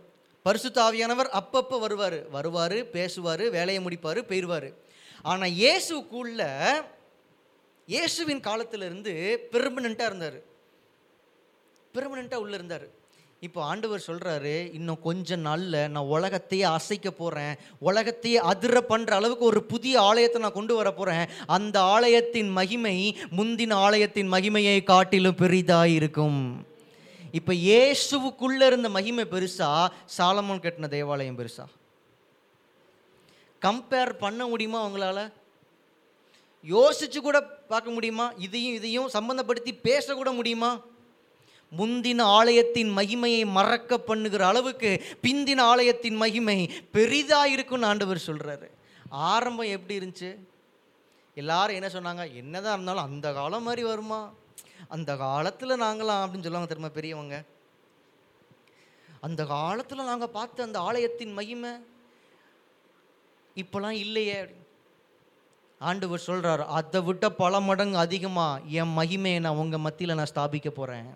பரிசு 0.47 0.69
தாவியானவர் 0.81 1.31
அப்பப்போ 1.41 1.77
வருவார். 1.85 2.19
வருவார் 2.37 2.79
பேசுவார் 2.97 3.45
வேலையை 3.57 3.81
முடிப்பார் 3.87 4.21
போயிடுவார் 4.31 4.69
ஆனால் 5.31 5.57
இயேசுக்குள்ள 5.63 6.43
இயேசுவின் 7.95 8.45
காலத்திலிருந்து 8.47 9.13
பெர்மனண்ட்டாக 9.53 10.11
இருந்தார். 10.11 10.39
பெர்மனண்ட்டாக 11.97 12.45
உள்ளே 12.45 12.57
இருந்தார். 12.61 12.87
இப்போ 13.47 13.61
ஆண்டவர் 13.71 14.05
சொல்கிறாரு 14.07 14.53
இன்னும் 14.77 15.03
கொஞ்ச 15.07 15.37
நாளில் 15.47 15.77
நான் 15.95 16.11
உலகத்தையே 16.17 16.65
அசைக்க 16.77 17.09
போகிறேன் 17.19 17.55
உலகத்தையே 17.89 18.39
அதிர 18.51 18.81
பண்ணுற 18.93 19.13
அளவுக்கு 19.19 19.45
ஒரு 19.51 19.61
புதிய 19.73 19.95
ஆலயத்தை 20.11 20.41
நான் 20.45 20.57
கொண்டு 20.57 20.75
வர 20.79 20.91
போகிறேன் 21.01 21.27
அந்த 21.57 21.77
ஆலயத்தின் 21.97 22.51
மகிமை 22.59 22.95
முந்தின 23.39 23.77
ஆலயத்தின் 23.87 24.33
மகிமையை 24.35 24.79
காட்டிலும் 24.93 25.39
பெரிதாக 25.43 25.95
இருக்கும். 25.99 26.41
இப்போ 27.39 27.53
இயேசுவுக்குள்ளே 27.69 28.67
இருந்த 28.71 28.89
மகிமை 28.97 29.27
பெருசா 29.35 29.71
சாலமோன் 30.17 30.65
கட்டின 30.67 30.91
தேவாலயம் 30.97 31.39
பெருசா? 31.41 31.67
கம்பேர் 33.63 34.13
பண்ண 34.25 34.43
முடியுமா 34.53 34.79
அவங்களால 34.85 35.21
யோசிச்சு 36.65 37.19
கூட 37.21 37.39
பார்க்க 37.73 37.97
முடியுமா? 37.97 38.27
இதையும் 38.47 38.77
இதையும் 38.81 39.15
சம்பந்தப்படுத்தி 39.17 39.73
பேசக்கூட 39.89 40.31
முடியுமா? 40.41 40.71
முந்தின 41.73 42.23
ஆலயத்தின் 42.23 42.91
மகிமையை 42.99 43.47
மறக்க 43.47 43.99
பண்ணுகிற 43.99 44.47
அளவுக்கு 44.47 45.03
பிந்தின 45.23 45.61
ஆலயத்தின் 45.61 46.17
மகிமை 46.17 46.89
பெரிதாக 46.91 47.49
இருக்குன்னு 47.49 47.87
ஆண்டவர் 47.87 48.27
சொல்கிறாரு 48.27 48.69
ஆரம்பம் 49.11 49.67
எப்படி 49.67 49.99
இருந்துச்சு? 49.99 50.39
எல்லாரும் 51.35 51.77
என்ன 51.77 51.89
சொன்னாங்க? 51.89 52.35
என்னதான் 52.35 52.73
இருந்தாலும் 52.73 53.03
அந்த 53.03 53.33
காலம் 53.33 53.63
மாதிரி 53.63 53.83
வருமா? 53.83 54.33
அந்த 54.89 55.17
காலத்தில் 55.17 55.83
நாங்களாம் 55.83 56.23
அப்படின்னு 56.23 56.43
சொல்லுவாங்க 56.43 56.69
தெரியுமா 56.69 56.89
பெரியவங்க? 56.89 57.45
அந்த 59.21 59.47
காலத்தில் 59.47 60.05
நாங்கள் 60.05 60.29
பார்த்த 60.29 60.63
அந்த 60.63 60.79
ஆலயத்தின் 60.79 61.33
மகிமை 61.33 61.73
இப்போலாம் 63.57 63.99
இல்லையே 64.05 64.55
ஆண்டவர் 65.79 66.19
சொல்கிறார் 66.19 66.63
அதை 66.67 67.03
விட்ட 67.03 67.31
பல 67.31 67.61
மடங்கு 67.61 67.97
அதிகமாக 67.97 68.61
என் 68.67 68.97
மகிமையை 68.99 69.41
நான் 69.41 69.57
உங்கள் 69.57 69.81
மத்தியில் 69.81 70.15
நான் 70.15 70.33
ஸ்தாபிக்க 70.35 70.69
போகிறேன் 70.71 71.09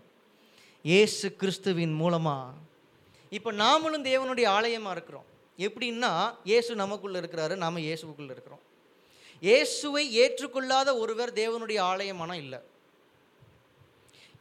இயேசு 0.88 1.26
கிறிஸ்துவின் 1.40 1.94
மூலமாக 2.00 2.52
இப்போ 3.36 3.50
நாமளும் 3.52 4.04
தேவனுடைய 4.10 4.46
ஆலயமாக 4.58 4.94
இருக்கிறோம். 4.96 5.26
எப்படின்னா 5.58 6.10
இயேசு 6.50 6.70
நமக்குள்ளே 6.82 7.18
இருக்கிறாரு 7.22 7.54
நாம் 7.62 7.84
இயேசுக்குள்ளே 7.86 8.32
இருக்கிறோம். 8.36 8.62
இயேசுவை 9.42 10.04
ஏற்றுக்கொள்ளாத 10.22 10.88
ஒருவர் 11.02 11.32
தேவனுடைய 11.40 11.80
ஆலயமானால் 11.90 12.40
இல்லை. 12.44 12.60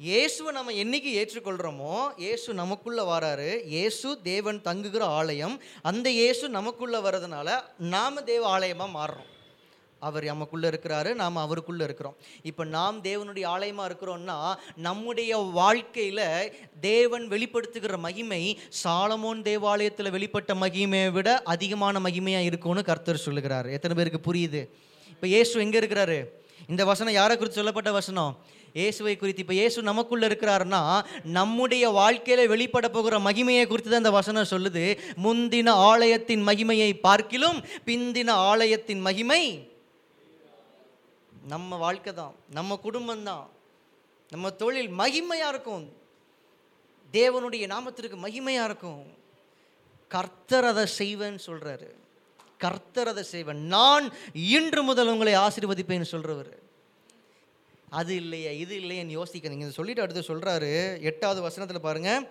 இயேசுவை 0.09 0.53
நம்ம 0.57 0.75
என்னைக்கு 0.83 1.11
ஏற்றுக்கொள்கிறோமோ 1.21 1.95
இயேசு 2.25 2.53
நமக்குள்ளே 2.61 3.05
வராரு. 3.13 3.49
இயேசு 3.73 4.09
தேவன் 4.31 4.61
தங்குகிற 4.69 5.05
ஆலயம். 5.19 5.57
அந்த 5.91 6.07
இயேசு 6.21 6.49
நமக்குள்ளே 6.57 7.01
வர்றதுனால 7.07 7.59
நாம் 7.95 8.25
தேவ 8.31 8.43
ஆலயமாக 8.55 8.95
மாறுறோம். 8.99 9.29
அவர் 10.07 10.25
நமக்குள்ளே 10.31 10.67
இருக்கிறாரு 10.71 11.09
நாம் 11.21 11.43
அவருக்குள்ளே 11.43 11.83
இருக்கிறோம். 11.87 12.15
இப்போ 12.49 12.63
நாம் 12.75 12.97
தேவனுடைய 13.07 13.45
ஆலயமாக 13.53 13.87
இருக்கிறோம்னா 13.89 14.37
நம்முடைய 14.87 15.31
வாழ்க்கையில் 15.59 16.25
தேவன் 16.89 17.25
வெளிப்படுத்துகிற 17.33 17.97
மகிமை 18.07 18.43
சாலமோன் 18.83 19.41
தேவாலயத்தில் 19.49 20.13
வெளிப்பட்ட 20.17 20.53
மகிமையை 20.65 21.09
விட 21.17 21.29
அதிகமான 21.53 21.99
மகிமையாக 22.05 22.49
இருக்கும்னு 22.49 22.83
கர்த்தர் 22.91 23.25
சொல்லுகிறார். 23.25 23.67
எத்தனை 23.77 23.95
பேருக்கு 23.99 24.27
புரியுது? 24.29 24.61
இப்போ 25.13 25.27
இயேசு 25.33 25.65
எங்கே 25.65 25.79
இருக்கிறாரு? 25.81 26.19
இந்த 26.71 26.83
வசனம் 26.91 27.17
யாரை 27.17 27.33
குறித்து 27.35 27.59
சொல்லப்பட்ட 27.59 27.91
வசனம்? 27.97 28.33
இயேசுவை 28.79 29.13
குறித்து. 29.15 29.43
இப்போ 29.43 29.55
இயேசு 29.57 29.81
நமக்குள்ளே 29.89 30.25
இருக்கிறாருன்னா 30.29 30.81
நம்முடைய 31.37 31.85
வாழ்க்கையில் 31.97 32.51
வெளிப்பட 32.51 32.87
போகிற 32.95 33.17
மகிமையை 33.27 33.63
குறித்து 33.67 33.91
தான் 33.91 34.03
இந்த 34.03 34.13
வசனம் 34.17 34.51
சொல்லுது. 34.51 34.83
முந்தின 35.25 35.73
ஆலயத்தின் 35.89 36.43
மகிமையை 36.49 36.91
பார்க்கிலும் 37.07 37.59
பிந்தின 37.89 38.35
ஆலயத்தின் 38.51 39.03
மகிமை 39.09 39.41
நம்ம 41.53 41.77
வாழ்க்கை 41.85 42.11
தான் 42.21 42.35
நம்ம 42.57 42.77
குடும்பம் 42.85 43.27
தான் 43.29 43.45
நம்ம 44.31 44.49
தொழில் 44.61 44.91
மகிமையாக 45.01 45.51
இருக்கும். 45.53 45.85
தேவனுடைய 47.13 47.63
நாமத்திற்கு 47.73 48.17
மகிமையாக 48.25 48.67
இருக்கும். 48.69 49.03
கர்த்தர் 50.15 50.67
அதை 50.71 50.85
செய்வேன்னு 50.99 51.41
சொல்கிறாரு 51.47 51.89
கர்த்தர் 52.63 53.11
அதை 53.11 53.23
செய்வேன். 53.33 53.61
நான் 53.75 54.05
இன்று 54.57 54.81
முதல் 54.89 55.11
உங்களை 55.13 55.33
ஆசீர்வதிப்பேன்னு 55.45 56.13
சொல்கிறவர் 56.13 56.53
அது 57.99 58.13
இல்லையா 58.21 58.51
இது 58.63 58.73
இல்லையேன்னு 58.81 59.17
யோசிக்க 59.19 59.53
நீங்கள் 59.53 59.77
சொல்லிட்டு 59.77 60.03
அடுத்து 60.03 60.29
சொல்கிறாரு 60.31 60.71
எட்டாவது 61.09 61.39
வசனத்தில் 61.47 61.85
பாருங்கள் 61.87 62.25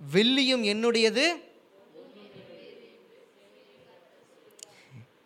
வெள்ளியும் 0.00 0.64
என்னுடையது? 0.72 1.26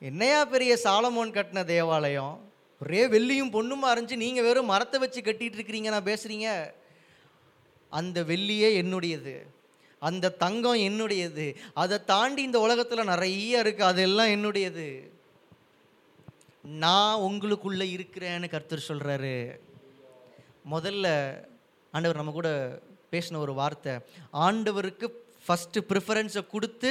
என்னையா 0.08 0.40
பெரிய 0.54 0.72
சாலமோன் 0.84 1.34
கட்டின 1.36 1.64
தேவாலயம்? 1.74 2.36
ஒரே 2.80 3.06
வெள்ளியும் 3.06 3.54
பொண்ணுமா 3.56 3.88
இருந்துச்சு 3.92 4.16
நீங்கள் 4.16 4.44
வெறும் 4.44 4.72
மரத்தை 4.72 5.00
வச்சு 5.00 5.20
கட்டிகிட்டு 5.20 5.58
இருக்கிறீங்க 5.58 5.88
நான் 5.88 6.08
பேசுகிறீங்க 6.10 6.48
அந்த 7.88 8.22
வெள்ளியே 8.22 8.68
என்னுடையது. 8.82 9.34
அந்த 9.98 10.30
தங்கம் 10.30 10.80
என்னுடையது. 10.88 11.46
அதை 11.74 12.04
தாண்டி 12.04 12.42
இந்த 12.42 12.60
உலகத்தில் 12.60 13.10
நிறைய 13.12 13.62
இருக்குது 13.62 13.90
அதெல்லாம் 13.92 14.26
என்னுடையது. 14.26 15.10
நான் 16.62 17.20
உங்களுக்குள்ளே 17.20 17.86
இருக்கிறேன்னு 17.96 18.48
கர்த்தர் 18.48 18.88
சொல்கிறாரு 18.88 19.60
முதல்ல 20.70 21.06
ஆண்டவர் 21.90 22.16
நம்ம 22.16 22.32
கூட 22.32 22.50
பேசின 23.12 23.36
ஒரு 23.36 23.54
வார்த்தை. 23.54 23.94
ஆண்டவருக்கு 24.32 25.06
ஃபஸ்ட்டு 25.46 25.84
ப்ரிஃபரன்ஸை 25.88 26.46
கொடுத்து 26.46 26.90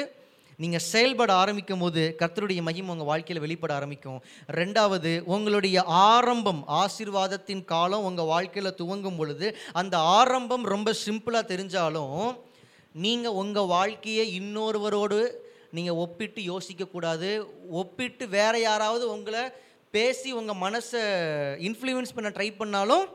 நீங்கள் 0.59 0.85
செயல்பட 0.91 1.31
ஆரம்பிக்கும் 1.33 1.79
போது 1.79 2.03
கர்த்தருடைய 2.19 2.61
மகிமை 2.67 2.89
உங்கள் 2.93 3.09
வாழ்க்கையில் 3.09 3.41
வெளிப்பட 3.43 3.71
ஆரம்பிக்கும். 3.75 4.19
ரெண்டாவது 4.59 5.11
உங்களுடைய 5.33 5.77
ஆரம்பம் 5.83 6.61
ஆசீர்வாதத்தின் 6.83 7.61
காலம் 7.65 8.05
உங்கள் 8.09 8.29
வாழ்க்கையில் 8.31 8.75
துவங்கும் 8.75 9.17
பொழுது 9.17 9.47
அந்த 9.73 9.97
ஆரம்பம் 10.19 10.65
ரொம்ப 10.65 10.93
சிம்பிளாக 11.05 11.51
தெரிஞ்சாலும் 11.51 12.17
நீங்கள் 13.05 13.37
உங்கள் 13.41 13.71
வாழ்க்கையை 13.75 14.25
இன்னொருவரோடு 14.39 15.19
நீங்கள் 15.71 15.99
ஒப்பிட்டு 16.05 16.41
யோசிக்கக்கூடாது 16.51 17.29
ஒப்பிட்டு 17.81 18.27
வேற 18.29 18.53
யாராவது 18.59 19.05
உங்களை 19.11 19.43
பேசி 19.93 20.29
உங்கள் 20.31 20.61
மனசை 20.65 21.03
இன்ஃப்ளூயன்ஸ் 21.69 22.15
பண்ண 22.15 22.29
ட்ரை 22.29 22.49
பண்ணாலும் 22.57 23.05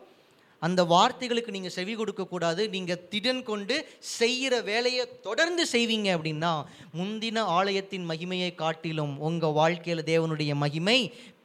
அந்த 0.66 0.80
வார்த்தைகளுக்கு 0.92 1.54
நீங்கள் 1.56 1.74
செவி 1.76 1.94
கொடுக்கக்கூடாது 2.00 2.62
நீங்கள் 2.74 3.02
திடன் 3.12 3.42
கொண்டு 3.50 3.76
செய்கிற 4.18 4.54
வேலையை 4.70 5.04
தொடர்ந்து 5.28 5.64
செய்வீங்க 5.74 6.08
அப்படின்னா 6.16 6.52
முந்தின 6.98 7.44
ஆலயத்தின் 7.58 8.08
மகிமையை 8.10 8.50
காட்டிலும் 8.62 9.14
உங்கள் 9.28 9.56
வாழ்க்கையில் 9.60 10.08
தேவனுடைய 10.12 10.54
மகிமை 10.64 10.98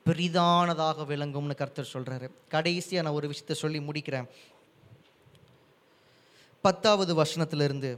பெரிதானதாக 0.10 1.06
விளங்கும்னு 1.14 1.56
கர்த்தர் 1.62 1.94
சொல்கிறாரு 1.94 2.28
கடைசியாக 2.54 3.06
நான் 3.06 3.18
ஒரு 3.20 3.30
விஷயத்தை 3.32 3.56
சொல்லி 3.62 3.80
முடிக்கிறேன். 3.88 4.28
பத்தாவது 6.64 7.14
வசனத்திலிருந்து 7.22 7.92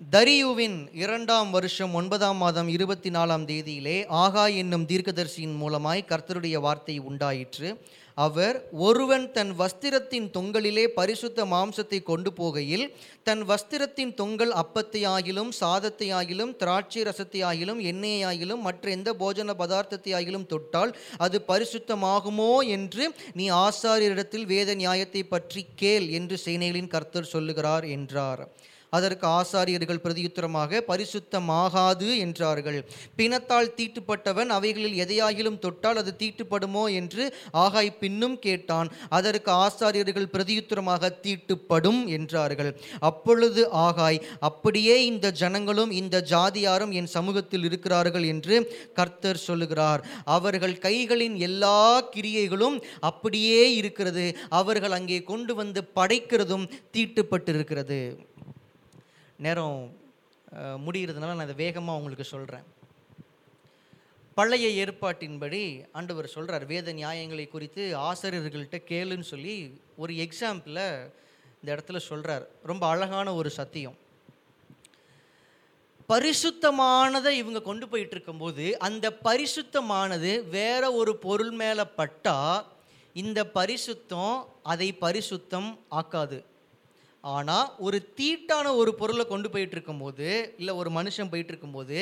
தரியுவின் 0.00 0.76
இரண்டாம் 1.02 1.48
வருஷம் 1.54 1.94
ஒன்பதாம் 2.00 2.38
மாதம் 2.42 2.68
இருபத்தி 2.74 3.10
நாலாம் 3.16 3.46
தேதியிலே 3.48 3.96
ஆகா 4.24 4.44
என்னும் 4.62 4.84
தீர்க்கதரிசியின் 4.90 5.56
மூலமாய் 5.62 6.08
கர்த்தருடைய 6.10 6.56
வார்த்தை 6.66 6.96
உண்டாயிற்று. 7.10 7.70
அவர் 8.24 8.56
ஒருவன் 8.78 9.26
தன் 9.32 9.50
வஸ்திரத்தின் 9.56 10.26
தொங்கலிலே 10.32 10.84
பரிசுத்த 10.94 11.44
மாம்சத்தை 11.44 11.98
கொண்டு 12.02 12.30
போகையில் 12.38 12.84
தன் 13.22 13.42
வஸ்திரத்தின் 13.44 14.12
தொங்கல் 14.20 14.54
அப்பத்தை 14.62 15.02
ஆகிலும் 15.06 15.52
சாதத்தை 15.60 16.08
ஆகிலும் 16.12 16.52
திராட்சை 16.62 17.02
ரசத்தை 17.02 17.42
ஆகிலும் 17.50 17.80
எண்ணெயை 17.90 18.22
ஆகிலும் 18.30 18.64
மற்ற 18.68 18.90
எந்த 18.90 19.12
போஜன 19.20 19.54
பதார்த்தத்தை 19.60 20.14
ஆகிலும் 20.20 20.46
தொட்டால் 20.46 20.92
அது 21.18 21.38
பரிசுத்தமாகுமோ 21.48 22.52
என்று 22.68 23.06
நீ 23.32 23.46
ஆசாரியரிடத்தில் 23.64 24.46
வேத 24.46 24.74
நியாயத்தை 24.74 25.22
பற்றி 25.26 25.62
கேள் 25.74 26.08
என்று 26.10 26.38
சேனைகளின் 26.46 26.92
கர்த்தர் 26.94 27.32
சொல்லுகிறார் 27.34 27.86
என்றார். 27.88 28.42
அதற்கு 28.90 29.26
ஆசாரியர்கள் 29.26 30.02
பிரதியுத்தரமாக 30.04 30.80
பரிசுத்தமாகாது 30.90 32.08
என்றார்கள். 32.18 32.78
பிணத்தால் 33.18 33.72
தீட்டுப்பட்டவன் 33.78 34.46
அவைகளில் 34.46 34.96
எதையாகிலும் 35.04 35.58
தொட்டால் 35.58 35.96
அது 35.96 36.14
தீட்டுப்படுமோ? 36.18 36.84
என்று 36.92 37.24
ஆகாய் 37.64 37.90
பின்னும் 38.00 38.38
கேட்டான். 38.38 38.90
அதற்கு 39.08 39.50
ஆசாரியர்கள் 39.50 40.30
பிரதியுத்தரமாக 40.34 41.12
தீட்டுப்படும் 41.24 42.06
என்றார்கள். 42.06 42.70
அப்பொழுது 43.00 43.62
ஆகாய் 43.86 44.20
அப்படியே 44.40 45.04
இந்த 45.04 45.32
ஜனங்களும் 45.32 45.90
இந்த 45.90 46.24
ஜாதியாரும் 46.32 46.92
என் 46.92 47.10
சமூகத்தில் 47.16 47.64
இருக்கிறார்கள் 47.64 48.24
என்று 48.24 48.56
கர்த்தர் 48.94 49.44
சொல்லுகிறார். 49.48 50.02
அவர்கள் 50.24 50.76
கைகளின் 50.86 51.36
எல்லா 51.36 52.00
கிரியைகளும் 52.14 52.78
அப்படியே 53.00 53.74
இருக்கிறது. 53.74 54.26
அவர்கள் 54.48 54.96
அங்கே 54.98 55.22
கொண்டு 55.22 55.54
வந்து 55.54 55.80
படைக்கிறதும் 55.94 56.66
தீட்டுப்பட்டிருக்கிறது. 56.96 58.00
நேரம் 59.44 59.80
முடிகிறதுனால 60.84 61.34
நான் 61.34 61.46
இதை 61.48 61.56
வேகமாக 61.64 61.98
உங்களுக்கு 61.98 62.24
சொல்கிறேன் 62.24 62.66
பழைய 64.34 64.66
ஏற்பாட்டின்படி 64.84 65.62
ஆண்டவர் 65.92 66.26
சொல்கிறார் 66.34 66.64
வேத 66.72 66.92
நியாயங்களை 66.92 67.46
குறித்து 67.48 67.82
ஆசிரியர்கள்ட்ட 68.08 68.78
கேளுன்னு 68.90 69.26
சொல்லி 69.32 69.54
ஒரு 69.96 70.12
எக்ஸாம்பிளை 70.24 70.86
இந்த 71.60 71.68
இடத்துல 71.74 72.00
சொல்கிறார் 72.08 72.44
ரொம்ப 72.70 72.84
அழகான 72.86 73.28
ஒரு 73.34 73.50
சத்தியம். 73.50 73.96
பரிசுத்தமானதை 76.08 77.32
இவங்க 77.42 77.62
கொண்டு 77.62 77.88
போயிட்டு 77.88 78.14
இருக்கும்போது 78.14 78.66
அந்த 78.88 79.06
பரிசுத்தமானது 79.28 80.32
வேற 80.58 80.92
ஒரு 81.00 81.14
பொருள் 81.16 81.54
மேலே 81.62 81.84
பட்டால் 82.00 82.66
இந்த 83.22 83.40
பரிசுத்தம் 83.54 84.36
அதை 84.62 84.88
பரிசுத்தம் 85.00 85.70
ஆக்காது. 85.88 86.38
ஆனால் 87.20 87.74
ஒரு 87.78 88.12
தீட்டான 88.16 88.74
ஒரு 88.76 88.94
பொருளை 88.94 89.24
கொண்டு 89.26 89.50
போயிட்டு 89.50 89.76
இருக்கும்போது 89.76 90.54
இல்லை 90.58 90.74
ஒரு 90.74 90.90
மனுஷன் 90.90 91.30
போயிட்டு 91.30 91.52
இருக்கும்போது 91.52 91.98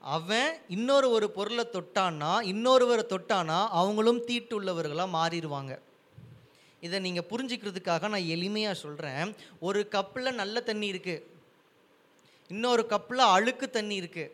அவன் 0.00 0.48
இன்னொரு 0.68 1.10
ஒரு 1.10 1.30
பொருளை 1.30 1.64
தொட்டான்னா 1.72 2.30
இன்னொருவரை 2.52 3.04
தொட்டானா 3.12 3.58
அவங்களும் 3.80 4.24
தீட்டு 4.24 4.60
உள்ளவர்களாக 4.60 5.14
மாறிடுவாங்க. 5.18 5.78
இதை 6.80 6.98
நீங்கள் 6.98 7.28
புரிஞ்சுக்கிறதுக்காக 7.30 8.08
நான் 8.08 8.30
எளிமையாக 8.36 8.72
சொல்கிறேன் 8.72 9.34
ஒரு 9.60 9.88
கப்பில் 9.90 10.38
நல்ல 10.40 10.60
தண்ணி 10.60 10.92
இருக்குது 10.92 11.22
இன்னொரு 12.48 12.86
கப்பில் 12.90 13.22
அழுக்கு 13.34 13.70
தண்ணி 13.70 14.00
இருக்குது 14.00 14.32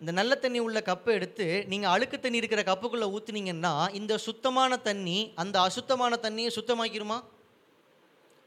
இந்த 0.00 0.12
நல்ல 0.12 0.34
தண்ணி 0.34 0.58
உள்ள 0.58 0.80
கப்பை 0.80 1.10
எடுத்து 1.18 1.64
நீங்கள் 1.68 1.90
அழுக்கு 1.90 2.20
தண்ணி 2.20 2.40
இருக்கிற 2.40 2.62
கப்புக்குள்ளே 2.62 3.08
ஊற்றுனீங்கன்னா 3.16 3.92
இந்த 3.92 4.18
சுத்தமான 4.18 4.76
தண்ணி 4.76 5.32
அந்த 5.34 5.60
அசுத்தமான 5.60 6.18
தண்ணியை 6.22 6.50
சுத்தமாக்கிருமா? 6.58 7.18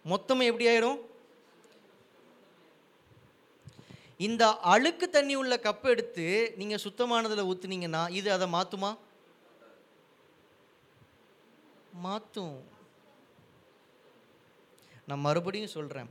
மொத்தமாக 0.05 0.45
எப்படி 0.45 0.67
ஆயிடும் 0.67 0.99
இந்த 4.19 4.43
அழுக்கு 4.63 5.09
தண்ணி 5.09 5.35
உள்ள 5.35 5.55
கப்பை 5.57 5.89
எடுத்து 5.91 6.25
நீங்கள் 6.57 6.83
சுத்தமானதில் 6.83 7.47
ஊற்றுனீங்கன்னா 7.47 8.09
இது 8.09 8.31
அதை 8.31 8.47
மாற்றுமா 8.47 8.91
மாற்றும் 11.99 12.55
நான் 15.07 15.19
மறுபடியும் 15.19 15.67
சொல்கிறேன் 15.67 16.09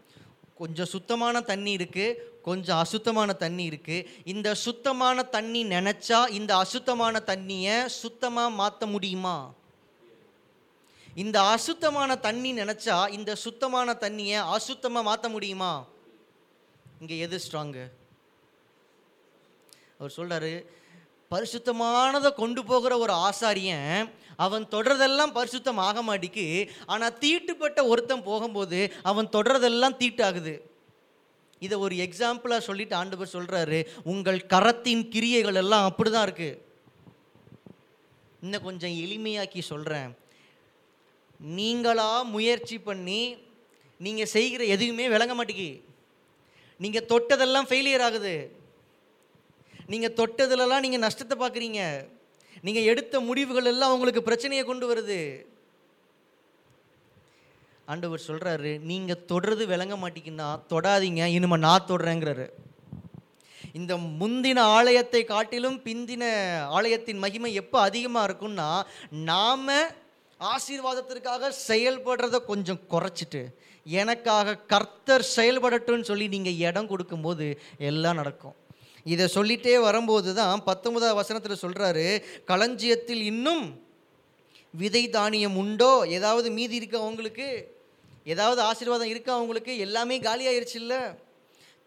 கொஞ்சம் 0.55 0.87
சுத்தமான 0.87 1.41
தண்ணி 1.41 1.77
இருக்குது 1.79 2.19
கொஞ்சம் 2.43 2.79
அசுத்தமான 2.79 3.33
தண்ணி 3.35 3.71
இருக்குது 3.71 4.07
இந்த 4.25 4.55
சுத்தமான 4.55 5.23
தண்ணி 5.29 5.65
நினச்சா 5.65 6.29
இந்த 6.29 6.57
அசுத்தமான 6.57 7.21
தண்ணியை 7.21 7.87
சுத்தமாக 8.03 8.51
மாற்ற 8.51 8.87
முடியுமா? 8.87 9.37
இந்த 11.17 11.43
அசுத்தமான 11.43 12.17
தண்ணி 12.17 12.53
நினச்சா 12.53 13.09
இந்த 13.09 13.35
சுத்தமான 13.35 13.93
தண்ணியை 13.93 14.39
அசுத்தமாக 14.57 15.03
மாற்ற 15.03 15.29
முடியுமா? 15.29 15.87
இங்கே 17.01 17.19
எது 17.19 17.41
ஸ்ட்ராங்கு 17.45 17.85
அவர் 19.99 20.17
சொல்கிறாரு 20.17 20.67
பரிசுத்தமானதை 21.31 22.35
கொண்டு 22.35 22.65
போகிற 22.65 22.99
ஒரு 22.99 23.13
ஆசாரியன் 23.13 24.11
அவன் 24.37 24.65
தொடர்றதெல்லாம் 24.65 25.33
பரிசுத்தம் 25.35 25.77
ஆக 25.77 26.03
மாட்டிக்கு 26.03 26.71
ஆனால் 26.87 27.19
தீட்டுப்பட்ட 27.19 27.87
ஒருத்தன் 27.87 28.23
போகும்போது 28.23 28.93
அவன் 29.03 29.27
தொடர்றதெல்லாம் 29.27 29.99
தீட்டாகுது. 29.99 30.61
இதை 31.59 31.79
ஒரு 31.79 31.95
எக்ஸாம்பிளாக 31.97 32.59
சொல்லிட்டு 32.59 32.95
ஆண்டவர் 32.95 33.33
சொல்கிறாரு 33.33 33.87
உங்கள் 34.03 34.47
கரத்தின் 34.53 35.09
கிரியைகள் 35.09 35.55
எல்லாம் 35.55 35.89
அப்படிதான் 35.89 36.27
இருக்குது 36.29 36.61
இன்னும் 38.43 38.63
கொஞ்சம் 38.63 38.91
எளிமையாக்கி 38.91 39.61
சொல்கிறேன் 39.61 40.11
நீங்களாக 41.41 42.29
முயற்சி 42.35 42.77
பண்ணி 42.89 43.23
நீங்கள் 44.01 44.33
செய்கிற 44.35 44.63
எதுவுமே 44.75 45.07
விளங்க 45.15 45.35
மாட்டேங்கி 45.39 45.71
நீங்கள் 46.81 47.09
தொட்டதெல்லாம் 47.13 47.69
ஃபெயிலியர் 47.71 48.05
ஆகுது. 48.09 48.37
நீங்கள் 49.93 50.17
தொட்டதுலலாம் 50.21 50.85
நீங்கள் 50.85 51.05
நஷ்டத்தை 51.07 51.37
பார்க்குறீங்க. 51.41 51.81
நீங்கள் 52.67 52.89
எடுத்த 52.93 53.15
முடிவுகள் 53.29 53.69
எல்லாம் 53.73 53.95
உங்களுக்கு 53.95 54.23
பிரச்சனையை 54.29 54.65
கொண்டு 54.65 54.87
வருது. 54.91 55.21
ஆண்டவர் 57.93 58.27
சொல்கிறாரு 58.29 58.71
நீங்கள் 58.91 59.25
தொடுறது 59.31 59.65
விளங்க 59.73 59.95
மாட்டீங்கன்னா 60.03 60.49
தொடாதீங்க 60.73 61.25
இனிமே 61.37 61.57
நான் 61.67 61.89
தொடுறேங்கிறாரு. 61.91 62.47
இந்த 63.79 63.93
முந்தின 64.21 64.63
ஆலயத்தை 64.79 65.21
காட்டிலும் 65.25 65.79
பிந்தின 65.87 66.25
ஆலயத்தின் 66.79 67.23
மகிமை 67.25 67.51
எப்போ 67.63 67.79
அதிகமாக 67.89 68.27
இருக்கும்னா 68.29 68.69
நாம் 69.31 69.71
ஆசீர்வாதத்திற்காக 70.53 71.51
செயல்படுறத 71.69 72.37
கொஞ்சம் 72.51 72.81
குறைச்சிட்டு 72.93 73.43
எனக்காக 74.01 74.57
கர்த்தர் 74.73 75.25
செயல்படட்டும்னு 75.37 76.09
சொல்லி 76.11 76.27
நீங்கள் 76.35 76.61
இடம் 76.69 76.91
கொடுக்கும்போது 76.93 77.47
எல்லாம் 77.91 78.19
நடக்கும். 78.21 78.57
இதை 79.13 79.25
சொல்லிட்டே 79.37 79.75
வரும்போது 79.87 80.31
தான் 80.41 80.65
பத்தொன்பதாம் 80.69 81.19
வசனத்தில் 81.21 81.63
சொல்கிறாரு 81.65 82.07
களஞ்சியத்தில் 82.51 83.23
இன்னும் 83.33 83.65
விதை 84.83 85.05
தானியம் 85.17 85.57
உண்டோ? 85.63 85.93
ஏதாவது 86.19 86.49
மீதி 86.59 86.75
இருக்கா 86.81 87.01
உங்களுக்கு? 87.11 87.49
ஏதாவது 88.33 88.61
ஆசீர்வாதம் 88.71 89.13
இருக்கா 89.15 89.33
அவங்களுக்கு 89.39 89.73
எல்லாமே 89.87 90.17
காலியாயிருச்சு 90.27 90.79
இல்லை 90.83 91.01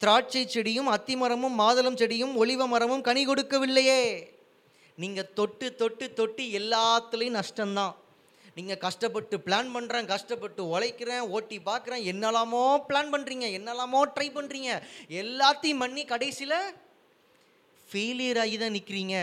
திராட்சை 0.01 0.41
செடியும் 0.55 0.89
அத்திமரமும் 0.95 1.55
மாதுளம் 1.61 1.99
செடியும் 2.01 2.33
ஒளிவ 2.41 2.65
மரமும் 2.73 3.05
கனி 3.07 3.21
கொடுக்கவில்லையே. 3.27 4.01
நீங்கள் 5.01 5.31
தொட்டு 5.39 5.67
தொட்டு 5.81 6.05
தொட்டு 6.19 6.43
எல்லாத்துலேயும் 6.59 7.39
நஷ்டம்தான். 7.39 7.95
நீங்கள் 8.57 8.81
கஷ்டப்பட்டு 8.85 9.37
பிளான் 9.47 9.69
பண்ணுறேன் 9.75 10.11
கஷ்டப்பட்டு 10.13 10.61
உழைக்கிறேன் 10.73 11.29
ஓட்டி 11.35 11.57
பார்க்குறேன் 11.69 12.03
என்னெல்லாமோ 12.11 12.63
பிளான் 12.89 13.13
பண்ணுறீங்க 13.13 13.47
என்னெல்லாமோ 13.59 14.01
ட்ரை 14.15 14.27
பண்ணுறீங்க 14.37 14.71
எல்லாத்தையும் 15.23 15.83
பண்ணி 15.83 16.03
கடைசியில் 16.13 16.59
ஃபெயிலியர் 17.89 18.41
ஆகி 18.43 18.55
தான் 18.57 18.77
நிற்கிறீங்க 18.77 19.17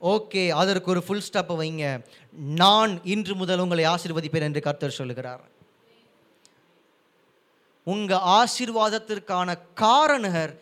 ஓகே 0.00 0.42
அதற்கு 0.60 0.90
ஒரு 0.92 1.00
ஃபுல் 1.04 1.26
ஸ்டாப்பை 1.26 1.54
வைங்க. 1.60 1.84
நான் 2.62 2.92
இன்று 3.12 3.34
முதல் 3.42 3.62
உங்களை 3.64 3.84
ஆசீர்வதிப்பேன் 3.92 4.46
என்று 4.48 4.60
கர்த்தர் 4.66 4.98
சொல்லுகிறார். 4.98 5.44
உங்கள் 7.86 8.26
ஆசீர்வாதத்திற்கான 8.40 9.48
காரணர் 9.84 10.52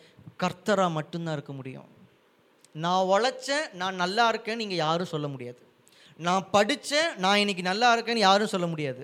கர்த்தரா 0.43 0.87
மட்டும்தான் 0.97 1.35
இருக்க 1.37 1.53
முடியும். 1.59 1.89
நான் 2.75 3.09
உழைச்சேன் 3.13 3.67
நான் 3.81 4.01
நல்லா 4.03 4.25
இருக்கேன்னு 4.31 4.61
நீங்கள் 4.63 4.83
யாரும் 4.85 5.13
சொல்ல 5.13 5.27
முடியாது. 5.33 5.61
நான் 6.17 6.49
படித்தேன் 6.51 7.15
நான் 7.17 7.37
இன்னைக்கு 7.37 7.63
நல்லா 7.63 7.97
இருக்கேன்னு 7.97 8.25
யாரும் 8.27 8.47
சொல்ல 8.47 8.67
முடியாது. 8.67 9.03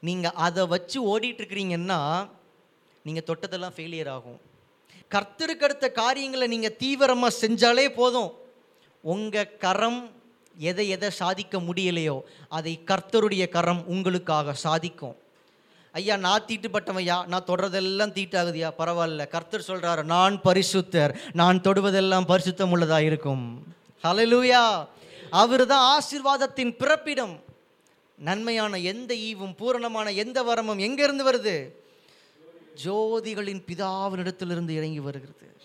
நீங்கள் 0.00 0.36
அதை 0.46 0.66
வச்சு 0.66 0.98
ஓடிட்டுருக்கிறீங்கன்னா 1.10 2.28
நீங்கள் 3.02 3.26
தொட்டதெல்லாம் 3.26 3.74
ஃபெயிலியர் 3.76 4.08
ஆகும். 4.08 4.40
கர்த்தருக்கு 5.14 5.66
அடுத்த 5.68 5.90
காரியங்களை 5.90 6.46
நீங்கள் 6.46 6.76
தீவிரமாக 6.76 7.36
செஞ்சாலே 7.40 7.88
போதும். 7.94 8.30
உங்கள் 9.00 9.56
கரம் 9.56 10.10
எதை 10.56 10.88
எதை 10.88 11.10
சாதிக்க 11.10 11.58
முடியலையோ 11.58 12.20
அதை 12.48 12.80
கர்த்தருடைய 12.86 13.48
கரம் 13.48 13.86
உங்களுக்காக 13.86 14.54
சாதிக்கும். 14.54 15.16
ஐயா 15.92 16.16
நான் 16.16 16.46
தீட்டுப்பட்டவையா 16.48 17.26
நான் 17.26 17.46
தொடர்றதெல்லாம் 17.46 18.14
தீட்டாகுதியா? 18.18 18.68
பரவாயில்ல. 18.78 19.28
கர்த்தர் 19.28 19.68
சொல்கிறாரு 19.68 20.02
நான் 20.02 20.40
பரிசுத்தர். 20.44 21.14
நான் 21.32 21.60
தொடுவதெல்லாம் 21.60 22.28
பரிசுத்தம் 22.32 22.70
உள்ளதாக 22.70 23.02
இருக்கும் 23.02 23.66
ஹலலூயா 24.02 24.86
அவர் 25.30 25.66
தான் 25.66 25.98
ஆசீர்வாதத்தின் 25.98 26.76
பிறப்பிடம் 26.76 27.42
நன்மையான 28.14 28.78
எந்த 28.78 29.14
ஈவும் 29.14 29.56
பூரணமான 29.56 30.12
எந்த 30.12 30.42
வரமும் 30.42 30.82
எங்கேருந்து 30.86 31.24
வருது? 31.28 31.68
ஜோதிகளின் 32.84 33.62
பிதாவினிடத்திலிருந்து 33.66 34.68
இறங்கி 34.68 35.00
வருகிறது. 35.00 35.56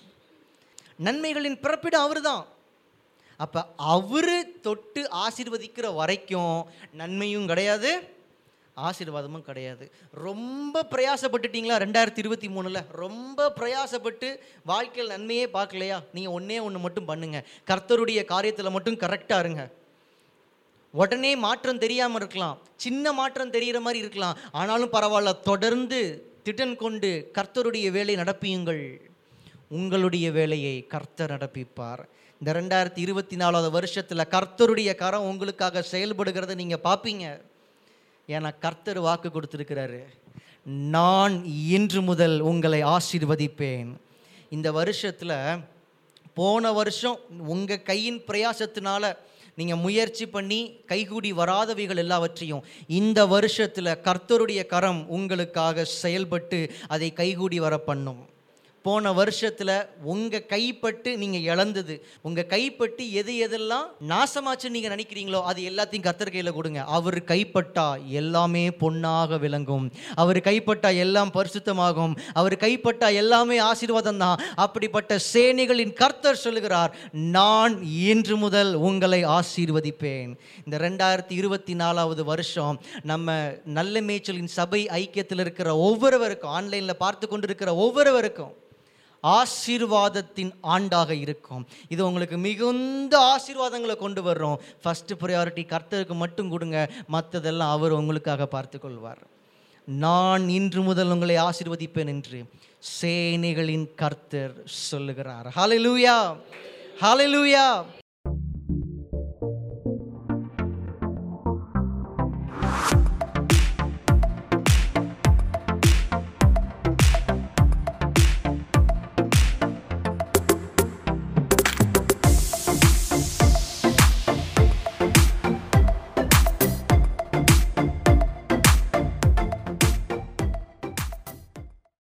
நன்மைகளின் 1.03 1.59
பிறப்பிடம் 1.59 2.01
அவர்தான். 2.01 2.45
அப்போ 3.37 3.67
அவர் 3.75 4.61
தொட்டு 4.61 5.09
ஆசீர்வதிக்கிற 5.11 5.95
வரைக்கும் 5.95 6.65
நன்மையும் 6.91 7.47
கிடையாது 7.47 8.14
ஆசீர்வாதமும் 8.77 9.41
கிடையாது. 9.41 9.91
ரொம்ப 10.11 10.85
பிரயாசப்பட்டுட்டீங்களா 10.91 11.75
ரெண்டாயிரத்தி 11.83 12.17
இருபத்தி 12.17 12.47
மூணில்? 12.47 12.85
ரொம்ப 12.91 13.53
பிரயாசப்பட்டு 13.59 14.39
வாழ்க்கையில் 14.63 15.13
நன்மையே 15.13 15.45
பார்க்கலையா? 15.45 16.03
நீங்கள் 16.11 16.33
ஒன்றே 16.33 16.59
ஒன்று 16.59 16.79
மட்டும் 16.79 17.07
பண்ணுங்கள் 17.07 17.45
கர்த்தருடைய 17.67 18.25
காரியத்தில் 18.33 18.71
மட்டும் 18.71 18.95
கரெக்டாக 18.95 19.39
இருங்க. 19.39 19.71
உடனே 20.91 21.35
மாற்றம் 21.35 21.77
தெரியாமல் 21.77 22.21
இருக்கலாம். 22.21 22.57
சின்ன 22.75 23.13
மாற்றம் 23.13 23.49
தெரிகிற 23.49 23.79
மாதிரி 23.79 23.99
இருக்கலாம். 23.99 24.37
ஆனாலும் 24.51 24.91
பரவாயில்ல 24.91 25.39
தொடர்ந்து 25.41 26.31
திடன் 26.43 26.75
கொண்டு 26.75 27.31
கர்த்தருடைய 27.33 27.91
வேலை 27.91 28.15
நடப்பியுங்கள். 28.15 29.01
உங்களுடைய 29.69 30.31
வேலையை 30.31 30.87
கர்த்தர் 30.87 31.31
நடப்பிப்பார். 31.31 32.03
இந்த 32.41 32.53
ரெண்டாயிரத்தி 32.53 32.97
இருபத்தி 32.97 33.35
நாலாவது 33.35 33.71
வருஷத்தில் 33.71 34.31
கர்த்தருடைய 34.31 34.95
கரம் 34.95 35.21
உங்களுக்காக 35.21 35.83
செயல்படுகிறத 35.91 36.55
நீங்கள் 36.55 36.83
பார்ப்பீங்க 36.83 37.41
ஏன்னா 38.27 38.51
கர்த்தர் 38.59 38.99
வாக்கு 38.99 39.29
கொடுத்துருக்கிறாரு. 39.29 40.01
நான் 40.65 41.45
இன்று 41.45 42.01
முதல் 42.01 42.39
உங்களை 42.39 42.83
ஆசீர்வதிப்பேன். 42.83 43.89
இந்த 44.49 44.71
வருஷத்தில் 44.71 45.59
போன 46.33 46.71
வருஷம் 46.71 47.19
உங்கள் 47.47 47.83
கையின் 47.83 48.21
பிரயாசத்தினால 48.27 49.13
நீங்கள் 49.55 49.77
முயற்சி 49.77 50.25
பண்ணி 50.25 50.59
கைகூடி 50.85 51.33
வராதவைகள் 51.33 51.95
எல்லாவற்றையும் 51.95 52.65
இந்த 52.87 53.25
வருஷத்தில் 53.25 53.99
கர்த்தருடைய 54.07 54.65
கரம் 54.65 55.07
உங்களுக்காக 55.07 55.85
செயல்பட்டு 55.85 56.59
அதை 56.87 57.13
கைகூடி 57.13 57.59
வர 57.59 57.77
பண்ணும் 57.77 58.21
போன 58.85 59.11
வருஷத்தில் 59.19 59.73
உங்கள் 60.13 60.45
கைப்பட்டு 60.53 61.09
நீங்கள் 61.21 61.45
இழந்தது. 61.51 61.95
உங்கள் 62.27 62.49
கைப்பட்டு 62.53 63.03
எது 63.21 63.33
எதெல்லாம் 63.45 63.87
நாசமாச்சுன்னு 64.11 64.75
நீங்கள் 64.75 64.93
நினைக்கிறீங்களோ 64.95 65.41
அது 65.51 65.61
எல்லாத்தையும் 65.71 66.05
கத்தர் 66.07 66.33
கையில் 66.35 66.55
கொடுங்க. 66.57 66.81
அவர் 66.97 67.19
கைப்பட்டா 67.31 67.87
எல்லாமே 68.21 68.65
பொன்னாக 68.83 69.37
விளங்கும். 69.45 69.85
அவர் 70.23 70.39
கைப்பட்டா 70.49 70.91
எல்லாம் 71.05 71.33
பரிசுத்தமாகும். 71.37 72.15
அவர் 72.41 72.57
கைப்பட்டா 72.65 73.09
எல்லாமே 73.21 73.57
ஆசீர்வாதம் 73.69 74.21
தான். 74.25 74.41
அப்படிப்பட்ட 74.65 75.19
சேனைகளின் 75.33 75.93
கர்த்தர் 76.01 76.43
சொல்லுகிறார் 76.45 76.93
நான் 77.37 77.75
இன்று 78.11 78.37
முதல் 78.45 78.73
உங்களை 78.89 79.21
ஆசீர்வதிப்பேன். 79.37 80.31
இந்த 80.65 80.75
ரெண்டாயிரத்தி 80.87 81.35
இருபத்தி 81.41 81.73
நாலாவது 81.83 82.23
வருஷம் 82.31 82.77
நம்ம 83.11 83.33
நல்ல 83.77 84.01
மேய்ச்சலின் 84.09 84.53
சபை 84.59 84.81
ஐக்கியத்தில் 85.01 85.43
இருக்கிற 85.43 85.69
ஒவ்வொருவருக்கும் 85.87 86.53
ஆன்லைனில் 86.57 87.01
பார்த்து 87.03 87.25
கொண்டிருக்கிற 87.27 87.69
ஒவ்வொருவருக்கும் 87.85 88.53
ஆசீர்வாதத்தின் 89.37 90.51
ஆண்டாக 90.75 91.11
இருக்கும். 91.25 91.63
இது 91.93 92.01
உங்களுக்கு 92.07 92.37
மிகுந்த 92.47 93.13
ஆசீர்வாதங்களை 93.33 93.95
கொண்டு 94.03 94.21
வர்றோம் 94.27 94.57
ஃபஸ்ட்டு 94.83 95.19
ப்ரையாரிட்டி 95.21 95.63
கர்த்தருக்கு 95.73 96.17
மட்டும் 96.23 96.51
கொடுங்க. 96.53 96.77
மற்றதெல்லாம் 97.15 97.73
அவர் 97.77 97.99
உங்களுக்காக 98.01 98.47
பார்த்து 98.55 98.79
கொள்வார் 98.85 99.23
நான் 99.87 100.45
இன்று 100.59 100.81
முதல் 100.89 101.13
உங்களை 101.15 101.35
ஆசீர்வதிப்பேன் 101.47 102.11
என்று 102.15 102.39
சேனைகளின் 103.01 103.85
கர்த்தர் 104.01 104.55
சொல்லுகிறார். 104.89 105.47
ஹalleluya 105.59 106.17
ஹalleluya 107.03 107.67